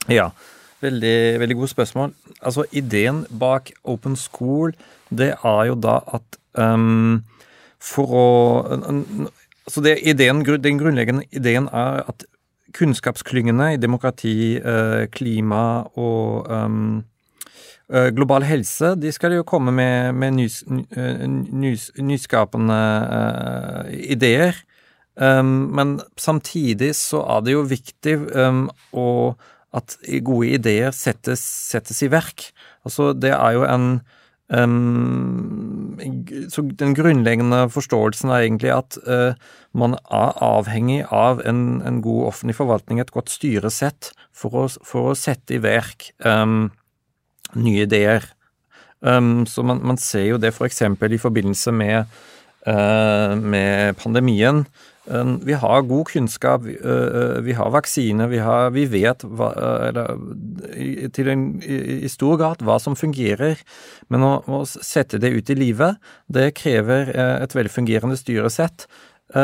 Ja, 0.08 0.30
veldig, 0.80 1.18
veldig 1.44 1.58
gode 1.60 1.72
spørsmål. 1.74 2.16
Altså, 2.40 2.64
ideen 2.72 3.26
bak 3.28 3.74
Open 3.84 4.16
School, 4.16 4.72
det 5.12 5.34
er 5.36 5.62
jo 5.68 5.76
da 5.76 5.98
at 6.16 6.40
um, 6.56 7.20
for 7.76 8.16
å 8.16 8.26
Altså 9.68 9.82
det, 9.84 9.98
ideen, 10.08 10.38
Den 10.64 10.78
grunnleggende 10.80 11.26
ideen 11.28 11.66
er 11.68 11.98
at 12.08 12.22
kunnskapsklyngene 12.78 13.72
i 13.74 13.80
demokrati, 13.82 14.56
eh, 14.56 15.04
klima 15.10 15.62
og 15.98 16.46
um, 16.46 17.04
global 17.88 18.44
helse, 18.44 18.92
de 19.00 19.08
skal 19.14 19.32
jo 19.32 19.46
komme 19.48 19.72
med, 19.72 20.12
med 20.12 20.34
nys, 20.36 20.58
nys, 20.68 21.86
nyskapende 21.96 22.76
uh, 23.08 23.88
ideer. 23.88 24.58
Um, 25.16 25.70
men 25.74 25.94
samtidig 26.20 26.92
så 26.94 27.22
er 27.24 27.46
det 27.46 27.54
jo 27.56 27.64
viktig 27.66 28.14
um, 28.36 28.66
å, 28.92 29.06
at 29.74 29.96
gode 30.22 30.52
ideer 30.60 30.92
settes, 30.94 31.42
settes, 31.42 32.04
i 32.06 32.10
verk. 32.12 32.50
Altså, 32.86 33.10
det 33.16 33.32
er 33.34 33.56
jo 33.56 33.64
en 33.66 33.88
Um, 34.48 35.98
så 36.48 36.62
den 36.80 36.94
grunnleggende 36.96 37.66
forståelsen 37.68 38.30
er 38.32 38.46
egentlig 38.46 38.70
at 38.72 38.96
uh, 39.04 39.36
man 39.76 39.98
er 40.08 40.38
avhengig 40.44 41.02
av 41.12 41.42
en, 41.44 41.82
en, 41.84 42.00
god 42.02 42.30
offentlig 42.30 42.56
forvaltning, 42.56 43.00
et 43.00 43.12
godt 43.12 43.28
styresett, 43.32 44.12
for 44.32 44.56
å, 44.56 44.64
for 44.86 45.10
å 45.10 45.18
sette 45.18 45.58
i 45.58 45.62
verk 45.62 46.12
um, 46.24 46.70
nye 47.58 47.84
ideer. 47.84 48.24
Um, 49.00 49.44
så 49.46 49.62
man, 49.66 49.82
man, 49.84 50.00
ser 50.00 50.30
jo 50.30 50.40
det 50.40 50.54
f.eks. 50.54 50.82
For 50.98 51.12
i 51.12 51.20
forbindelse 51.20 51.74
med, 51.74 52.18
med 52.68 53.96
pandemien. 53.96 54.64
Vi 55.40 55.54
har 55.56 55.82
god 55.88 56.06
kunnskap, 56.10 56.62
vi 57.42 57.52
har 57.56 57.70
vaksiner, 57.72 58.28
vi, 58.28 58.38
har, 58.44 58.70
vi 58.74 58.84
vet 58.92 59.24
hva, 59.24 59.52
eller, 59.88 60.18
en, 61.32 61.44
i 61.64 62.08
stor 62.12 62.36
grad 62.36 62.64
hva 62.66 62.76
som 62.82 62.96
fungerer. 62.98 63.56
Men 64.12 64.26
å, 64.26 64.32
å 64.44 64.64
sette 64.68 65.20
det 65.22 65.32
ut 65.32 65.50
i 65.50 65.56
livet, 65.56 65.96
det 66.28 66.50
krever 66.60 67.14
et 67.14 67.56
velfungerende 67.56 68.18
styresett. 68.20 68.84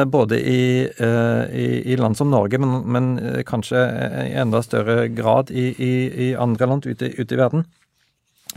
Både 0.09 0.39
i, 0.41 0.85
i, 0.85 1.65
i, 1.93 1.97
land 2.01 2.17
som 2.17 2.31
Norge, 2.33 2.61
men, 2.61 2.77
men, 2.89 3.09
kanskje 3.49 3.83
i 4.25 4.37
enda 4.41 4.63
større 4.65 5.09
grad 5.13 5.53
i, 5.53 5.71
i 6.29 6.29
andre 6.41 6.69
land 6.71 6.89
ute, 6.89 7.11
ute, 7.19 7.35
i 7.35 7.41
verden. 7.41 7.67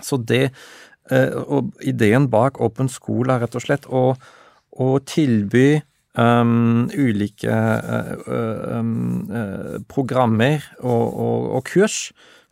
Så 0.03 0.19
det, 0.23 0.51
og 1.47 1.71
ideen 1.83 2.27
bak 2.31 2.61
Open 2.63 2.87
School 2.91 3.31
er 3.31 3.43
rett 3.43 3.55
og 3.59 3.63
slett 3.63 3.87
å, 3.91 4.11
å 4.81 4.97
tilby 5.05 5.79
um, 6.17 6.87
ulike 6.93 7.51
uh, 7.51 8.13
um, 8.79 9.27
uh, 9.31 9.77
programmer 9.89 10.65
og, 10.81 11.05
og, 11.13 11.47
og 11.57 11.63
kurs 11.69 11.99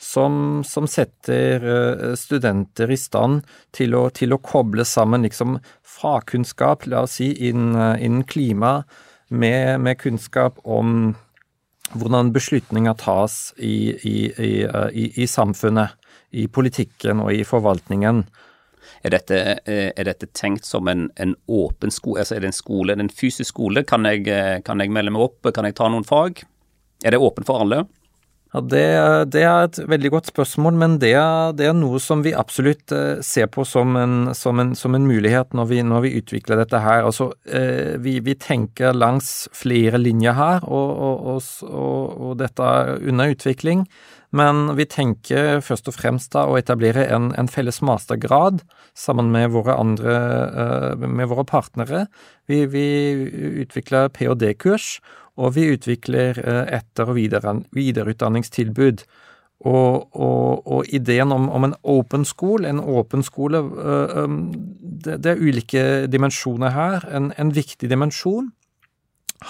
som, 0.01 0.61
som 0.67 0.87
setter 0.89 1.65
uh, 1.65 2.13
studenter 2.19 2.91
i 2.91 2.99
stand 2.99 3.43
til 3.75 3.95
å, 3.97 4.07
til 4.13 4.35
å, 4.35 4.41
koble 4.43 4.85
sammen 4.87 5.25
liksom 5.25 5.59
fagkunnskap, 5.95 6.87
la 6.91 7.05
oss 7.05 7.19
si, 7.21 7.31
innen, 7.49 7.97
innen 7.99 8.25
klima, 8.27 8.81
med, 9.29 9.81
med, 9.81 9.97
kunnskap 9.97 10.59
om 10.63 11.15
hvordan 11.95 12.29
beslutninger 12.35 12.93
tas 12.99 13.53
i, 13.57 13.95
i, 14.05 14.17
i, 14.29 15.05
i 15.23 15.25
samfunnet, 15.29 15.95
i 16.35 16.45
politikken 16.51 17.23
og 17.23 17.31
i 17.33 17.45
forvaltningen. 17.47 18.25
Er 19.05 19.13
dette, 19.13 19.37
eh, 19.69 19.91
er 19.93 20.07
dette 20.07 20.25
tenkt 20.33 20.65
som 20.65 20.87
en, 20.89 21.09
en, 21.21 21.35
åpen 21.45 21.91
skole? 21.93 22.23
Altså 22.23 22.35
er 22.35 22.41
det 22.41 22.49
en 22.49 22.57
skole, 22.57 22.95
en 22.97 23.11
fysisk 23.11 23.51
skole? 23.51 23.83
Kan 23.85 24.07
jeg, 24.09 24.25
eh, 24.31 24.61
kan 24.65 24.81
jeg, 24.81 24.89
melde 24.89 25.13
meg 25.13 25.27
opp? 25.27 25.51
Kan 25.53 25.67
jeg 25.67 25.77
ta 25.77 25.89
noen 25.93 26.07
fag? 26.07 26.41
Er 27.05 27.13
det 27.13 27.21
åpent 27.21 27.45
for 27.45 27.61
alle? 27.61 27.83
Ja, 28.55 28.61
det, 28.63 28.83
det, 29.35 29.41
er 29.43 29.65
et 29.65 29.77
veldig 29.83 30.09
godt 30.13 30.29
spørsmål, 30.29 30.77
men 30.79 30.93
det 31.01 31.09
er, 31.19 31.51
det 31.59 31.65
er 31.67 31.73
noe 31.75 31.99
som 31.99 32.21
vi 32.23 32.31
absolutt 32.31 32.93
eh, 32.95 33.17
ser 33.19 33.49
på 33.51 33.65
som 33.67 33.97
en, 33.99 34.29
som 34.31 34.61
en, 34.63 34.71
som 34.79 34.95
en 34.95 35.07
mulighet 35.09 35.51
når 35.51 35.67
vi, 35.73 35.79
når 35.83 36.05
vi, 36.05 36.11
utvikler 36.21 36.61
dette 36.61 36.79
her. 36.79 37.03
Altså, 37.03 37.33
eh, 37.51 37.97
vi, 37.99 38.21
vi, 38.23 38.37
tenker 38.39 38.95
langs 38.95 39.49
flere 39.51 39.99
linjer 39.99 40.37
her, 40.39 40.63
og, 40.63 40.93
og, 40.95 41.41
og, 41.67 42.15
og, 42.29 42.31
dette 42.39 42.69
er 42.77 42.93
under 43.03 43.35
utvikling. 43.35 43.83
Men 44.35 44.71
vi 44.79 44.87
tenker 44.87 45.59
først 45.63 45.91
og 45.91 45.97
fremst 45.97 46.31
da 46.31 46.45
å 46.47 46.55
etablere 46.59 47.09
en, 47.11 47.33
en 47.35 47.51
felles 47.51 47.81
mastergrad 47.83 48.63
sammen 48.95 49.35
med 49.35 49.51
våre 49.51 49.75
andre, 49.75 50.15
eh, 50.15 51.03
med 51.03 51.27
våre 51.27 51.43
partnere. 51.51 52.05
Vi, 52.47 52.63
vi 52.71 52.87
utvikler 53.67 54.07
ph.d.-kurs 54.15 54.93
og 55.35 55.55
vi 55.55 55.69
utvikler 55.73 56.39
eh, 56.39 56.63
etter- 56.79 57.11
og 57.11 57.17
videreutdanningstilbud. 57.75 59.05
Og, 59.65 60.11
og, 60.13 60.67
og, 60.67 60.89
ideen 60.93 61.31
om, 61.31 61.47
om, 61.49 61.63
en 61.65 61.75
open 61.87 62.25
school, 62.27 62.67
en 62.67 62.79
åpen 62.79 63.23
skole, 63.23 63.61
eh, 63.63 64.15
um, 64.23 64.37
det, 64.51 65.21
det, 65.23 65.31
er 65.31 65.41
ulike 65.41 65.83
dimensjoner 66.11 66.75
her. 66.75 67.07
En, 67.15 67.31
en, 67.39 67.53
viktig 67.55 67.89
dimensjon 67.89 68.51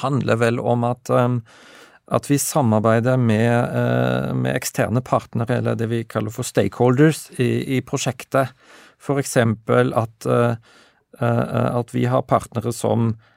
handler 0.02 0.40
vel 0.42 0.62
om 0.62 0.86
at, 0.88 1.10
at 1.10 2.30
vi 2.30 2.38
samarbeider 2.42 3.18
med, 3.22 3.52
eh, 3.82 4.32
med, 4.34 4.54
eksterne 4.56 5.04
partnere, 5.06 5.60
eller 5.60 5.78
det 5.78 5.90
vi 5.92 6.04
kaller 6.10 6.34
for 6.34 6.48
stakeholders, 6.48 7.28
i, 7.38 7.78
i 7.78 7.82
prosjektet. 7.86 8.54
For 9.02 9.22
eksempel 9.22 9.92
at, 9.94 10.26
at 11.22 11.92
vi 11.94 12.06
har 12.10 12.24
partnere 12.26 12.72
som 12.74 13.12
Eh, 13.12 13.14
eh, 13.14 13.35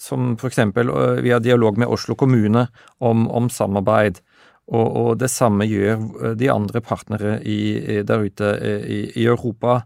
som 0.00 0.36
for 0.38 0.48
eksempel 0.50 0.88
eh, 0.88 1.22
vi 1.24 1.32
har 1.32 1.40
dialog 1.40 1.78
med 1.78 1.88
Oslo 1.88 2.14
kommune 2.14 2.66
om, 2.98 3.28
om 3.30 3.48
samarbeid. 3.50 4.20
Og, 4.68 4.84
og, 4.84 5.10
det 5.16 5.30
samme 5.32 5.64
gjør 5.64 6.34
de 6.36 6.50
andre 6.52 6.82
partnere 6.84 7.38
i, 7.40 8.02
der 8.04 8.20
ute 8.20 8.50
i, 8.84 8.98
i 9.16 9.24
Europa. 9.24 9.78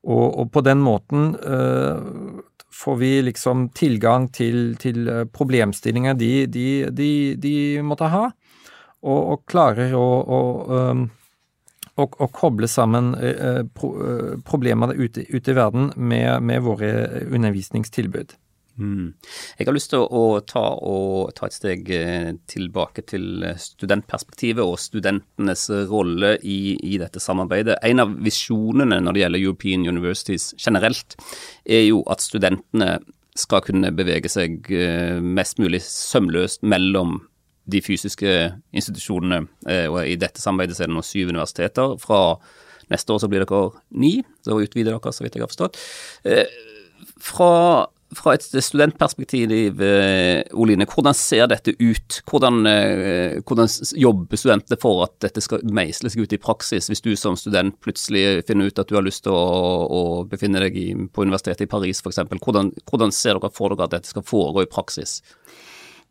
Og, 0.00 0.38
og, 0.40 0.46
på 0.48 0.62
den 0.64 0.80
måten 0.80 1.34
får 2.72 2.96
vi 2.96 3.10
liksom 3.26 3.68
tilgang 3.76 4.30
til, 4.32 4.78
til 4.80 5.10
problemstillinger 5.28 6.16
de, 6.16 6.46
de, 6.48 6.88
de, 6.88 7.10
de, 7.36 7.54
måtte 7.84 8.08
ha, 8.08 8.30
og, 9.04 9.20
og 9.20 9.44
klarer 9.44 9.92
å, 9.92 10.06
å 10.24 10.40
um, 10.72 11.04
og, 12.00 12.16
og 12.22 12.30
koble 12.36 12.68
sammen 12.70 13.14
eh, 13.16 13.62
pro, 13.76 13.90
eh, 14.04 14.36
problemene 14.46 14.96
ute, 14.98 15.26
ute, 15.30 15.52
i 15.52 15.56
verden 15.56 15.90
med, 15.96 16.42
med 16.46 16.64
våre 16.66 16.92
undervisningstilbud. 17.26 18.36
Mm. 18.80 19.12
Jeg 19.58 19.66
har 19.68 19.76
lyst 19.76 19.90
til 19.92 20.06
å 20.06 20.40
ta, 20.48 20.62
og, 20.88 21.34
ta 21.36 21.48
et 21.48 21.56
steg 21.56 21.90
eh, 21.92 22.30
tilbake 22.48 23.04
til 23.10 23.44
studentperspektivet 23.60 24.64
og 24.64 24.80
studentenes 24.80 25.66
rolle 25.90 26.36
i, 26.40 26.76
i, 26.78 26.96
dette 27.02 27.20
samarbeidet. 27.20 27.78
En 27.84 28.06
av 28.06 28.14
visjonene 28.24 29.02
når 29.04 29.16
det 29.16 29.24
gjelder 29.24 29.44
European 29.44 29.88
Universities 29.90 30.52
generelt, 30.58 31.18
er 31.68 31.84
jo 31.90 32.04
at 32.10 32.24
studentene 32.24 32.98
skal 33.38 33.62
kunne 33.62 33.92
bevege 33.94 34.28
seg 34.28 34.66
mest 35.22 35.60
mulig 35.62 35.78
sømløst 35.86 36.64
mellom 36.66 37.20
de 37.70 37.82
fysiske 37.84 38.34
institusjonene. 38.76 39.44
Eh, 39.68 39.86
og 39.90 40.02
I 40.04 40.18
dette 40.20 40.42
samarbeidet 40.42 40.78
så 40.78 40.86
er 40.86 40.90
det 40.90 40.96
nå 40.98 41.04
syv 41.06 41.32
universiteter. 41.34 41.96
Fra 42.02 42.20
neste 42.90 43.14
år 43.14 43.22
så 43.22 43.30
blir 43.30 43.46
dere 43.46 43.70
ni, 44.02 44.18
så 44.44 44.58
utvider 44.58 44.96
dere, 44.96 45.14
så 45.14 45.24
vidt 45.24 45.38
jeg 45.38 45.46
har 45.46 45.52
forstått. 45.52 45.80
Eh, 46.26 46.60
fra, 47.20 47.52
fra 48.16 48.34
et 48.34 48.44
studentperspektiv, 48.44 49.80
eh, 49.84 50.42
Oline, 50.58 50.88
hvordan 50.90 51.16
ser 51.16 51.46
dette 51.52 51.76
ut? 51.78 52.18
Hvordan, 52.28 52.64
hvordan 53.46 53.70
jobber 54.02 54.40
studentene 54.40 54.80
for 54.80 55.04
at 55.06 55.14
dette 55.22 55.44
skal 55.44 55.62
meisles 55.64 56.18
ut 56.18 56.34
i 56.34 56.40
praksis, 56.40 56.90
hvis 56.90 57.04
du 57.04 57.12
som 57.16 57.38
student 57.38 57.78
plutselig 57.84 58.42
finner 58.48 58.68
ut 58.68 58.82
at 58.82 58.90
du 58.90 58.98
har 58.98 59.06
lyst 59.06 59.24
til 59.28 59.36
å, 59.36 59.44
å 59.86 60.02
befinne 60.28 60.62
deg 60.66 60.80
på 61.14 61.28
universitetet 61.28 61.68
i 61.68 61.70
Paris 61.70 62.02
f.eks. 62.02 62.24
Hvordan, 62.40 62.74
hvordan 62.90 63.14
ser 63.14 63.38
dere 63.38 63.54
for 63.54 63.72
dere 63.72 63.86
at 63.86 63.98
dette 64.00 64.12
skal 64.12 64.26
foregå 64.26 64.66
i 64.66 64.72
praksis? 64.72 65.20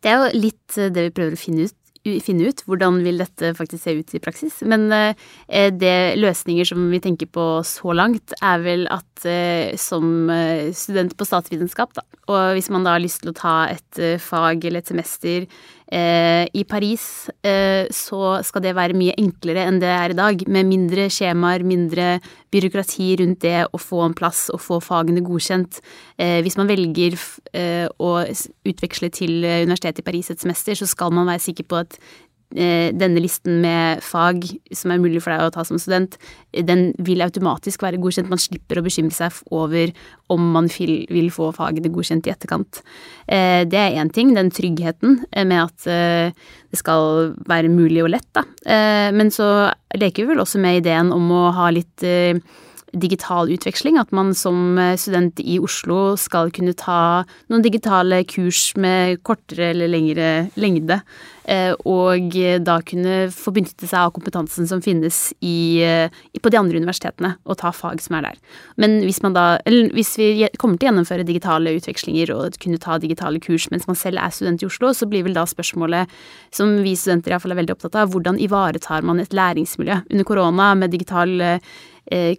Det 0.00 0.10
er 0.10 0.18
jo 0.18 0.40
litt 0.46 0.80
eh, 0.80 0.90
det 0.92 1.08
vi 1.08 1.14
prøver 1.14 1.36
å 1.36 1.40
finne 1.40 1.68
ut. 1.68 1.76
Finne 2.24 2.48
ut 2.48 2.62
hvordan 2.64 3.02
vil 3.04 3.20
dette 3.20 3.50
faktisk 3.58 3.82
se 3.84 3.92
ut 3.98 4.14
i 4.16 4.20
praksis. 4.24 4.62
Men 4.64 4.86
eh, 4.96 5.68
det 5.76 6.16
løsninger 6.16 6.68
som 6.70 6.86
vi 6.92 7.02
tenker 7.04 7.28
på 7.28 7.48
så 7.68 7.92
langt, 7.96 8.32
er 8.40 8.62
vel 8.64 8.86
at 8.92 9.26
eh, 9.28 9.76
som 9.80 10.30
student 10.72 11.12
på 11.16 11.28
statsvitenskap, 11.28 11.92
da, 11.98 12.06
og 12.30 12.54
hvis 12.56 12.70
man 12.72 12.86
da 12.86 12.94
har 12.96 13.04
lyst 13.04 13.20
til 13.24 13.34
å 13.34 13.36
ta 13.36 13.54
et 13.68 14.00
fag 14.22 14.64
eller 14.64 14.80
et 14.80 14.92
semester 14.92 15.44
Eh, 15.44 15.79
I 15.90 16.62
Paris 16.70 17.04
eh, 17.42 17.88
så 17.90 18.38
skal 18.46 18.62
det 18.62 18.76
være 18.78 18.94
mye 18.94 19.16
enklere 19.18 19.64
enn 19.66 19.80
det 19.82 19.90
er 19.90 20.14
i 20.14 20.18
dag, 20.18 20.44
med 20.46 20.68
mindre 20.68 21.08
skjemaer, 21.10 21.64
mindre 21.66 22.20
byråkrati 22.54 23.08
rundt 23.18 23.42
det 23.42 23.64
å 23.66 23.80
få 23.80 24.04
en 24.06 24.14
plass 24.14 24.46
og 24.54 24.62
få 24.62 24.78
fagene 24.84 25.24
godkjent. 25.26 25.80
Eh, 26.18 26.38
hvis 26.46 26.58
man 26.60 26.70
velger 26.70 27.18
å 27.98 28.10
utveksle 28.22 29.10
til 29.10 29.42
Universitetet 29.42 30.04
i 30.04 30.06
Paris 30.06 30.30
et 30.30 30.42
semester, 30.42 30.78
så 30.78 30.86
skal 30.86 31.10
man 31.14 31.26
være 31.26 31.42
sikker 31.50 31.66
på 31.66 31.80
at 31.82 31.98
Eh, 31.98 32.29
denne 32.50 33.22
listen 33.22 33.60
med 33.62 34.02
fag 34.02 34.42
som 34.74 34.90
er 34.90 35.02
mulig 35.02 35.22
for 35.22 35.30
deg 35.34 35.44
å 35.44 35.52
ta 35.54 35.64
som 35.66 35.78
student, 35.78 36.16
eh, 36.52 36.64
den 36.66 36.90
vil 36.98 37.22
automatisk 37.22 37.82
være 37.82 38.00
godkjent. 38.02 38.30
Man 38.30 38.42
slipper 38.42 38.80
å 38.80 38.84
bekymre 38.86 39.14
seg 39.14 39.36
over 39.54 39.92
om 40.30 40.48
man 40.54 40.70
vil 40.70 41.30
få 41.30 41.50
fagene 41.54 41.92
godkjent 41.92 42.26
i 42.26 42.34
etterkant. 42.34 42.82
Eh, 43.28 43.62
det 43.64 43.78
er 43.78 43.98
én 44.02 44.10
ting, 44.12 44.34
den 44.34 44.50
tryggheten 44.50 45.20
med 45.46 45.60
at 45.62 45.86
det 46.70 46.78
skal 46.78 47.34
være 47.48 47.70
mulig 47.70 48.02
og 48.04 48.10
lett, 48.10 48.28
da. 48.34 48.42
Men 49.12 49.30
så 49.34 49.72
leker 49.94 50.24
vi 50.24 50.34
vel 50.34 50.42
også 50.42 50.60
med 50.62 50.82
ideen 50.82 51.10
om 51.12 51.30
å 51.34 51.50
ha 51.54 51.70
litt 51.74 52.04
digital 52.92 53.50
utveksling. 53.52 53.98
At 54.00 54.12
man 54.12 54.32
som 54.34 54.78
eh, 54.78 54.96
student 55.00 55.40
i 55.42 55.58
Oslo 55.62 56.16
skal 56.20 56.52
kunne 56.54 56.76
ta 56.78 57.24
noen 57.50 57.64
digitale 57.64 58.22
kurs 58.28 58.70
med 58.80 59.20
kortere 59.26 59.72
eller 59.74 59.90
lengre 59.90 60.30
lengde. 60.60 61.00
Eh, 61.50 61.72
og 61.88 62.36
da 62.62 62.76
kunne 62.86 63.16
få 63.34 63.52
benytte 63.54 63.88
seg 63.88 63.98
av 64.04 64.12
kompetansen 64.14 64.68
som 64.70 64.82
finnes 64.84 65.32
i, 65.42 65.82
på 66.38 66.52
de 66.52 66.58
andre 66.60 66.78
universitetene, 66.78 67.32
og 67.48 67.58
ta 67.58 67.72
fag 67.74 68.02
som 68.04 68.18
er 68.18 68.28
der. 68.28 68.38
Men 68.78 69.00
hvis 69.02 69.18
man 69.24 69.34
da, 69.34 69.46
eller 69.66 69.90
hvis 69.96 70.12
vi 70.20 70.28
kommer 70.60 70.78
til 70.78 70.86
å 70.86 70.90
gjennomføre 70.92 71.26
digitale 71.26 71.74
utvekslinger 71.78 72.30
og 72.36 72.60
kunne 72.62 72.78
ta 72.82 73.00
digitale 73.02 73.42
kurs 73.42 73.66
mens 73.72 73.88
man 73.90 73.98
selv 73.98 74.22
er 74.22 74.34
student 74.34 74.62
i 74.62 74.68
Oslo, 74.68 74.92
så 74.94 75.08
blir 75.10 75.26
vel 75.26 75.34
da 75.34 75.46
spørsmålet, 75.48 76.12
som 76.54 76.76
vi 76.84 76.94
studenter 76.94 77.34
iallfall 77.34 77.56
er 77.56 77.62
veldig 77.64 77.76
opptatt 77.76 77.98
av, 77.98 78.14
hvordan 78.14 78.38
ivaretar 78.38 79.06
man 79.06 79.22
et 79.22 79.34
læringsmiljø 79.34 80.02
under 80.06 80.28
korona 80.28 80.70
med 80.78 80.94
digital 80.94 81.40
Eh, 81.40 81.60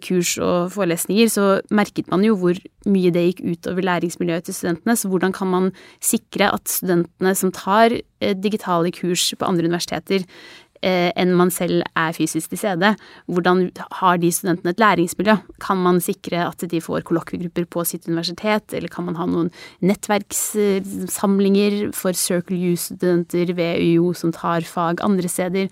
kurs 0.04 0.34
og 0.42 0.72
forelesninger, 0.74 1.30
så 1.32 1.46
merket 1.72 2.10
man 2.12 2.26
jo 2.26 2.34
hvor 2.36 2.58
mye 2.88 3.12
det 3.14 3.22
gikk 3.30 3.44
utover 3.54 3.82
læringsmiljøet 3.86 4.44
til 4.48 4.56
studentene. 4.56 4.96
Så 4.98 5.08
hvordan 5.08 5.32
kan 5.32 5.48
man 5.48 5.72
sikre 6.02 6.52
at 6.52 6.68
studentene 6.68 7.34
som 7.38 7.52
tar 7.54 7.92
eh, 7.94 8.34
digitale 8.36 8.92
kurs 8.94 9.34
på 9.38 9.48
andre 9.48 9.66
universiteter, 9.70 10.20
eh, 10.82 11.10
enn 11.16 11.34
man 11.38 11.50
selv 11.54 11.82
er 11.96 12.12
fysisk 12.16 12.48
til 12.52 12.58
stede. 12.60 12.96
Hvordan 13.30 13.70
har 14.02 14.16
de 14.20 14.32
studentene 14.34 14.70
et 14.74 14.82
læringsmiljø? 14.82 15.34
Kan 15.62 15.78
man 15.82 16.00
sikre 16.04 16.38
at 16.48 16.60
de 16.68 16.80
får 16.82 17.02
kollokviegrupper 17.08 17.64
på 17.70 17.80
sitt 17.88 18.08
universitet, 18.08 18.74
eller 18.74 18.88
kan 18.92 19.04
man 19.08 19.18
ha 19.20 19.26
noen 19.26 19.50
nettverkssamlinger 19.80 21.92
for 21.96 22.12
Circle 22.12 22.72
U-studenter 22.72 23.54
ved 23.54 23.80
UiO 23.80 24.14
som 24.14 24.32
tar 24.34 24.60
fag 24.66 25.00
andre 25.04 25.28
steder? 25.28 25.68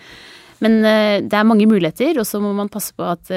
Men 0.60 0.82
det 0.82 1.32
er 1.32 1.46
mange 1.48 1.64
muligheter, 1.64 2.18
og 2.20 2.26
så 2.28 2.36
må 2.42 2.50
man 2.52 2.68
passe 2.68 2.92
på 2.92 3.06
at 3.08 3.30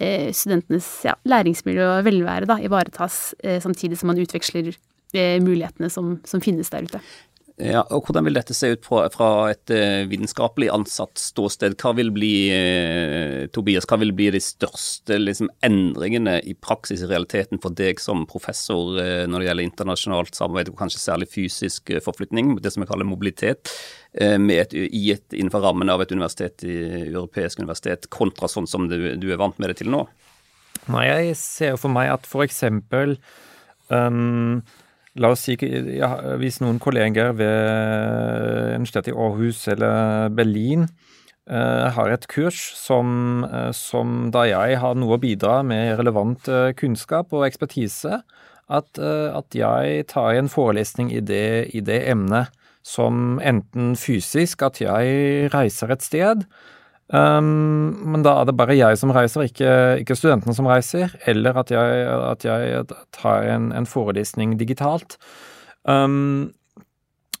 Eh, 0.00 0.30
studentenes 0.32 0.86
ja, 1.04 1.12
læringsmiljø 1.28 1.84
og 1.84 2.06
velvære 2.06 2.46
da, 2.48 2.54
ivaretas, 2.64 3.34
eh, 3.44 3.58
samtidig 3.60 3.98
som 4.00 4.08
man 4.08 4.20
utveksler 4.22 4.70
eh, 4.72 5.36
mulighetene 5.44 5.90
som, 5.92 6.14
som 6.24 6.40
finnes 6.40 6.72
der 6.72 6.86
ute. 6.88 7.00
Ja, 7.60 7.82
og 7.92 8.06
Hvordan 8.06 8.24
vil 8.24 8.36
dette 8.38 8.54
se 8.56 8.70
ut 8.72 8.86
fra, 8.86 9.02
fra 9.12 9.28
et 9.52 9.72
uh, 9.74 10.06
vitenskapelig 10.08 10.70
ansatt 10.72 11.20
ståsted? 11.20 11.76
Hva 11.80 11.92
vil 11.98 12.12
bli 12.14 12.32
uh, 12.54 13.44
Tobias, 13.52 13.86
hva 13.90 13.98
vil 14.00 14.14
bli 14.16 14.30
de 14.32 14.40
største 14.42 15.18
liksom, 15.20 15.50
endringene 15.66 16.38
i 16.48 16.54
praksis 16.56 17.04
i 17.04 17.10
realiteten 17.10 17.60
for 17.62 17.76
deg 17.76 18.00
som 18.00 18.24
professor 18.30 18.96
uh, 18.96 19.26
når 19.28 19.42
det 19.44 19.50
gjelder 19.50 19.68
internasjonalt 19.68 20.38
samarbeid, 20.38 20.72
og 20.72 20.80
kanskje 20.80 21.02
særlig 21.02 21.28
fysisk 21.32 21.92
forflytning, 22.04 22.56
det 22.64 22.72
som 22.72 22.84
jeg 22.84 22.92
kaller 22.92 23.08
mobilitet, 23.08 23.74
et, 24.10 24.72
i 24.74 25.04
et, 25.12 25.22
innenfor 25.30 25.62
rammen 25.62 25.92
av 25.92 26.02
et 26.02 26.10
universitet, 26.10 26.64
i 26.66 26.80
europeisk 27.12 27.60
universitet, 27.62 28.08
kontra 28.10 28.48
sånn 28.50 28.66
som 28.66 28.88
du, 28.90 28.96
du 29.20 29.28
er 29.30 29.38
vant 29.38 29.60
med 29.62 29.70
det 29.70 29.78
til 29.82 29.92
nå? 29.92 30.02
Nei, 30.90 31.04
jeg 31.06 31.36
ser 31.38 31.76
for 31.78 31.92
meg 31.92 32.10
at 32.10 32.26
eksempel 32.42 33.18
um, 33.92 34.62
La 35.18 35.32
oss 35.34 35.42
si 35.42 35.56
ja, 35.58 36.10
hvis 36.38 36.60
noen 36.62 36.78
kolleger 36.82 37.32
ved 37.34 38.76
Universitetet 38.76 39.10
i 39.10 39.16
Aarhus 39.16 39.64
eller 39.72 40.30
Berlin 40.30 40.84
eh, 40.86 41.86
har 41.96 42.12
et 42.14 42.28
kurs 42.30 42.60
som, 42.78 43.42
eh, 43.48 43.72
som, 43.74 44.28
da 44.30 44.44
jeg 44.46 44.78
har 44.78 44.94
noe 44.94 45.16
å 45.16 45.22
bidra 45.22 45.64
med 45.66 45.96
relevant 45.98 46.46
eh, 46.46 46.70
kunnskap 46.78 47.34
og 47.34 47.48
ekspertise, 47.48 48.20
at, 48.70 49.00
at 49.02 49.56
jeg 49.58 50.04
tar 50.06 50.36
en 50.38 50.46
forelesning 50.46 51.08
i 51.10 51.18
det, 51.26 51.72
i 51.74 51.80
det 51.82 52.04
emnet 52.06 52.54
som 52.86 53.40
enten 53.42 53.96
fysisk 53.98 54.62
at 54.62 54.78
jeg 54.78 55.48
reiser 55.50 55.90
et 55.90 56.06
sted, 56.06 56.44
um, 57.12 57.90
men 58.12 58.24
da 58.26 58.36
er 58.40 58.48
det 58.48 58.56
bare 58.58 58.78
jeg 58.78 58.98
som 59.00 59.12
reiser, 59.14 59.48
ikke, 59.50 59.74
ikke 60.02 60.16
studentene 60.18 60.54
som 60.56 60.68
reiser, 60.70 61.12
eller 61.30 61.58
at 61.62 61.72
jeg, 61.74 62.06
at 62.30 62.46
jeg 62.46 62.86
tar 63.16 63.50
en, 63.50 63.70
en, 63.76 63.88
forelesning 63.88 64.58
digitalt. 64.60 65.18
Um, 65.84 66.50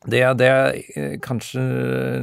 det, 0.08 0.22
det, 0.40 0.46
er 0.48 0.78
eh, 0.96 1.16
kanskje 1.20 1.60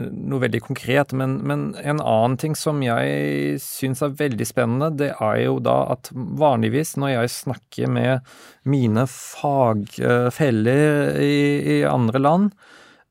noe 0.09 0.41
veldig 0.41 0.61
konkret, 0.65 1.13
men, 1.13 1.35
men, 1.45 1.75
en 1.77 2.01
annen 2.01 2.37
ting 2.41 2.55
som 2.57 2.81
jeg 2.81 3.59
syns 3.61 4.01
er 4.01 4.15
veldig 4.17 4.47
spennende, 4.49 4.89
det 4.97 5.11
er 5.13 5.43
jo 5.43 5.59
da 5.61 5.83
at 5.93 6.09
vanligvis 6.13 6.95
når 6.97 7.09
jeg 7.13 7.29
snakker 7.35 7.85
med 7.93 8.25
mine 8.65 9.05
fagfeller 9.11 10.81
i, 11.21 11.37
i 11.77 11.85
andre 11.85 12.19
land, 12.23 12.49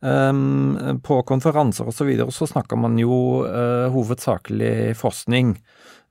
på 0.07 1.17
konferanser 1.27 1.89
osv., 1.89 1.99
så, 1.99 2.07
videre, 2.07 2.35
så 2.35 2.47
snakker 2.47 2.79
man 2.79 2.99
jo 3.01 3.43
uh, 3.43 3.89
hovedsakelig 3.95 4.95
forskning. 5.01 5.57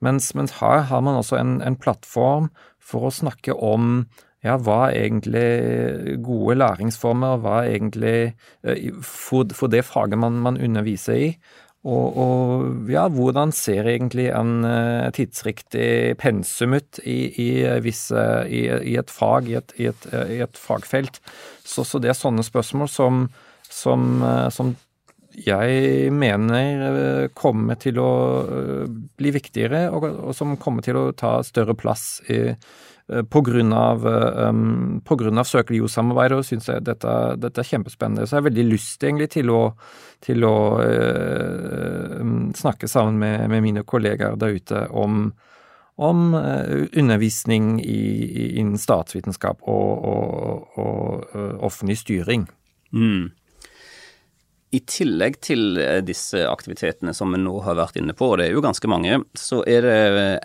Mens, 0.04 0.34
mens, 0.36 0.58
her 0.60 0.86
har 0.90 1.04
man 1.06 1.22
også 1.22 1.40
en, 1.40 1.58
en 1.64 1.78
plattform 1.80 2.50
for 2.84 3.08
å 3.08 3.14
snakke 3.14 3.56
om 3.56 4.06
ja, 4.46 4.60
hva 4.62 4.92
er 4.92 5.08
egentlig 5.08 6.20
gode 6.26 6.60
læringsformer, 6.60 7.40
hva 7.42 7.62
er 7.64 7.78
egentlig 7.80 8.18
eh, 8.62 8.90
for, 9.02 9.50
for 9.58 9.72
det 9.74 9.86
faget 9.88 10.22
man, 10.22 10.38
man 10.44 10.60
underviser 10.62 11.18
i. 11.18 11.30
Og, 11.86 12.18
og, 12.18 12.90
ja, 12.90 13.04
hvordan 13.14 13.52
ser 13.54 13.86
egentlig 13.92 14.32
en 14.34 14.66
uh, 14.66 15.10
tidsriktig 15.14 16.16
pensum 16.18 16.74
ut 16.74 16.98
i, 17.06 17.18
i, 17.42 17.50
visse, 17.86 18.22
i, 18.50 18.64
i, 18.94 18.96
et 18.98 19.14
fag, 19.14 19.52
i 19.52 19.60
et, 19.60 19.76
et, 19.92 20.08
et 20.42 20.58
fagfelt? 20.58 21.22
Så, 21.62 21.86
så, 21.86 22.02
det 22.02 22.10
er 22.10 22.18
sånne 22.18 22.46
spørsmål 22.46 22.90
som, 22.90 23.28
som, 23.76 24.10
uh, 24.24 24.48
som 24.54 24.76
jeg 25.36 26.12
mener 26.16 27.28
kommer 27.36 27.76
til 27.76 28.00
å 28.00 28.12
bli 29.20 29.34
viktigere, 29.36 29.90
og, 29.92 30.06
og, 30.08 30.34
som 30.38 30.56
kommer 30.56 30.86
til 30.86 30.96
å 30.96 31.10
ta 31.18 31.42
større 31.44 31.76
plass 31.76 32.22
i, 32.32 32.56
Pga. 33.06 33.62
um, 34.50 35.02
grunn 35.06 35.38
og 36.40 36.46
syns 36.48 36.72
jeg 36.72 36.82
dette, 36.88 37.12
dette, 37.38 37.62
er 37.62 37.70
kjempespennende. 37.70 38.26
Så 38.26 38.34
jeg 38.34 38.42
har 38.42 38.48
veldig 38.48 38.66
lyst 38.66 39.04
egentlig 39.04 39.30
til 39.36 39.52
å, 39.54 39.60
til 40.26 40.42
å 40.48 40.56
uh, 40.82 42.24
snakke 42.58 42.90
sammen 42.90 43.20
med, 43.22 43.46
med, 43.52 43.62
mine 43.62 43.86
kollegaer 43.86 44.40
der 44.42 44.58
ute 44.58 44.88
om, 44.90 45.28
om 46.02 46.34
uh, 46.34 46.90
undervisning 46.98 47.78
i, 47.86 48.58
innen 48.58 48.82
statsvitenskap 48.82 49.62
og, 49.62 50.10
og, 50.10 50.82
og 50.82 51.36
uh, 51.38 51.54
offentlig 51.62 52.02
styring. 52.02 52.50
Mm. 52.90 53.30
I 54.76 54.82
tillegg 54.90 55.40
til 55.46 55.80
disse 56.04 56.42
aktivitetene 56.50 57.14
som 57.16 57.32
vi 57.32 57.40
nå 57.40 57.54
har 57.64 57.78
vært 57.80 58.00
inne 58.02 58.16
på, 58.18 58.34
og 58.34 58.42
det 58.42 58.50
er 58.50 58.58
jo 58.58 58.64
ganske 58.66 58.90
mange, 58.92 59.22
så 59.40 59.62
er 59.70 59.86
det 59.86 60.00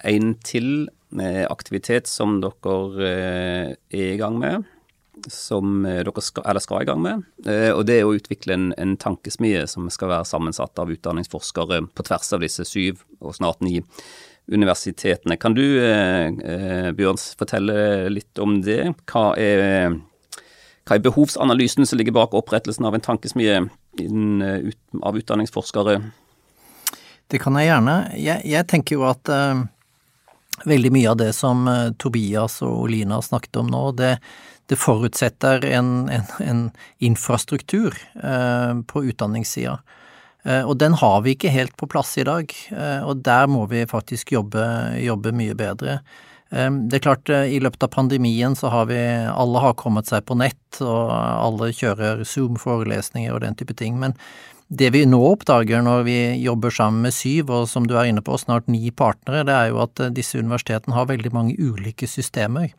en 0.07 0.35
til 0.47 0.71
aktivitet 1.51 2.07
som 2.07 2.41
dere 2.41 3.09
eh, 3.09 3.71
er 3.91 4.13
i 4.15 4.19
gang 4.19 4.39
med, 4.39 4.65
som 5.29 5.85
eh, 5.87 6.03
dere 6.07 6.23
skal, 6.23 6.45
eller 6.47 6.61
skal 6.61 6.83
i 6.83 6.89
gang 6.89 7.03
med. 7.03 7.25
Eh, 7.47 7.71
og 7.75 7.85
det 7.87 7.99
er 7.99 8.07
å 8.07 8.15
utvikle 8.15 8.55
en, 8.55 8.73
en 8.79 8.97
tankesmie 8.97 9.67
som 9.67 9.91
skal 9.91 10.13
være 10.15 10.29
sammensatt 10.29 10.79
av 10.79 10.91
utdanningsforskere 10.91 11.83
på 11.95 12.07
tvers 12.07 12.33
av 12.33 12.45
disse 12.45 12.67
syv 12.69 13.03
og 13.21 13.35
snart 13.35 13.61
ni 13.61 13.81
universitetene. 14.51 15.37
Kan 15.39 15.55
du, 15.55 15.63
Bjørn, 16.97 17.19
fortelle 17.39 18.09
litt 18.11 18.39
om 18.43 18.57
det? 18.65 18.97
Hva 19.07 19.29
er, 19.39 19.93
hva 20.83 20.97
er 20.97 21.05
behovsanalysen 21.05 21.87
som 21.87 22.01
ligger 22.01 22.17
bak 22.17 22.35
opprettelsen 22.35 22.89
av 22.89 22.97
en 22.97 23.05
tankesmie 23.05 23.61
av 23.99 25.19
utdanningsforskere? 25.19 25.99
Det 27.31 27.39
kan 27.43 27.59
jeg 27.59 27.71
gjerne. 27.71 27.97
Jeg, 28.19 28.43
jeg 28.51 28.69
tenker 28.71 28.99
jo 28.99 29.07
at 29.09 29.31
uh, 29.31 29.63
veldig 30.67 30.93
mye 30.95 31.13
av 31.13 31.19
det 31.21 31.31
som 31.37 31.67
uh, 31.69 31.93
Tobias 31.99 32.61
og 32.67 32.89
Lina 32.91 33.21
snakket 33.23 33.61
om 33.63 33.71
nå, 33.71 33.85
det, 33.99 34.17
det 34.71 34.79
forutsetter 34.81 35.67
en, 35.71 36.09
en, 36.11 36.27
en 36.43 36.63
infrastruktur 36.99 37.95
uh, 38.19 38.79
på 38.87 39.05
utdanningssida. 39.13 39.79
Eh, 40.43 40.63
og 40.65 40.79
den 40.81 40.97
har 40.97 41.21
vi 41.25 41.35
ikke 41.37 41.53
helt 41.53 41.77
på 41.77 41.89
plass 41.91 42.15
i 42.21 42.25
dag, 42.25 42.53
eh, 42.73 43.01
og 43.05 43.21
der 43.25 43.49
må 43.51 43.67
vi 43.71 43.85
faktisk 43.89 44.33
jobbe, 44.33 44.65
jobbe 45.01 45.35
mye 45.37 45.57
bedre. 45.57 46.01
Eh, 46.51 46.71
det 46.91 47.01
er 47.01 47.07
klart, 47.07 47.31
eh, 47.31 47.57
i 47.57 47.61
løpet 47.63 47.83
av 47.87 47.93
pandemien 47.95 48.57
så 48.59 48.71
har 48.71 48.87
vi 48.91 49.01
Alle 49.31 49.59
har 49.63 49.75
kommet 49.75 50.07
seg 50.07 50.25
på 50.27 50.37
nett, 50.39 50.81
og 50.81 51.11
alle 51.11 51.73
kjører 51.73 52.25
Zoom-forelesninger 52.25 53.35
og 53.35 53.43
den 53.43 53.55
type 53.55 53.75
ting. 53.75 53.99
men 53.99 54.15
det 54.71 54.93
vi 54.95 55.03
nå 55.03 55.19
oppdager 55.27 55.83
når 55.83 56.05
vi 56.07 56.19
jobber 56.45 56.71
sammen 56.71 57.03
med 57.03 57.15
syv, 57.15 57.51
og 57.51 57.65
som 57.69 57.89
du 57.91 57.97
er 57.99 58.07
inne 58.07 58.23
på, 58.23 58.37
snart 58.39 58.69
ni 58.71 58.93
partnere, 58.95 59.43
det 59.47 59.57
er 59.57 59.73
jo 59.73 59.81
at 59.83 59.99
eh, 59.99 60.13
disse 60.15 60.39
universitetene 60.39 60.95
har 60.95 61.11
veldig 61.11 61.33
mange 61.35 61.57
ulike 61.59 62.07
systemer. 62.07 62.71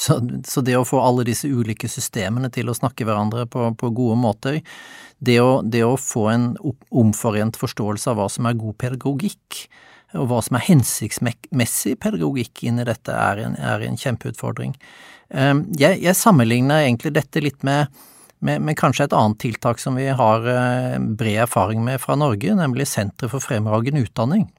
Så, 0.00 0.20
så 0.46 0.62
det 0.64 0.76
å 0.78 0.86
få 0.86 1.02
alle 1.02 1.26
disse 1.26 1.50
ulike 1.50 1.90
systemene 1.90 2.48
til 2.54 2.70
å 2.70 2.76
snakke 2.78 3.04
hverandre 3.04 3.44
på, 3.50 3.66
på 3.76 3.90
gode 3.90 4.16
måter, 4.22 4.60
det 5.18 5.40
å, 5.42 5.58
det 5.66 5.82
å, 5.84 5.98
få 6.00 6.28
en 6.30 6.46
omforent 6.94 7.58
forståelse 7.58 8.12
av 8.12 8.20
hva 8.20 8.28
som 8.30 8.46
er 8.48 8.56
god 8.60 8.78
pedagogikk, 8.80 9.64
og 10.14 10.28
hva 10.30 10.40
som 10.46 10.58
er 10.58 10.66
hensiktsmessig 10.68 11.98
pedagogikk 12.02 12.64
inni 12.68 12.86
dette, 12.86 13.12
er 13.12 13.42
en, 13.44 13.58
er 13.58 13.84
en 13.86 13.98
kjempeutfordring. 14.00 14.74
Ehm, 15.34 15.64
jeg, 15.78 16.00
jeg 16.04 16.18
sammenligner 16.18 16.86
egentlig 16.86 17.14
dette 17.16 17.42
litt 17.44 17.62
med 17.66 17.92
med, 18.44 18.60
med, 18.60 18.76
kanskje 18.76 19.06
et 19.08 19.14
annet 19.16 19.38
tiltak 19.40 19.78
som 19.80 19.96
vi 19.96 20.10
har 20.12 20.44
eh, 20.50 20.98
bred 21.00 21.46
erfaring 21.46 21.80
med 21.84 22.02
fra 22.02 22.16
Norge, 22.18 22.52
nemlig 22.58 22.84
Senter 22.90 23.30
for 23.32 23.40
fremragende 23.40 24.02
utdanning. 24.04 24.50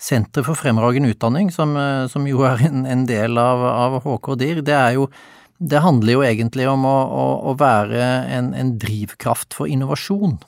Senter 0.00 0.46
for 0.46 0.56
fremragende 0.56 1.12
utdanning, 1.12 1.50
som, 1.52 1.74
eh, 1.76 2.06
som 2.08 2.24
jo 2.28 2.46
er 2.48 2.64
en, 2.70 2.86
en 2.88 3.04
del 3.10 3.36
av, 3.40 3.66
av 3.68 3.98
HK-DIR, 4.06 4.62
det 4.64 4.76
er 4.76 4.96
jo 4.96 5.10
det 5.60 5.82
handler 5.84 6.14
jo 6.14 6.22
egentlig 6.24 6.64
om 6.70 6.86
å, 6.88 6.96
å, 7.12 7.24
å 7.50 7.56
være 7.60 8.00
en, 8.32 8.54
en, 8.56 8.70
drivkraft 8.80 9.52
for 9.52 9.68
innovasjon. 9.68 10.38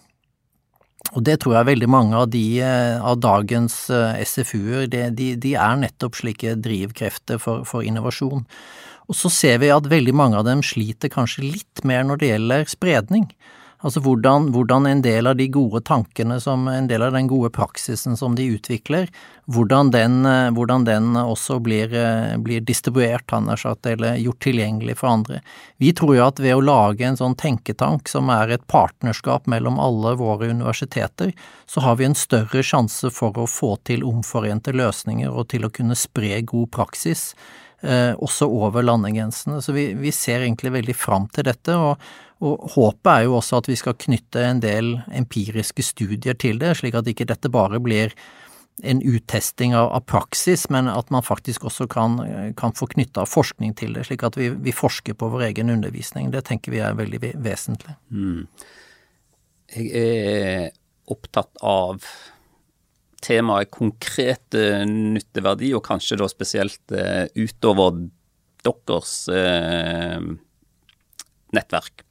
Og 1.12 1.24
det 1.26 1.40
tror 1.42 1.58
jeg 1.58 1.68
veldig 1.72 1.88
mange 1.90 2.16
av, 2.16 2.30
de, 2.32 2.44
eh, 2.62 3.02
av 3.02 3.18
dagens 3.20 3.74
SFU-er, 3.90 4.86
de, 4.88 5.34
de, 5.36 5.54
er 5.58 5.80
nettopp 5.82 6.16
slike 6.16 6.54
drivkrefter 6.62 7.42
for, 7.42 7.66
for 7.68 7.84
innovasjon. 7.84 8.46
Og 9.10 9.18
så 9.18 9.28
ser 9.32 9.58
vi 9.60 9.72
at 9.74 9.90
veldig 9.90 10.14
mange 10.16 10.38
av 10.38 10.46
dem 10.46 10.62
sliter 10.64 11.10
kanskje 11.12 11.44
litt 11.44 11.82
mer 11.84 12.06
når 12.06 12.22
det 12.22 12.30
gjelder 12.30 12.70
spredning. 12.70 13.26
Altså 13.83 14.01
hvordan, 14.05 14.53
hvordan, 14.55 14.87
en 14.87 15.01
del 15.03 15.27
av 15.27 15.37
de 15.37 15.49
gode 15.51 15.81
tankene, 15.83 16.38
som 16.40 16.68
en 16.71 16.87
del 16.87 17.03
av 17.03 17.16
den 17.16 17.27
gode 17.31 17.51
praksisen 17.51 18.14
som 18.18 18.37
de 18.38 18.47
utvikler, 18.55 19.09
hvordan 19.51 19.90
den, 19.90 20.21
hvordan 20.55 20.85
den 20.87 21.16
også 21.18 21.59
blir, 21.59 21.90
blir 22.38 22.62
distribuert, 22.62 23.35
sagt, 23.59 23.87
eller 23.90 24.21
gjort 24.23 24.38
tilgjengelig 24.47 25.01
for 25.01 25.11
andre. 25.11 25.40
Vi 25.83 25.90
tror 25.99 26.14
jo 26.14 26.27
at 26.29 26.38
ved 26.38 26.55
å 26.55 26.62
lage 26.62 27.09
en 27.09 27.18
sånn 27.18 27.35
tenketank 27.35 28.07
som 28.09 28.31
er 28.31 28.55
et 28.55 28.66
partnerskap 28.71 29.51
mellom 29.51 29.81
alle 29.83 30.14
våre 30.21 30.53
universiteter, 30.55 31.35
så 31.66 31.83
har 31.83 31.99
vi 31.99 32.07
en 32.07 32.14
større 32.14 32.62
sjanse 32.62 33.11
for 33.11 33.35
å 33.35 33.49
få 33.51 33.75
til 33.83 34.07
omforente 34.07 34.71
løsninger 34.71 35.31
og 35.31 35.51
til 35.51 35.66
å 35.66 35.75
kunne 35.75 35.99
spre 35.99 36.38
god 36.47 36.71
praksis 36.71 37.33
eh, 37.83 38.12
også 38.14 38.47
over 38.47 38.85
landegrensene. 38.87 39.62
Så 39.62 39.75
vi, 39.75 39.90
vi, 39.99 40.12
ser 40.14 40.45
egentlig 40.47 40.75
veldig 40.79 40.97
fram 40.97 41.27
til 41.35 41.51
dette, 41.51 41.77
og, 41.77 41.99
og, 42.42 42.68
håpet 42.74 43.11
er 43.12 43.26
jo 43.26 43.37
også 43.38 43.62
at 43.62 43.68
vi 43.70 43.78
skal 43.78 43.98
knytte 43.98 44.42
en 44.44 44.62
del 44.62 44.96
empiriske 45.14 45.85
studier 45.87 46.37
til 46.38 46.59
det, 46.62 46.74
slik 46.81 46.96
at 46.98 47.09
ikke 47.11 47.28
dette 47.31 47.50
bare 47.52 47.81
blir 47.83 48.14
en 48.83 49.02
uttesting 49.05 49.76
av, 49.76 49.90
av 49.94 50.05
praksis, 50.09 50.64
men 50.72 50.88
at 50.90 51.11
man 51.14 51.22
faktisk 51.22 51.66
også 51.68 51.87
kan, 51.92 52.16
kan 52.59 52.74
få 52.74 52.88
knytta 52.94 53.26
forskning 53.28 53.76
til 53.78 53.94
det, 53.94 54.07
slik 54.09 54.24
at 54.26 54.38
vi, 54.40 54.48
vi, 54.64 54.74
forsker 54.74 55.14
på 55.18 55.28
vår 55.35 55.48
egen 55.50 55.70
undervisning. 55.70 56.31
Det 56.33 56.44
tenker 56.48 56.74
vi 56.74 56.81
er 56.83 56.96
veldig 56.98 57.20
vesentlig. 57.44 57.94
Mm. 58.11 58.46
Jeg 59.76 59.90
er 60.02 60.70
opptatt 61.12 61.61
av 61.62 62.00
temaet 63.22 63.70
konkret 63.70 64.57
nytteverdi, 64.88 65.70
og 65.76 65.85
kanskje 65.87 66.18
da 66.18 66.26
spesielt 66.31 66.96
uh, 66.96 67.28
utover 67.38 68.00
deres 68.66 69.12
uh, 69.31 70.33
nettverk. 71.55 72.02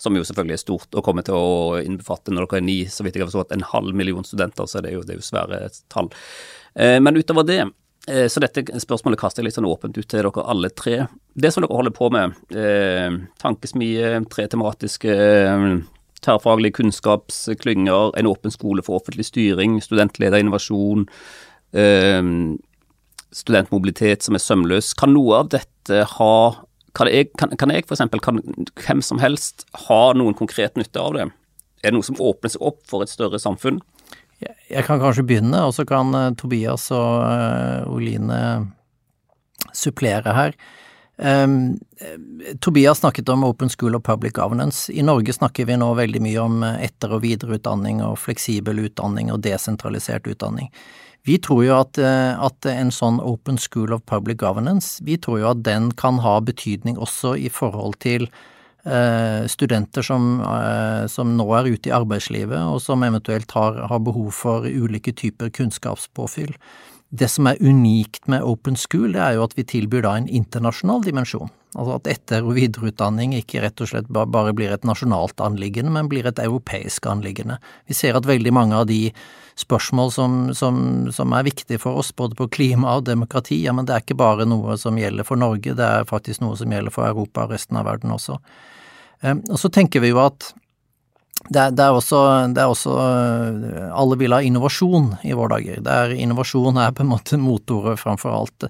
Som 0.00 0.16
jo 0.16 0.24
selvfølgelig 0.24 0.56
er 0.56 0.62
stort 0.62 0.96
og 0.96 1.04
kommer 1.04 1.26
til 1.26 1.36
å 1.36 1.76
innbefatte, 1.82 2.32
når 2.32 2.48
dere 2.48 2.62
er 2.62 2.64
ni, 2.64 2.78
så 2.88 3.04
vidt 3.04 3.18
jeg 3.18 3.26
har 3.26 3.28
forstått, 3.28 3.52
en 3.52 3.68
halv 3.74 3.92
million 3.96 4.24
studenter, 4.24 4.68
så 4.70 4.80
det 4.80 4.92
er 4.92 4.96
jo, 4.96 5.04
det 5.04 5.16
er 5.16 5.20
jo 5.20 5.28
svære 5.28 5.60
tall. 5.92 6.08
Uh, 6.72 6.96
men 7.04 7.20
utover 7.20 7.46
det, 7.46 7.62
så 8.32 8.40
dette 8.40 8.64
spørsmålet 8.80 9.20
kaster 9.20 9.42
jeg 9.42 9.50
litt 9.50 9.56
sånn 9.58 9.68
åpent 9.68 9.98
ut 9.98 10.06
til 10.08 10.24
dere 10.24 10.42
alle 10.48 10.70
tre. 10.72 11.02
Det 11.36 11.50
som 11.52 11.62
dere 11.62 11.76
holder 11.76 11.92
på 11.94 12.08
med, 12.10 12.32
tankesmie, 13.38 14.22
tre 14.32 14.46
tematiske 14.50 15.12
tverrfaglige 16.24 16.78
kunnskapsklynger, 16.80 18.18
en 18.18 18.28
åpen 18.28 18.52
skole 18.52 18.84
for 18.84 19.00
offentlig 19.00 19.26
styring, 19.28 19.78
studentlederinnovasjon, 19.82 21.06
eh, 21.72 22.22
studentmobilitet 23.32 24.22
som 24.22 24.34
er 24.34 24.44
sømløs. 24.44 24.94
Kan 24.94 25.14
noe 25.14 25.40
av 25.40 25.48
dette 25.48 26.04
ha 26.16 26.34
Kan 26.96 27.10
jeg, 27.10 27.30
kan, 27.38 27.52
kan 27.58 27.70
jeg 27.72 27.86
f.eks., 27.86 28.02
kan 28.22 28.40
hvem 28.82 29.02
som 29.04 29.20
helst 29.22 29.66
ha 29.86 30.02
noen 30.16 30.36
konkret 30.38 30.78
nytte 30.80 31.02
av 31.02 31.16
det? 31.16 31.28
Er 31.80 31.92
det 31.92 31.96
noe 31.96 32.06
som 32.06 32.18
åpner 32.20 32.52
seg 32.52 32.64
opp 32.66 32.82
for 32.90 33.04
et 33.04 33.12
større 33.12 33.40
samfunn? 33.40 33.80
Jeg 34.40 34.84
kan 34.86 35.00
kanskje 35.00 35.26
begynne, 35.28 35.62
og 35.68 35.74
så 35.76 35.84
kan 35.88 36.14
uh, 36.16 36.30
Tobias 36.38 36.88
og 36.96 37.24
uh, 37.24 37.88
Oline 37.92 38.40
supplere 39.76 40.34
her. 40.34 40.56
Um, 41.20 41.76
Tobias 42.64 43.02
snakket 43.02 43.28
om 43.28 43.44
Open 43.44 43.68
School 43.68 43.98
og 43.98 44.04
Public 44.06 44.38
Governance. 44.38 44.88
I 44.92 45.04
Norge 45.04 45.34
snakker 45.36 45.68
vi 45.68 45.76
nå 45.76 45.90
veldig 45.98 46.22
mye 46.24 46.40
om 46.40 46.64
etter- 46.64 47.12
og 47.12 47.20
videreutdanning 47.26 48.00
og 48.06 48.16
fleksibel 48.22 48.80
utdanning 48.86 49.28
og 49.34 49.42
desentralisert 49.44 50.30
utdanning. 50.32 50.72
Vi 51.28 51.36
tror 51.38 51.64
jo 51.66 51.74
at, 51.76 51.98
at, 52.00 52.66
en 52.66 52.92
sånn 52.94 53.18
Open 53.20 53.58
School 53.60 53.92
of 53.92 54.00
Public 54.08 54.38
Governance, 54.40 55.02
vi 55.04 55.18
tror 55.20 55.42
jo 55.42 55.50
at 55.50 55.64
den 55.66 55.90
kan 56.00 56.22
ha 56.24 56.38
betydning 56.40 56.96
også 56.96 57.34
i 57.36 57.50
forhold 57.52 57.98
til 58.00 58.24
Eh, 58.84 59.46
studenter 59.46 60.02
som, 60.02 60.40
eh, 60.40 61.06
som, 61.06 61.36
nå 61.36 61.44
er 61.52 61.68
ute 61.68 61.90
i 61.90 61.92
arbeidslivet, 61.92 62.56
og 62.56 62.80
som 62.80 63.02
eventuelt 63.04 63.50
har, 63.52 63.76
har, 63.90 63.98
behov 64.00 64.30
for 64.32 64.64
ulike 64.64 65.12
typer 65.12 65.50
kunnskapspåfyll. 65.52 66.54
Det 67.12 67.28
som 67.28 67.46
er 67.50 67.60
unikt 67.60 68.26
med 68.26 68.42
Open 68.42 68.76
School, 68.76 69.12
det 69.12 69.20
er 69.20 69.36
jo 69.36 69.44
at 69.44 69.56
vi 69.58 69.66
tilbyr 69.68 70.06
da 70.06 70.14
en 70.16 70.30
internasjonal 70.30 71.04
dimensjon. 71.04 71.52
Altså 71.76 71.98
at 71.98 72.08
etter- 72.08 72.46
og 72.46 72.56
videreutdanning 72.56 73.34
ikke 73.36 73.60
rett 73.60 73.82
og 73.84 73.90
slett 73.90 74.08
bare 74.08 74.54
blir 74.56 74.72
et 74.72 74.86
nasjonalt 74.88 75.44
anliggende, 75.44 75.92
men 75.92 76.08
blir 76.08 76.24
et 76.26 76.40
europeisk 76.40 77.04
anliggende. 77.06 77.60
Vi 77.86 77.94
ser 77.94 78.16
at 78.16 78.26
veldig 78.26 78.54
mange 78.54 78.80
av 78.80 78.88
de 78.88 79.10
spørsmål 79.60 80.12
som, 80.14 80.38
som, 80.56 80.80
som, 81.14 81.34
er 81.36 81.46
viktige 81.46 81.80
for 81.82 82.00
oss, 82.00 82.10
både 82.16 82.38
på 82.38 82.48
klima 82.52 82.96
og 82.96 83.06
demokrati, 83.08 83.60
ja, 83.64 83.74
men 83.76 83.88
det 83.88 83.96
er 83.96 84.04
ikke 84.04 84.18
bare 84.20 84.48
noe 84.48 84.76
som 84.80 84.98
gjelder 84.98 85.28
for 85.28 85.40
Norge, 85.40 85.76
det 85.76 85.86
er 85.86 86.08
faktisk 86.08 86.42
noe 86.44 86.58
som 86.58 86.72
gjelder 86.72 86.94
for 86.94 87.08
Europa 87.08 87.44
og 87.44 87.54
resten 87.54 87.78
av 87.80 87.86
verden 87.90 88.16
også. 88.16 88.40
Ehm, 89.22 89.44
og 89.50 89.60
så 89.60 89.70
tenker 89.72 90.04
vi 90.04 90.12
jo 90.14 90.22
at 90.22 90.52
det 91.48 91.56
er, 91.56 91.70
det, 91.72 91.84
er 91.84 91.96
også, 91.96 92.18
det 92.52 92.60
er, 92.60 92.68
også, 92.68 92.94
Alle 93.96 94.16
vil 94.20 94.34
ha 94.36 94.42
innovasjon 94.44 95.14
i 95.24 95.32
våre 95.32 95.56
dager. 95.56 95.78
Det 95.86 95.94
er, 96.02 96.12
innovasjon 96.20 96.76
er 96.78 96.92
på 96.92 97.00
en 97.06 97.14
måte 97.14 97.38
motoret 97.40 98.00
framfor 98.00 98.34
alt. 98.36 98.66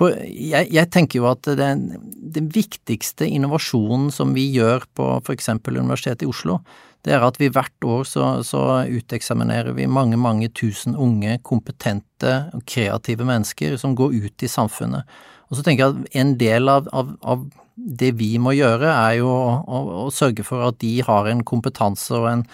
På, 0.00 0.08
jeg, 0.16 0.70
jeg, 0.72 0.88
tenker 0.88 1.20
jo 1.20 1.28
at 1.28 1.44
den, 1.60 1.90
den, 2.32 2.48
viktigste 2.54 3.28
innovasjonen 3.28 4.08
som 4.14 4.32
vi 4.32 4.46
gjør 4.54 4.86
på 4.96 5.10
f.eks. 5.20 5.52
Universitetet 5.68 6.24
i 6.24 6.30
Oslo, 6.30 6.62
det 7.06 7.14
er 7.16 7.24
at 7.24 7.38
vi 7.40 7.48
hvert 7.52 7.86
år 7.86 8.04
så, 8.08 8.26
så 8.44 8.82
uteksaminerer 8.84 9.72
vi 9.76 9.88
mange, 9.88 10.18
mange 10.20 10.50
tusen 10.52 10.96
unge, 10.98 11.38
kompetente 11.46 12.34
og 12.56 12.64
kreative 12.68 13.24
mennesker 13.28 13.78
som 13.80 13.96
går 13.96 14.18
ut 14.20 14.44
i 14.44 14.50
samfunnet. 14.50 15.08
Og 15.48 15.58
så 15.58 15.64
tenker 15.66 15.86
jeg 15.86 15.94
at 15.96 16.18
en 16.22 16.34
del 16.40 16.68
av, 16.70 16.90
av, 16.92 17.14
av 17.24 17.46
det 17.74 18.12
vi 18.20 18.34
må 18.42 18.52
gjøre, 18.54 18.90
er 18.90 19.16
jo 19.22 19.30
å, 19.32 19.54
å, 19.64 19.80
å, 20.04 20.10
sørge 20.12 20.44
for 20.46 20.66
at 20.68 20.78
de 20.82 20.98
har 21.06 21.30
en 21.30 21.40
kompetanse 21.46 22.12
og, 22.16 22.28
en, 22.30 22.44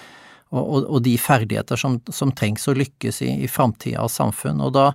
og, 0.55 0.87
og 0.87 1.01
de 1.03 1.17
ferdigheter 1.19 1.79
som, 1.81 1.99
som, 2.13 2.33
trengs 2.37 2.69
å 2.71 2.77
lykkes 2.77 3.23
i, 3.27 3.33
i 3.43 3.51
framtidas 3.51 4.19
samfunn. 4.21 4.63
Og 4.63 4.75
da 4.77 4.91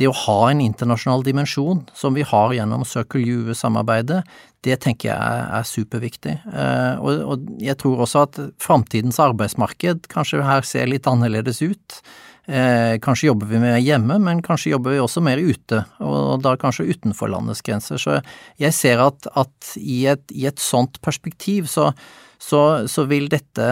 det 0.00 0.08
å 0.10 0.16
ha 0.24 0.38
en 0.50 0.62
internasjonal 0.64 1.22
dimensjon, 1.22 1.84
som 1.94 2.16
vi 2.16 2.24
har 2.26 2.54
gjennom 2.56 2.82
Circle 2.88 3.22
U-samarbeidet, 3.22 4.24
det 4.66 4.80
tenker 4.82 5.12
jeg 5.12 5.14
er, 5.14 5.44
er 5.60 5.68
superviktig. 5.68 6.34
Eh, 6.50 6.94
og, 6.98 7.24
og, 7.34 7.48
jeg 7.62 7.78
tror 7.78 8.02
også 8.02 8.24
at 8.26 8.40
framtidens 8.62 9.20
arbeidsmarked 9.22 10.08
kanskje 10.10 10.42
her 10.42 10.66
ser 10.66 10.90
litt 10.90 11.06
annerledes 11.10 11.62
ut. 11.62 12.00
Eh, 12.44 12.96
kanskje 13.04 13.30
jobber 13.30 13.48
vi 13.48 13.60
mer 13.62 13.78
hjemme, 13.80 14.18
men 14.20 14.42
kanskje 14.44 14.74
jobber 14.74 14.96
vi 14.96 15.04
også 15.04 15.22
mer 15.24 15.40
ute, 15.40 15.84
og 16.04 16.42
da 16.44 16.56
kanskje 16.60 16.90
utenfor 16.90 17.30
landets 17.32 17.62
grenser. 17.64 18.00
Så 18.00 18.18
jeg 18.60 18.76
ser 18.76 19.00
at, 19.04 19.30
at 19.32 19.74
i, 19.80 20.04
et, 20.10 20.26
i, 20.34 20.48
et, 20.50 20.60
sånt 20.60 21.00
perspektiv 21.04 21.70
så, 21.70 21.92
så, 22.38 22.88
så, 22.90 23.04
vil 23.08 23.28
dette 23.32 23.66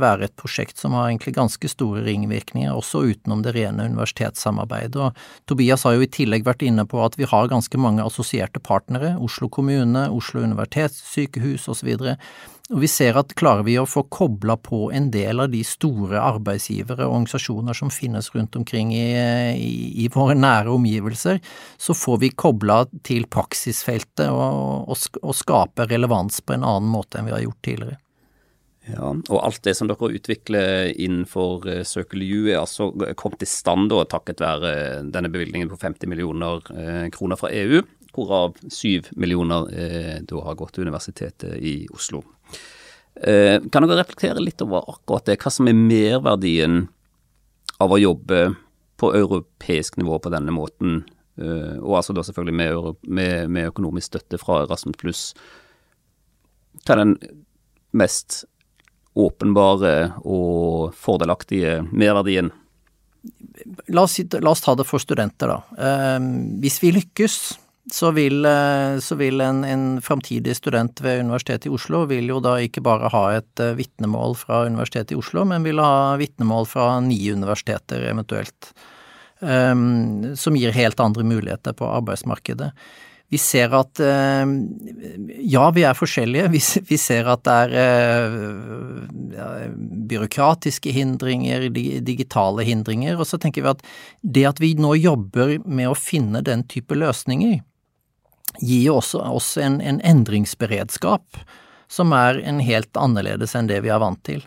være 0.00 0.26
et 0.26 0.34
prosjekt 0.38 0.80
som 0.80 0.96
har 0.96 1.08
egentlig 1.08 1.34
ganske 1.36 1.70
store 1.70 2.04
ringvirkninger, 2.06 2.72
også 2.74 3.04
utenom 3.12 3.42
det 3.44 3.54
rene 3.56 3.88
universitetssamarbeidet. 3.90 4.96
Og 5.00 5.48
Tobias 5.50 5.86
har 5.86 5.96
jo 5.96 6.06
i 6.06 6.10
tillegg 6.12 6.46
vært 6.46 6.64
inne 6.66 6.86
på 6.88 7.02
at 7.04 7.18
vi 7.18 7.28
har 7.28 7.50
ganske 7.52 7.80
mange 7.80 8.04
assosierte 8.04 8.62
partnere, 8.62 9.14
Oslo 9.22 9.50
kommune, 9.52 10.08
Oslo 10.12 10.44
universitetssykehus 10.46 11.68
osv. 11.72 11.94
Og 12.70 12.78
vi 12.84 12.88
ser 12.88 13.16
at 13.18 13.32
klarer 13.36 13.64
vi 13.66 13.74
å 13.80 13.88
få 13.88 14.04
kobla 14.12 14.54
på 14.60 14.86
en 14.94 15.08
del 15.12 15.42
av 15.42 15.50
de 15.50 15.64
store 15.66 16.20
arbeidsgivere 16.22 17.08
og 17.08 17.16
organisasjoner 17.16 17.76
som 17.76 17.90
finnes 17.90 18.30
rundt 18.36 18.54
omkring 18.56 18.92
i, 18.94 19.08
i, 19.58 19.72
i 20.04 20.06
våre 20.12 20.36
nære 20.38 20.70
omgivelser, 20.70 21.40
så 21.76 21.96
får 21.96 22.20
vi 22.22 22.30
kobla 22.38 22.84
til 23.02 23.26
praksisfeltet 23.26 24.30
og, 24.30 24.86
og, 24.94 25.18
og 25.20 25.36
skape 25.36 25.88
relevans 25.90 26.38
på 26.46 26.54
en 26.54 26.66
annen 26.68 26.92
måte 26.92 27.18
enn 27.18 27.28
vi 27.28 27.34
har 27.34 27.42
gjort 27.42 27.62
tidligere. 27.66 27.98
Ja, 28.86 29.10
og 29.12 29.38
alt 29.38 29.62
det 29.62 29.76
som 29.78 29.86
dere 29.90 30.10
utvikler 30.10 30.88
innenfor 30.90 31.66
uh, 31.68 31.82
Circle 31.86 32.26
U 32.26 32.48
er 32.50 32.62
altså 32.62 32.88
kommet 33.18 33.44
i 33.44 33.50
stand 33.50 33.92
da, 33.92 34.02
takket 34.10 34.42
være 34.42 34.72
denne 35.06 35.30
bevilgningen 35.30 35.70
på 35.70 35.78
50 35.82 36.10
millioner 36.10 36.62
uh, 36.70 37.06
kroner 37.14 37.38
fra 37.38 37.50
EU, 37.54 37.82
hvorav 38.12 38.58
7 38.68 39.14
millioner 39.16 39.70
da 40.28 40.40
har 40.44 40.56
gått 40.60 40.74
til 40.76 40.84
Universitetet 40.84 41.54
i 41.64 41.86
Oslo. 41.94 42.20
Eh, 43.14 43.60
kan 43.72 43.84
dere 43.84 44.00
reflektere 44.00 44.42
litt 44.42 44.62
over 44.64 44.86
akkurat 44.88 45.28
det, 45.28 45.38
hva 45.42 45.52
som 45.52 45.68
er 45.68 45.78
merverdien 45.78 46.86
av 47.82 47.92
å 47.92 48.00
jobbe 48.00 48.44
på 49.02 49.10
europeisk 49.18 49.98
nivå 50.00 50.18
på 50.22 50.32
denne 50.32 50.54
måten, 50.54 51.02
eh, 51.38 51.76
og 51.78 51.98
altså 52.00 52.16
da 52.16 52.24
selvfølgelig 52.26 52.56
med, 52.58 53.02
med, 53.02 53.50
med 53.52 53.70
økonomisk 53.72 54.12
støtte 54.12 54.40
fra 54.40 54.62
Erasmus 54.64 54.98
pluss. 55.00 55.22
Hva 56.82 56.96
er 56.96 57.02
den 57.02 57.16
mest 57.92 58.44
åpenbare 59.18 60.14
og 60.24 60.94
fordelaktige 60.96 61.82
merverdien? 61.92 62.48
La 63.92 64.06
oss, 64.06 64.16
la 64.18 64.50
oss 64.50 64.64
ta 64.64 64.74
det 64.74 64.88
for 64.88 65.02
studenter, 65.02 65.52
da. 65.52 65.58
Eh, 65.76 66.30
hvis 66.64 66.80
vi 66.82 66.94
lykkes 66.96 67.36
så 67.90 68.10
vil, 68.10 68.44
eh, 68.44 68.98
så 68.98 69.14
vil 69.14 69.40
en, 69.40 69.64
en 69.64 70.02
framtidig 70.02 70.56
student 70.56 71.00
ved 71.00 71.20
Universitetet 71.20 71.66
i 71.66 71.74
Oslo 71.74 72.04
vil 72.06 72.30
jo 72.30 72.38
da 72.42 72.54
ikke 72.62 72.82
bare 72.84 73.10
ha 73.10 73.22
et 73.34 73.62
uh, 73.62 73.74
vitnemål 73.74 74.36
fra 74.38 74.62
Universitetet 74.68 75.16
i 75.16 75.18
Oslo, 75.18 75.42
men 75.48 75.66
vil 75.66 75.82
ha 75.82 76.14
vitnemål 76.20 76.68
fra 76.70 77.00
ni 77.02 77.18
universiteter 77.32 78.04
eventuelt, 78.12 78.70
um, 79.40 80.36
som 80.38 80.58
gir 80.58 80.76
helt 80.76 81.02
andre 81.02 81.26
muligheter 81.26 81.74
på 81.74 81.88
arbeidsmarkedet. 81.90 82.70
Vi 83.32 83.40
ser 83.40 83.74
at 83.74 83.98
uh, 83.98 84.46
ja, 85.40 85.66
vi 85.74 85.82
er 85.88 85.98
forskjellige. 85.98 86.52
Vi, 86.86 87.00
ser 87.00 87.32
at 87.34 87.42
det 87.48 87.58
er 87.82 88.38
byråkratiske 90.12 90.94
hindringer, 90.94 91.66
digitale 91.72 92.62
hindringer, 92.68 93.18
og 93.18 93.26
så 93.26 93.42
tenker 93.42 93.66
vi 93.66 93.74
at 93.74 93.84
det 94.22 94.46
at 94.54 94.62
vi 94.62 94.76
nå 94.78 94.94
jobber 95.00 95.58
med 95.66 95.90
å 95.90 95.98
finne 95.98 96.46
den 96.46 96.62
type 96.70 96.94
løsninger, 96.94 97.58
gir 98.60 98.82
jo 98.86 98.98
også 99.00 99.22
oss 99.32 99.56
en, 99.58 99.80
en 99.80 100.00
endringsberedskap 100.00 101.40
som 101.92 102.12
er 102.16 102.40
en 102.40 102.60
helt 102.64 102.96
annerledes 102.96 103.56
enn 103.56 103.68
det 103.68 103.82
vi 103.84 103.92
er 103.92 104.00
vant 104.02 104.22
til. 104.24 104.44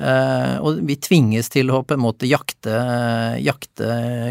Uh, 0.00 0.56
og 0.64 0.78
vi 0.88 0.94
tvinges 0.96 1.50
til 1.52 1.68
å 1.68 1.82
på 1.84 1.92
en 1.92 2.00
måte 2.00 2.24
jakte, 2.24 2.72
jakte 3.44 3.90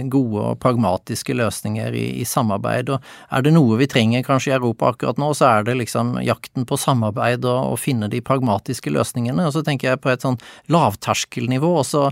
gode 0.10 0.42
og 0.42 0.58
pragmatiske 0.64 1.36
løsninger 1.38 1.94
i, 1.94 2.06
i, 2.24 2.26
samarbeid. 2.26 2.90
Og 2.96 3.06
er 3.36 3.46
det 3.46 3.54
noe 3.54 3.78
vi 3.78 3.90
trenger 3.92 4.26
kanskje 4.26 4.50
i 4.50 4.56
Europa 4.58 4.90
akkurat 4.90 5.22
nå, 5.22 5.30
så 5.38 5.46
er 5.52 5.68
det 5.68 5.78
liksom 5.78 6.16
jakten 6.26 6.66
på 6.66 6.80
samarbeid 6.80 7.46
og 7.46 7.76
å 7.76 7.78
finne 7.78 8.10
de 8.10 8.24
pragmatiske 8.26 8.90
løsningene. 8.96 9.46
Og 9.46 9.54
så 9.54 9.64
tenker 9.66 9.92
jeg 9.92 10.02
på 10.02 10.10
et 10.10 10.26
sånn 10.26 10.40
lavterskelnivå, 10.74 11.74
og 11.84 11.86
så, 11.86 12.08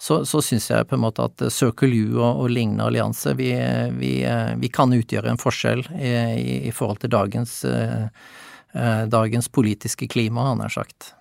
så, 0.00 0.22
så 0.28 0.40
syns 0.40 0.70
jeg 0.72 0.88
på 0.88 0.96
en 0.96 1.04
måte 1.04 1.28
at 1.28 1.48
Circle 1.52 1.92
U 1.92 2.20
og, 2.22 2.44
og 2.46 2.52
lignende 2.56 2.88
allianse, 2.88 3.36
vi, 3.36 3.52
vi, 3.98 4.14
vi, 4.24 4.72
kan 4.72 4.94
utgjøre 4.96 5.34
en 5.34 5.42
forskjell 5.42 5.84
i, 5.98 6.12
i, 6.40 6.60
i 6.70 6.72
forhold 6.72 7.04
til 7.04 7.12
dagens, 7.12 7.58
eh, 7.68 9.02
dagens 9.12 9.52
politiske 9.52 10.08
klima, 10.08 10.48
han 10.54 10.64
har 10.64 10.80
sagt. 10.80 11.12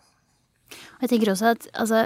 Og 1.01 1.07
jeg 1.07 1.15
tenker 1.15 1.33
også 1.33 1.55
at 1.55 1.65
altså, 1.73 2.05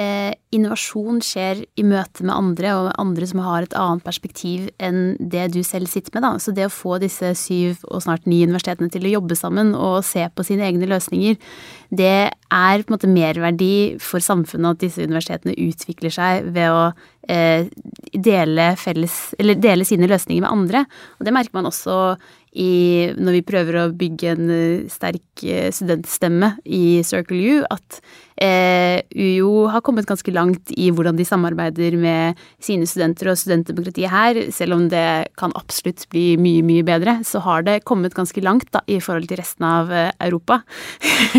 eh, 0.00 0.34
innovasjon 0.54 1.20
skjer 1.22 1.62
i 1.78 1.84
møte 1.86 2.24
med 2.26 2.34
andre, 2.34 2.72
og 2.74 2.90
andre 2.98 3.28
som 3.30 3.42
har 3.44 3.62
et 3.64 3.76
annet 3.78 4.04
perspektiv 4.06 4.66
enn 4.82 5.14
det 5.20 5.46
du 5.54 5.60
selv 5.66 5.86
sitter 5.90 6.14
med. 6.16 6.26
Da. 6.26 6.32
Så 6.42 6.54
det 6.54 6.66
å 6.66 6.74
få 6.74 6.98
disse 7.02 7.30
syv 7.38 7.84
og 7.86 8.02
snart 8.02 8.26
ni 8.26 8.42
universitetene 8.42 8.90
til 8.90 9.06
å 9.06 9.14
jobbe 9.16 9.38
sammen 9.38 9.74
og 9.78 10.02
se 10.06 10.26
på 10.34 10.46
sine 10.46 10.66
egne 10.66 10.90
løsninger, 10.90 11.38
det 11.94 12.16
er 12.34 12.82
på 12.82 12.90
en 12.90 12.96
måte 12.96 13.10
merverdi 13.10 13.74
for 14.02 14.24
samfunnet 14.24 14.74
at 14.74 14.82
disse 14.82 15.06
universitetene 15.06 15.54
utvikler 15.54 16.14
seg 16.14 16.50
ved 16.54 16.74
å 16.74 16.88
dele, 17.24 18.66
felles, 18.76 19.18
dele 19.38 19.84
sine 19.88 20.08
løsninger 20.10 20.44
med 20.44 20.52
andre. 20.52 20.84
Og 21.18 21.26
det 21.26 21.34
merker 21.34 21.56
man 21.56 21.70
også 21.70 22.16
i, 22.54 23.10
når 23.18 23.40
vi 23.40 23.46
prøver 23.46 23.80
å 23.80 23.88
bygge 23.98 24.34
en 24.34 24.50
eh, 24.54 24.84
sterk 24.92 25.42
eh, 25.42 25.70
studentstemme 25.74 26.54
i 26.64 27.02
Circle 27.06 27.40
U, 27.42 27.64
at 27.66 27.98
eh, 28.40 29.02
UiO 29.14 29.66
har 29.72 29.82
kommet 29.84 30.06
ganske 30.08 30.32
langt 30.34 30.72
i 30.74 30.90
hvordan 30.94 31.18
de 31.18 31.26
samarbeider 31.26 31.96
med 31.98 32.40
sine 32.62 32.86
studenter 32.88 33.30
og 33.32 33.38
studentdemokratiet 33.40 34.10
her. 34.12 34.40
Selv 34.54 34.78
om 34.78 34.86
det 34.92 35.34
kan 35.40 35.54
absolutt 35.58 36.06
bli 36.12 36.34
mye, 36.40 36.62
mye 36.66 36.86
bedre, 36.86 37.18
så 37.26 37.42
har 37.44 37.66
det 37.66 37.82
kommet 37.88 38.16
ganske 38.16 38.42
langt 38.44 38.70
da, 38.74 38.84
i 38.86 39.00
forhold 39.02 39.28
til 39.30 39.40
resten 39.40 39.66
av 39.68 39.92
eh, 39.92 40.10
Europa. 40.26 40.60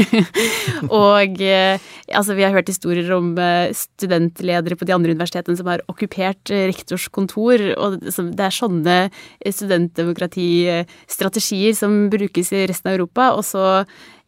og 0.92 1.42
eh, 1.44 1.80
altså, 2.12 2.36
vi 2.36 2.46
har 2.46 2.56
hørt 2.56 2.72
historier 2.72 3.12
om 3.16 3.34
eh, 3.40 3.72
studentledere 3.76 4.76
på 4.80 4.88
de 4.88 4.96
andre 4.96 5.16
universitetene 5.16 5.58
som 5.60 5.72
har 5.72 5.75
okkupert 5.92 6.52
eh, 6.54 6.68
rektors 6.72 7.06
kontor. 7.14 7.58
Og 7.76 7.90
det 8.02 8.44
er 8.46 8.52
sånne 8.54 8.98
studentdemokratistrategier 9.44 11.74
som 11.78 11.92
brukes 12.14 12.48
i 12.54 12.68
resten 12.72 12.90
av 12.92 12.96
Europa. 12.98 13.24
Og 13.36 13.44
så 13.48 13.64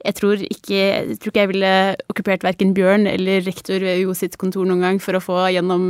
jeg 0.05 0.13
tror 0.13 0.37
ikke 0.45 0.77
jeg, 0.77 1.17
tror 1.17 1.29
ikke 1.31 1.41
jeg 1.41 1.51
ville 1.51 1.95
okkupert 2.13 2.43
verken 2.45 2.75
Bjørn 2.77 3.03
eller 3.09 3.45
rektor 3.47 3.79
ved 3.81 3.97
UiO 4.03 4.13
sitt 4.15 4.35
kontor 4.39 4.65
noen 4.69 4.83
gang 4.85 4.97
for 5.01 5.13
å 5.17 5.23
få 5.23 5.37
gjennom 5.55 5.83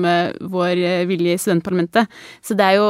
vår 0.48 0.76
vilje 1.10 1.32
i 1.36 1.42
studentparlamentet. 1.44 2.06
Så 2.40 2.52
det 2.58 2.66
er 2.66 2.76
jo 2.80 2.90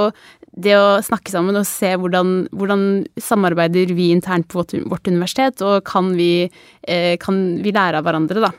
det 0.57 0.74
å 0.78 0.99
snakke 1.05 1.32
sammen 1.32 1.57
og 1.59 1.68
se 1.70 1.91
hvordan, 1.99 2.47
hvordan 2.55 2.84
samarbeider 3.22 3.93
vi 3.97 4.09
internt 4.13 4.49
på 4.49 4.63
vårt, 4.89 5.07
universitet, 5.07 5.61
og 5.61 5.86
kan 5.88 6.15
vi, 6.18 6.49
eh, 6.88 7.15
kan 7.22 7.61
vi, 7.61 7.72
lære 7.72 7.99
av 7.99 8.07
hverandre, 8.07 8.41
da. 8.41 8.51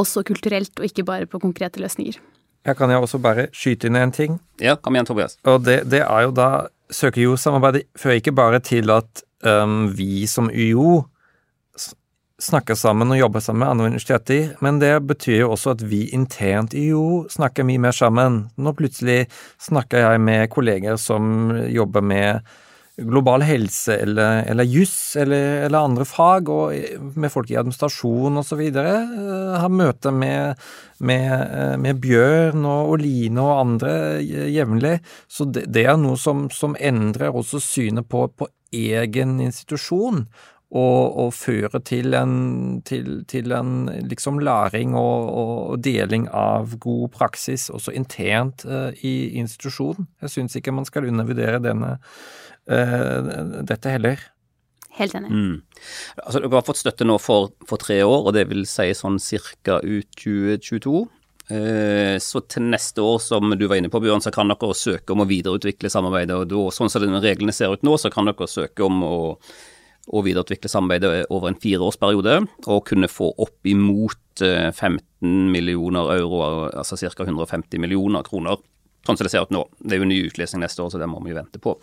Også 0.00 0.24
kulturelt, 0.24 0.72
og 0.78 0.88
ikke 0.88 1.04
bare 1.04 1.28
på 1.28 1.40
konkrete 1.40 1.82
løsninger. 1.82 2.16
Jeg 2.66 2.78
kan 2.78 2.90
jeg 2.90 3.02
også 3.02 3.18
bare 3.22 3.48
skyte 3.56 3.88
inn 3.88 3.98
en 3.98 4.12
ting. 4.14 4.38
Ja, 4.62 4.76
kom 4.78 4.94
igjen, 4.94 5.08
Tobias. 5.08 5.38
Og 5.48 5.64
det, 5.66 5.82
det 5.90 6.04
er 6.04 6.28
jo 6.28 6.34
da 6.36 6.48
søker 6.92 7.24
jo 7.24 7.38
samarbeidet 7.40 7.88
fører 7.98 8.20
ikke 8.20 8.34
bare 8.36 8.60
til 8.62 8.92
at 8.92 9.24
um, 9.46 9.88
vi 9.96 10.26
som 10.30 10.50
UiO 10.52 11.02
snakker 12.42 12.74
sammen 12.74 13.12
og 13.14 13.18
jobber 13.20 13.42
sammen 13.42 13.62
med 13.62 13.70
andre 13.70 13.88
universiteter, 13.92 14.48
men 14.64 14.80
det 14.82 14.94
betyr 15.06 15.44
jo 15.44 15.52
også 15.54 15.76
at 15.76 15.84
vi 15.86 16.04
internt 16.14 16.74
i 16.74 16.88
UiO 16.90 17.28
snakker 17.30 17.66
mye 17.66 17.82
mer 17.82 17.94
sammen. 17.94 18.40
Nå 18.58 18.74
plutselig 18.78 19.26
snakker 19.62 20.02
jeg 20.02 20.22
med 20.22 20.50
kolleger 20.50 20.98
som 21.00 21.52
jobber 21.70 22.02
med 22.02 22.42
global 22.96 23.42
helse 23.42 23.96
eller, 23.96 24.42
eller 24.42 24.64
juss 24.64 25.16
eller, 25.16 25.62
eller, 25.66 25.78
andre 25.78 26.04
fag, 26.04 26.48
og 26.48 27.16
med 27.16 27.32
folk 27.32 27.50
i 27.50 27.56
administrasjon 27.56 28.36
osv. 28.42 28.60
Eh, 28.60 29.56
har 29.62 29.72
møte 29.72 30.12
med, 30.12 30.60
med, 31.00 31.32
eh, 31.32 31.76
med, 31.80 32.00
Bjørn 32.02 32.66
og 32.68 32.96
Oline 32.96 33.42
og 33.42 33.60
andre 33.60 33.94
jevnlig. 34.22 34.98
Så 35.28 35.48
det, 35.48 35.66
det, 35.72 35.86
er 35.88 36.00
noe 36.00 36.20
som, 36.20 36.48
som 36.52 36.76
endrer 36.78 37.32
også 37.32 37.62
synet 37.64 38.08
på, 38.12 38.26
på 38.36 38.50
egen 38.72 39.38
institusjon 39.44 40.26
og, 40.72 41.16
og 41.20 41.34
føre 41.36 41.82
til 41.84 42.14
en, 42.16 42.36
til, 42.88 43.24
til 43.28 43.52
en 43.52 43.90
liksom 44.08 44.40
læring 44.40 44.94
og, 44.96 45.28
og, 45.28 45.82
deling 45.84 46.28
av 46.32 46.78
god 46.80 47.10
praksis 47.12 47.68
også 47.70 47.92
internt 47.96 48.64
uh, 48.64 48.88
i 49.04 49.36
institusjonen. 49.40 50.08
Jeg 50.24 50.32
syns 50.32 50.56
ikke 50.56 50.72
man 50.72 50.88
skal 50.88 51.10
undervurdere 51.10 51.60
denne, 51.60 51.98
dette 52.66 53.90
heller. 53.90 54.20
Helt 54.98 55.16
enig. 55.16 55.32
Mm. 55.32 55.54
Altså, 56.20 56.38
dere 56.38 56.52
har 56.58 56.66
fått 56.66 56.82
støtte 56.82 57.06
nå 57.08 57.16
for, 57.22 57.50
for, 57.68 57.80
tre 57.80 58.02
år, 58.04 58.28
og 58.28 58.36
det 58.36 58.44
vil 58.50 58.66
si 58.68 58.90
sånn 58.96 59.18
cirka 59.22 59.80
ut 59.80 60.08
2022. 60.20 61.02
Eh, 61.52 62.16
så 62.22 62.42
til 62.44 62.68
neste 62.70 63.02
år, 63.04 63.18
som 63.24 63.54
du 63.56 63.66
var 63.66 63.80
inne 63.80 63.90
på, 63.92 64.00
Bjørn, 64.04 64.22
så 64.24 64.32
kan 64.34 64.52
dere 64.52 64.76
søke 64.76 65.16
om 65.16 65.24
å 65.24 65.28
videreutvikle 65.28 65.90
samarbeidet. 65.92 66.36
og 66.36 66.50
da, 66.52 66.64
Sånn 66.76 66.92
som 66.92 67.20
reglene 67.24 67.56
ser 67.56 67.72
ut 67.72 67.86
nå, 67.86 67.96
så 67.98 68.12
kan 68.12 68.28
dere 68.28 68.50
søke 68.50 68.84
om 68.86 69.04
å 69.08 69.14
å 70.10 70.22
videreutvikle 70.26 70.70
samarbeidet 70.70 71.28
over 71.30 71.50
en 71.50 71.58
fireårsperiode, 71.62 72.40
og 72.66 72.86
kunne 72.88 73.10
få 73.10 73.28
opp 73.38 73.68
imot 73.70 74.42
15 74.42 74.98
eh, 74.98 75.28
millioner 75.54 76.10
euro, 76.16 76.42
altså 76.66 76.98
ca. 76.98 77.22
150 77.22 77.78
millioner 77.82 78.26
kroner. 78.26 78.58
Sånn 79.06 79.18
som 79.18 79.26
det 79.26 79.32
ser 79.32 79.46
ut 79.46 79.54
nå. 79.54 79.64
Det 79.82 79.96
er 79.96 80.04
jo 80.04 80.10
ny 80.10 80.20
utlesning 80.28 80.62
neste 80.62 80.84
år, 80.84 80.92
så 80.92 81.00
det 81.00 81.10
må 81.10 81.18
vi 81.24 81.32
jo 81.32 81.40
vente 81.40 81.58
på. 81.62 81.74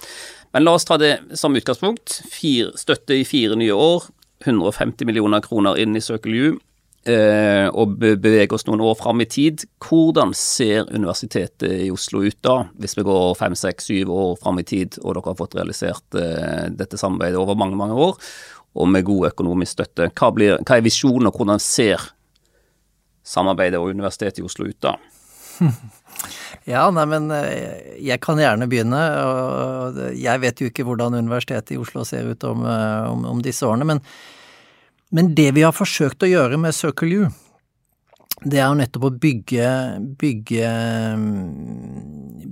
Men 0.55 0.63
la 0.63 0.77
oss 0.77 0.87
ta 0.87 0.95
det 1.01 1.17
som 1.39 1.57
utgangspunkt. 1.57 2.21
Fire, 2.31 2.71
støtte 2.79 3.17
i 3.19 3.27
fire 3.27 3.59
nye 3.59 3.75
år. 3.75 4.07
150 4.45 5.07
millioner 5.09 5.43
kroner 5.43 5.75
inn 5.81 5.97
i 5.99 6.03
Circle 6.03 6.35
U 6.39 6.59
eh, 7.07 7.67
og 7.67 7.97
bevege 7.99 8.55
oss 8.55 8.65
noen 8.67 8.83
år 8.83 8.95
fram 8.99 9.21
i 9.23 9.27
tid, 9.29 9.65
hvordan 9.83 10.33
ser 10.37 10.89
Universitetet 10.93 11.67
i 11.85 11.89
Oslo 11.93 12.23
ut 12.25 12.39
da, 12.45 12.61
hvis 12.79 12.97
vi 12.97 13.05
går 13.07 13.33
fem, 13.39 13.57
seks, 13.59 13.89
syv 13.89 14.13
år 14.15 14.33
fram 14.41 14.61
i 14.61 14.67
tid, 14.67 14.99
og 15.03 15.17
dere 15.17 15.31
har 15.31 15.39
fått 15.39 15.57
realisert 15.59 16.19
eh, 16.19 16.69
dette 16.71 16.99
samarbeidet 16.99 17.39
over 17.41 17.59
mange, 17.59 17.79
mange 17.79 17.97
år, 17.99 18.17
og 18.79 18.91
med 18.91 19.07
god 19.07 19.31
økonomisk 19.31 19.79
støtte? 19.79 20.11
Hva, 20.13 20.31
blir, 20.35 20.57
hva 20.63 20.77
er 20.77 20.85
visjonen, 20.85 21.29
og 21.29 21.39
hvordan 21.39 21.61
ser 21.63 22.11
samarbeidet 23.27 23.79
og 23.81 23.91
Universitetet 23.93 24.41
i 24.41 24.45
Oslo 24.47 24.69
ut 24.69 24.79
da? 24.83 24.95
Ja, 26.69 26.87
nei, 26.93 27.05
men 27.09 27.29
eh, 27.33 27.95
jeg 28.03 28.19
kan 28.23 28.41
gjerne 28.41 28.67
begynne. 28.69 28.99
Jeg 30.17 30.43
vet 30.43 30.61
jo 30.61 30.67
ikke 30.69 30.85
hvordan 30.87 31.17
Universitetet 31.17 31.75
i 31.75 31.79
Oslo 31.81 32.03
ser 32.07 32.29
ut 32.29 32.43
om, 32.47 32.65
eh, 32.67 33.05
om, 33.09 33.25
om 33.35 33.41
disse 33.45 33.65
årene. 33.65 33.87
men 33.87 34.03
men 35.09 35.33
det 35.35 35.51
vi 35.57 35.65
har 35.65 35.73
forsøkt 35.73 36.21
å 36.21 36.29
gjøre 36.29 36.57
med 36.61 36.75
Circle 36.77 37.23
U, 37.23 37.29
det 38.45 38.59
er 38.61 38.69
jo 38.69 38.77
nettopp 38.77 39.07
å 39.07 39.15
bygge, 39.19 39.69
bygge, 40.21 40.67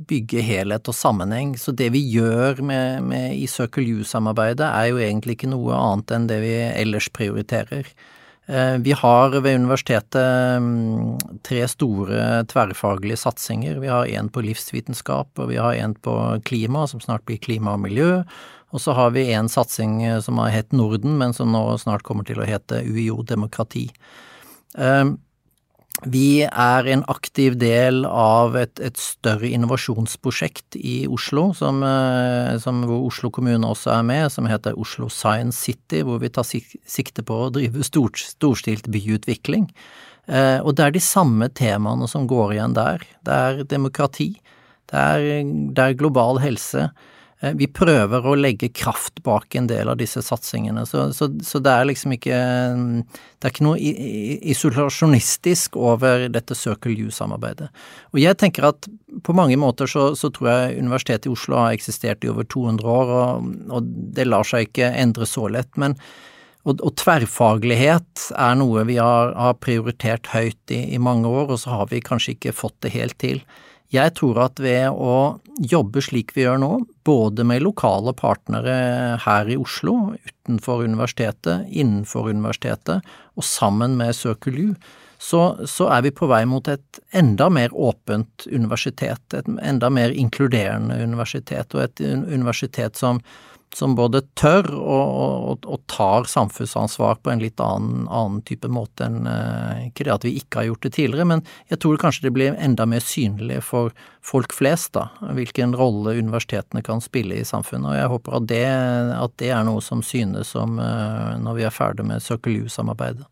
bygge 0.10 0.44
helhet 0.44 0.90
og 0.90 0.98
sammenheng. 0.98 1.54
Så 1.62 1.72
det 1.78 1.92
vi 1.94 2.02
gjør 2.12 2.60
med, 2.66 3.06
med, 3.08 3.38
i 3.38 3.46
Circle 3.48 4.02
U-samarbeidet 4.02 4.68
er 4.68 4.90
jo 4.90 5.00
egentlig 5.00 5.38
ikke 5.38 5.52
noe 5.54 5.78
annet 5.78 6.16
enn 6.18 6.28
det 6.28 6.42
vi 6.44 6.56
ellers 6.66 7.12
prioriterer. 7.14 7.88
Eh, 8.48 8.78
vi 8.78 8.92
har 8.92 9.30
ved 9.42 9.56
universitetet 9.56 10.62
mm, 10.64 11.18
tre 11.44 11.66
store 11.68 12.46
tverrfaglige 12.48 13.20
satsinger. 13.20 13.82
Vi 13.84 13.90
har 13.92 14.08
en 14.08 14.30
på 14.32 14.44
livsvitenskap, 14.46 15.34
og 15.36 15.50
vi 15.52 15.60
har 15.60 15.76
en 15.76 15.96
på 15.96 16.16
klima, 16.48 16.86
som 16.88 17.04
snart 17.04 17.26
blir 17.28 17.42
klima 17.44 17.76
og 17.76 17.84
miljø. 17.84 18.22
Og 18.72 18.84
så 18.84 18.96
har 18.96 19.12
vi 19.16 19.26
en 19.36 19.52
satsing 19.52 20.00
eh, 20.04 20.20
som 20.24 20.40
har 20.40 20.56
hett 20.56 20.72
Norden, 20.72 21.18
men 21.20 21.36
som 21.36 21.52
nå 21.52 21.66
snart 21.84 22.08
kommer 22.08 22.28
til 22.28 22.40
å 22.40 22.48
hete 22.48 22.86
UiO 22.88 23.20
demokrati. 23.28 23.90
Ehm, 24.78 25.18
vi 26.06 26.44
er 26.46 26.88
en 26.94 27.02
aktiv 27.10 27.56
del 27.58 28.04
av 28.06 28.54
et, 28.60 28.78
et 28.84 29.00
større 29.02 29.50
innovasjonsprosjekt 29.50 30.78
i 30.78 31.08
Oslo, 31.10 31.50
som, 31.58 31.82
eh, 31.82 32.54
som, 32.62 32.84
hvor 32.86 33.08
Oslo 33.08 33.32
kommune 33.34 33.66
også 33.66 33.96
er 33.96 34.06
med, 34.06 34.28
som 34.34 34.46
heter 34.46 34.78
Oslo 34.78 35.10
Science 35.10 35.58
City, 35.58 36.04
hvor 36.06 36.22
vi 36.22 36.30
tar 36.30 36.46
sikte 36.46 37.26
på 37.26 37.40
å 37.48 37.50
drive 37.56 37.86
stort, 37.88 38.22
storstilt 38.22 38.92
byutvikling. 38.94 39.66
Eh, 40.30 40.60
og 40.62 40.76
det 40.78 40.86
er 40.86 40.94
de 40.94 41.02
samme 41.02 41.50
temaene 41.50 42.06
som 42.12 42.30
går 42.30 42.58
igjen 42.60 42.78
der. 42.78 43.04
Det 43.26 43.42
er 43.50 43.66
demokrati, 43.66 44.36
det 44.92 45.02
er, 45.02 45.30
det 45.74 45.84
er 45.84 45.98
global 45.98 46.44
helse, 46.44 46.92
vi 47.38 47.68
prøver 47.70 48.26
å 48.26 48.34
legge 48.34 48.72
kraft 48.74 49.20
bak 49.26 49.54
en 49.60 49.68
del 49.70 49.92
av 49.92 50.00
disse 50.00 50.24
satsingene, 50.26 50.88
så, 50.90 51.12
så, 51.14 51.28
så 51.46 51.60
det 51.62 51.70
er 51.74 51.86
liksom 51.86 52.16
ikke 52.16 52.38
Det 53.38 53.46
er 53.46 53.54
ikke 53.54 53.68
noe 53.68 53.78
isolasjonistisk 54.52 55.78
over 55.78 56.26
dette 56.34 56.58
Circle 56.58 56.96
U-samarbeidet. 57.06 57.68
Og 58.16 58.22
jeg 58.24 58.40
tenker 58.42 58.72
at 58.72 58.90
på 59.24 59.36
mange 59.38 59.58
måter 59.62 59.90
så, 59.90 60.10
så, 60.18 60.32
tror 60.34 60.50
jeg 60.50 60.80
Universitetet 60.82 61.30
i 61.30 61.36
Oslo 61.36 61.60
har 61.62 61.78
eksistert 61.78 62.26
i 62.26 62.32
over 62.34 62.48
200 62.50 62.90
år, 62.90 63.14
og, 63.20 63.52
og 63.70 63.94
det 64.18 64.26
lar 64.26 64.48
seg 64.48 64.72
ikke 64.72 64.90
endre 64.98 65.30
så 65.30 65.46
lett. 65.52 65.70
men 65.78 65.94
og, 66.68 66.82
og, 66.82 66.92
tverrfaglighet 67.00 68.26
er 68.36 68.58
noe 68.60 68.84
vi 68.90 68.98
har, 69.00 69.32
har 69.40 69.56
prioritert 69.64 70.28
høyt 70.34 70.74
i, 70.74 70.82
i, 70.98 71.00
mange 71.00 71.30
år, 71.30 71.54
og 71.54 71.62
så 71.62 71.78
har 71.78 71.88
vi 71.94 72.04
kanskje 72.04 72.34
ikke 72.36 72.56
fått 72.56 72.76
det 72.84 72.92
helt 72.98 73.16
til. 73.24 73.40
Jeg 73.94 74.18
tror 74.18 74.42
at 74.50 74.60
ved 74.60 74.90
å 74.92 75.40
jobbe 75.64 76.04
slik 76.04 76.34
vi 76.36 76.44
gjør 76.44 76.60
nå, 76.60 76.72
både 77.08 77.46
med 77.48 77.64
lokale 77.64 78.12
partnere 78.14 78.74
her 79.24 79.48
i 79.48 79.56
Oslo, 79.56 79.94
utenfor 80.28 80.84
universitetet, 80.84 81.70
innenfor 81.72 82.28
universitetet 82.28 83.06
og 83.38 83.46
sammen 83.48 83.96
med 83.96 84.16
Circle 84.16 84.66
U, 84.66 84.74
så, 85.18 85.42
så, 85.66 85.88
er 85.90 86.04
vi 86.06 86.12
på 86.14 86.28
vei 86.30 86.44
mot 86.46 86.68
et 86.70 87.00
enda 87.16 87.48
mer 87.50 87.72
åpent 87.74 88.46
universitet, 88.52 89.24
et 89.34 89.48
enda 89.48 89.90
mer 89.90 90.12
inkluderende 90.12 91.00
universitet, 91.02 91.74
og 91.74 91.88
et 91.88 92.04
universitet 92.04 93.00
som, 93.00 93.24
som 93.76 93.96
både 93.96 94.22
tør 94.40 94.70
og, 94.76 95.18
og, 95.52 95.66
og, 95.68 95.82
tar 95.92 96.28
samfunnsansvar 96.30 97.20
på 97.22 97.32
en 97.32 97.42
litt 97.42 97.60
annen, 97.62 98.08
annen 98.08 98.42
type 98.48 98.70
måte 98.72 99.06
enn 99.08 99.28
eh, 99.30 99.88
Ikke 99.90 100.08
det 100.08 100.14
at 100.16 100.28
vi 100.28 100.34
ikke 100.40 100.62
har 100.62 100.70
gjort 100.70 100.88
det 100.88 100.94
tidligere, 100.98 101.28
men 101.34 101.44
jeg 101.72 101.82
tror 101.84 102.00
kanskje 102.02 102.28
det 102.28 102.34
blir 102.38 102.58
enda 102.58 102.88
mer 102.90 103.04
synlig 103.04 103.62
for 103.68 103.96
folk 104.26 104.56
flest, 104.56 104.94
da, 104.98 105.08
hvilken 105.38 105.76
rolle 105.78 106.18
universitetene 106.18 106.84
kan 106.84 107.04
spille 107.04 107.38
i 107.38 107.48
samfunnet. 107.48 107.92
Og 107.94 108.00
jeg 108.00 108.12
håper 108.16 108.38
at 108.40 108.52
det, 108.52 108.68
at 109.18 109.40
det 109.42 109.54
er 109.56 109.66
noe 109.68 109.84
som 109.84 110.04
synes 110.06 110.56
om 110.60 110.80
eh, 110.84 111.34
når 111.44 111.60
vi 111.60 111.68
er 111.68 111.76
ferdig 111.76 112.08
med 112.08 112.24
Circle 112.24 112.68
U-samarbeidet. 112.68 113.28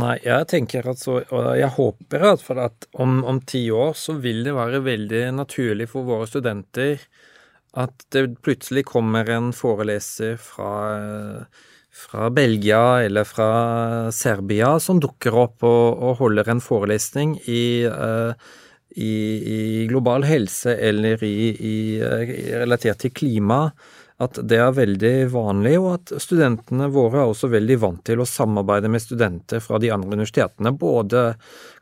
Nei, 0.00 0.14
jeg 0.24 0.46
tenker 0.48 0.86
at 0.88 1.02
så, 1.02 1.18
og 1.20 1.50
jeg 1.58 1.68
håper 1.74 2.22
at 2.30 2.40
for 2.40 2.60
at 2.62 2.86
om, 2.96 3.18
om 3.28 3.42
ti 3.44 3.66
år 3.76 3.92
så 3.98 4.16
vil 4.22 4.40
det 4.46 4.54
være 4.56 4.80
veldig 4.86 5.26
naturlig 5.36 5.90
for 5.90 6.08
våre 6.08 6.28
studenter 6.30 7.02
at 7.72 8.04
det 8.12 8.26
plutselig 8.44 8.84
kommer 8.90 9.28
en 9.32 9.52
foreleser 9.56 10.36
fra, 10.40 11.46
fra 11.88 12.28
Belgia 12.30 13.00
eller 13.06 13.24
fra 13.24 13.52
Serbia 14.12 14.74
som 14.80 15.00
dukker 15.00 15.38
opp 15.46 15.64
og, 15.64 15.86
og 15.96 16.18
holder 16.20 16.52
en 16.52 16.60
forelesning 16.60 17.38
i, 17.48 17.88
uh, 17.88 18.36
i, 18.92 19.14
i 19.56 19.62
global 19.88 20.28
helse 20.28 20.76
eller 20.76 21.24
i, 21.24 21.34
i, 21.56 21.76
relatert 22.60 23.00
til 23.06 23.14
klima. 23.16 23.64
at 24.22 24.36
det 24.46 24.58
er 24.60 24.74
veldig 24.76 25.14
vanlig, 25.32 25.72
og 25.80 25.88
at 25.96 26.12
studentene 26.22 26.86
våre 26.94 27.24
er 27.24 27.30
også 27.32 27.48
veldig 27.50 27.78
vant 27.82 28.04
til 28.06 28.20
å 28.22 28.26
samarbeide 28.28 28.90
med 28.92 29.02
studenter 29.02 29.64
fra 29.64 29.80
de 29.82 29.90
andre 29.90 30.12
universitetene, 30.12 30.70
både 30.78 31.24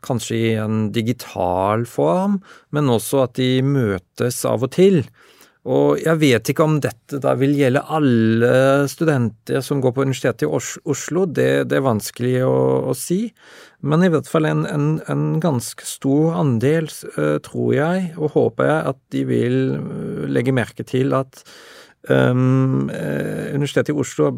kanskje 0.01 0.39
i 0.39 0.55
en 0.57 0.87
digital 0.95 1.85
form, 1.85 2.39
men 2.73 2.89
også 2.89 3.27
at 3.27 3.35
de 3.37 3.59
møtes 3.61 4.39
av 4.49 4.65
og 4.65 4.73
til. 4.73 5.03
Og 5.69 5.99
jeg 6.01 6.17
vet 6.17 6.49
ikke 6.49 6.65
om 6.65 6.79
dette 6.81 7.19
da 7.21 7.35
vil 7.37 7.53
gjelde 7.53 7.83
alle 7.93 8.53
studenter 8.89 9.61
som 9.61 9.81
går 9.83 9.93
på 9.93 10.05
Universitetet 10.07 10.47
i 10.47 10.49
Oslo, 10.49 11.27
det, 11.29 11.67
det 11.69 11.77
er 11.77 11.85
vanskelig 11.85 12.39
å, 12.47 12.55
å, 12.89 12.95
si. 12.97 13.27
Men 13.85 14.01
i 14.01 14.09
hvert 14.09 14.29
fall 14.29 14.49
en, 14.49 14.63
en, 14.65 14.87
en 15.11 15.27
ganske 15.41 15.85
stor 15.85 16.39
andel, 16.41 16.89
uh, 17.13 17.37
tror 17.45 17.75
jeg, 17.77 18.09
og 18.17 18.33
håper 18.33 18.71
jeg, 18.71 18.95
at 18.95 18.99
de 19.13 19.21
vil 19.29 19.59
uh, 19.77 20.25
legge 20.33 20.55
merke 20.55 20.85
til 20.87 21.13
at 21.13 21.43
um, 22.09 22.89
Universitetet 22.89 23.93
i 23.93 23.99
Oslo 24.01 24.31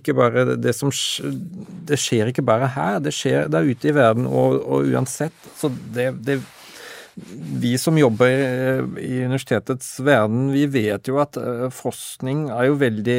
ikke 0.00 0.16
bare 0.16 0.56
det 0.56 0.72
som 0.78 0.88
Det 0.88 2.00
skjer 2.00 2.32
ikke 2.32 2.48
bare 2.48 2.72
her, 2.72 2.96
det 3.04 3.12
skjer 3.12 3.52
der 3.52 3.68
ute 3.68 3.92
i 3.92 3.96
verden, 4.00 4.24
og, 4.24 4.56
og 4.64 4.88
uansett. 4.88 5.36
Så 5.60 5.68
det, 5.92 6.14
det 6.24 6.40
vi 7.14 7.76
som 7.78 7.98
jobber 7.98 8.30
i 9.00 9.24
universitetets 9.24 9.98
verden, 10.00 10.50
vi 10.54 10.64
vet 10.70 11.08
jo 11.08 11.18
at 11.22 11.36
eh, 11.36 11.66
forskning 11.72 12.46
er 12.52 12.70
jo 12.70 12.78
veldig 12.80 13.18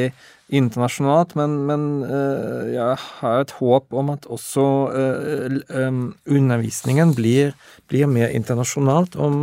internasjonalt, 0.54 1.34
men, 1.38 1.54
men 1.68 1.86
eh, 2.02 2.74
jeg 2.74 2.98
har 3.20 3.44
et 3.44 3.54
håp 3.60 3.94
om 3.94 4.10
at 4.14 4.26
også 4.26 4.66
eh, 4.98 5.88
undervisningen 6.26 7.14
blir, 7.16 7.54
blir 7.90 8.10
mer 8.10 8.34
internasjonalt 8.34 9.16
om, 9.16 9.40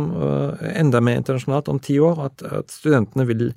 enda 0.72 1.00
mer 1.00 1.20
internasjonalt 1.22 1.72
om 1.72 1.80
ti 1.82 1.98
år, 2.02 2.26
at, 2.28 2.46
at 2.62 2.72
studentene 2.72 3.26
vil, 3.28 3.50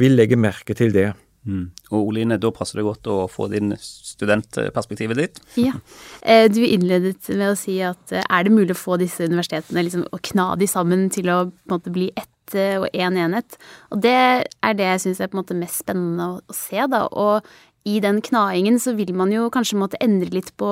vil 0.00 0.16
legge 0.16 0.40
merke 0.40 0.76
til 0.78 0.96
det. 0.96 1.10
Mm. 1.46 1.68
Og 1.90 2.10
Oline, 2.10 2.38
da 2.40 2.50
passer 2.54 2.80
det 2.80 2.86
godt 2.88 3.08
å 3.10 3.18
få 3.30 3.48
din 3.52 3.72
studentperspektivet 3.80 5.20
ditt. 5.20 5.38
Ja. 5.60 5.76
Eh, 6.22 6.46
du 6.52 6.60
innledet 6.64 7.30
med 7.30 7.52
å 7.52 7.58
si 7.58 7.78
at 7.84 8.12
eh, 8.12 8.26
er 8.26 8.46
det 8.46 8.54
mulig 8.54 8.74
å 8.74 8.80
få 8.80 8.98
disse 9.00 9.28
universitetene 9.28 9.86
liksom, 9.86 10.04
å 10.12 10.20
kna 10.30 10.50
de 10.60 10.68
sammen 10.70 11.06
til 11.14 11.30
å 11.32 11.44
på 11.48 11.70
en 11.70 11.76
måte 11.76 11.94
bli 11.94 12.10
ett 12.16 12.56
eh, 12.58 12.76
og 12.80 12.88
én 12.90 13.14
en 13.14 13.22
enhet? 13.28 13.58
Og 13.94 14.02
det 14.04 14.18
er 14.18 14.76
det 14.76 14.90
jeg 14.92 15.04
syns 15.06 15.22
er 15.22 15.32
på 15.32 15.38
en 15.38 15.42
måte 15.44 15.58
mest 15.58 15.84
spennende 15.84 16.28
å, 16.34 16.40
å 16.42 16.56
se, 16.56 16.84
da. 16.90 17.06
Og 17.08 17.48
i 17.88 17.98
den 18.04 18.20
knaingen 18.24 18.78
så 18.82 18.94
vil 18.98 19.14
man 19.16 19.32
jo 19.32 19.48
kanskje 19.52 19.78
måtte 19.80 20.00
endre 20.04 20.30
litt 20.34 20.50
på 20.60 20.70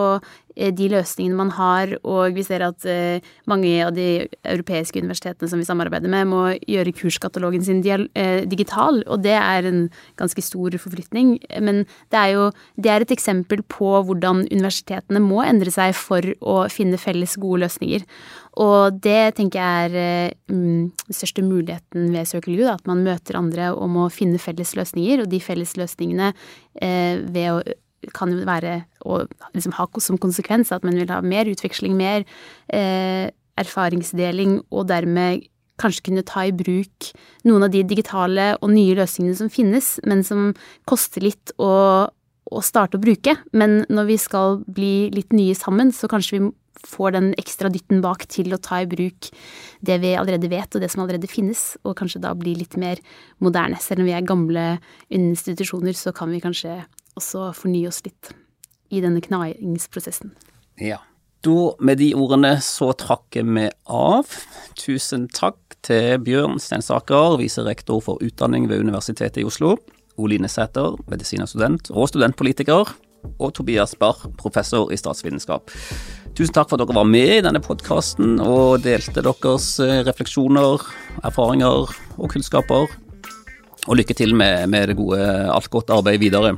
eh, 0.57 0.73
de 0.75 0.89
løsningene 0.93 1.39
man 1.39 1.53
har, 1.57 1.95
og 2.03 2.37
vi 2.37 2.45
ser 2.47 2.65
at 2.67 2.87
eh, 2.89 3.25
mange 3.49 3.73
av 3.85 3.95
de 3.97 4.27
europeiske 4.43 5.01
universitetene 5.01 5.51
som 5.51 5.63
vi 5.63 5.69
samarbeider 5.69 6.13
med, 6.13 6.29
må 6.31 6.43
gjøre 6.69 6.95
kurskatalogen 6.97 7.65
sin 7.67 7.83
eh, 7.87 8.45
digital, 8.49 9.03
og 9.07 9.25
det 9.25 9.37
er 9.39 9.69
en 9.71 9.87
ganske 10.21 10.45
stor 10.45 10.77
forflytning. 10.83 11.37
Men 11.63 11.85
det 12.13 12.23
er 12.23 12.35
jo 12.35 12.49
det 12.77 12.93
er 12.93 13.07
et 13.07 13.15
eksempel 13.15 13.65
på 13.73 13.93
hvordan 14.09 14.47
universitetene 14.51 15.23
må 15.25 15.43
endre 15.47 15.73
seg 15.73 15.97
for 15.97 16.35
å 16.41 16.65
finne 16.73 17.01
felles 17.01 17.39
gode 17.41 17.65
løsninger. 17.67 18.05
Og 18.63 19.01
det 19.05 19.37
tenker 19.37 19.61
jeg 19.61 19.91
er 19.91 20.37
mm, 20.49 20.93
den 21.07 21.17
største 21.17 21.45
muligheten 21.45 22.09
ved 22.15 22.29
Circle 22.31 22.57
U, 22.63 22.69
at 22.73 22.87
man 22.89 23.05
møter 23.05 23.37
andre 23.37 23.73
om 23.77 23.99
å 24.01 24.07
finne 24.13 24.41
felles 24.41 24.73
løsninger, 24.79 25.25
og 25.25 25.33
de 25.33 25.43
felles 25.45 25.77
løsningene 25.77 26.31
eh, 26.81 27.21
ved 27.27 27.51
å 27.53 27.59
kan 28.15 28.31
jo 28.31 28.45
være 28.47 28.85
å 29.09 29.25
liksom 29.57 29.75
ha 29.79 29.87
som 30.05 30.19
konsekvens 30.21 30.71
at 30.71 30.85
man 30.87 30.99
vil 30.99 31.11
ha 31.11 31.23
mer 31.25 31.49
utveksling, 31.51 31.97
mer 31.99 32.25
eh, 32.69 33.33
erfaringsdeling, 33.59 34.61
og 34.71 34.89
dermed 34.93 35.47
kanskje 35.81 36.07
kunne 36.09 36.25
ta 36.25 36.47
i 36.49 36.55
bruk 36.57 37.11
noen 37.49 37.67
av 37.67 37.73
de 37.73 37.83
digitale 37.85 38.53
og 38.61 38.71
nye 38.73 38.97
løsningene 38.97 39.37
som 39.41 39.53
finnes, 39.53 39.97
men 40.09 40.23
som 40.25 40.53
koster 40.89 41.25
litt 41.25 41.53
å, 41.61 42.09
å 42.53 42.63
starte 42.65 42.99
å 42.99 43.03
bruke. 43.03 43.37
Men 43.57 43.83
når 43.93 44.09
vi 44.11 44.21
skal 44.21 44.61
bli 44.67 45.09
litt 45.15 45.35
nye 45.37 45.57
sammen, 45.59 45.93
så 45.95 46.11
kanskje 46.11 46.39
vi 46.39 46.51
får 46.87 47.15
den 47.17 47.31
ekstra 47.41 47.71
dytten 47.73 48.03
bak 48.05 48.27
til 48.31 48.55
å 48.55 48.61
ta 48.63 48.83
i 48.83 48.89
bruk 48.89 49.31
det 49.87 49.99
vi 50.03 50.15
allerede 50.19 50.51
vet, 50.53 50.71
og 50.75 50.83
det 50.83 50.91
som 50.93 51.03
allerede 51.05 51.31
finnes, 51.31 51.75
og 51.85 51.97
kanskje 51.99 52.23
da 52.23 52.35
bli 52.39 52.55
litt 52.59 52.77
mer 52.81 53.01
moderne. 53.43 53.81
Selv 53.83 54.05
om 54.05 54.11
vi 54.11 54.15
er 54.17 54.27
gamle 54.27 54.67
institusjoner, 55.09 55.97
så 55.97 56.15
kan 56.17 56.31
vi 56.33 56.43
kanskje 56.45 56.79
også 57.17 57.51
fornye 57.57 57.91
oss 57.91 58.03
litt 58.07 58.33
i 58.95 59.03
denne 59.03 59.23
knagingsprosessen. 59.25 60.35
Ja. 60.83 61.01
Da, 61.47 61.77
med 61.85 62.01
de 62.01 62.11
ordene, 62.19 62.57
så 62.65 62.91
trakker 62.99 63.45
vi 63.47 63.69
av. 63.93 64.31
Tusen 64.79 65.29
takk 65.31 65.77
til 65.87 66.17
Bjørn 66.27 66.59
Stensaker, 66.63 67.37
viserektor 67.39 68.01
for 68.03 68.23
utdanning 68.25 68.67
ved 68.71 68.83
Universitetet 68.83 69.43
i 69.43 69.47
Oslo. 69.47 69.77
Oline 70.17 70.49
Sæter, 70.49 70.97
medisinstudent 71.11 71.91
og 71.93 72.11
studentpolitiker. 72.11 72.93
Og 73.43 73.51
Tobias 73.57 73.97
Barr, 73.99 74.29
professor 74.39 74.93
i 74.95 74.99
statsvitenskap. 74.99 75.73
Tusen 76.37 76.55
takk 76.55 76.69
for 76.71 76.77
at 76.77 76.85
dere 76.85 76.99
var 76.99 77.09
med 77.09 77.33
i 77.39 77.43
denne 77.43 77.63
podkasten 77.65 78.37
og 78.45 78.85
delte 78.85 79.25
deres 79.25 79.71
eh, 79.83 80.03
refleksjoner, 80.07 80.85
erfaringer 81.25 81.91
og 82.17 82.31
kunnskaper. 82.31 82.93
Og 83.87 83.99
lykke 83.99 84.15
til 84.19 84.35
med, 84.37 84.67
med 84.71 84.91
det 84.91 84.99
gode, 84.99 85.23
alt 85.51 85.71
godt 85.73 85.91
arbeidet 85.95 86.23
videre. 86.27 86.55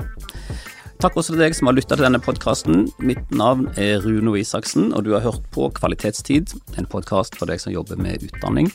Takk 0.99 1.15
også 1.15 1.37
til 1.37 1.45
deg 1.45 1.55
som 1.55 1.69
har 1.71 1.77
lytta 1.77 1.95
til 1.95 2.09
denne 2.09 2.19
podkasten. 2.19 2.89
Mitt 3.07 3.23
navn 3.31 3.69
er 3.79 4.03
Runo 4.03 4.33
Isaksen, 4.35 4.91
og 4.91 5.07
du 5.07 5.13
har 5.15 5.23
hørt 5.23 5.45
på 5.55 5.69
Kvalitetstid, 5.77 6.57
en 6.75 6.91
podkast 6.91 7.39
for 7.39 7.47
deg 7.47 7.63
som 7.63 7.71
jobber 7.71 8.01
med 8.03 8.27
utdanning. 8.27 8.73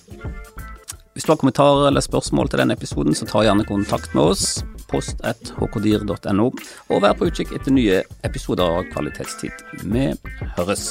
Hvis 1.14 1.24
du 1.28 1.32
har 1.32 1.38
kommentarer 1.38 1.88
eller 1.88 2.02
spørsmål 2.02 2.50
til 2.50 2.64
denne 2.64 2.74
episoden, 2.74 3.14
så 3.14 3.28
ta 3.30 3.44
gjerne 3.46 3.68
kontakt 3.70 4.16
med 4.18 4.34
oss. 4.34 4.64
Post 4.90 5.22
at 5.26 5.54
hkdyr.no, 5.60 6.48
og 6.90 7.04
vær 7.06 7.14
på 7.18 7.30
utkikk 7.30 7.54
etter 7.54 7.74
nye 7.74 8.02
episoder 8.26 8.80
av 8.80 8.90
Kvalitetstid. 8.94 9.64
Vi 9.86 10.10
høres. 10.58 10.90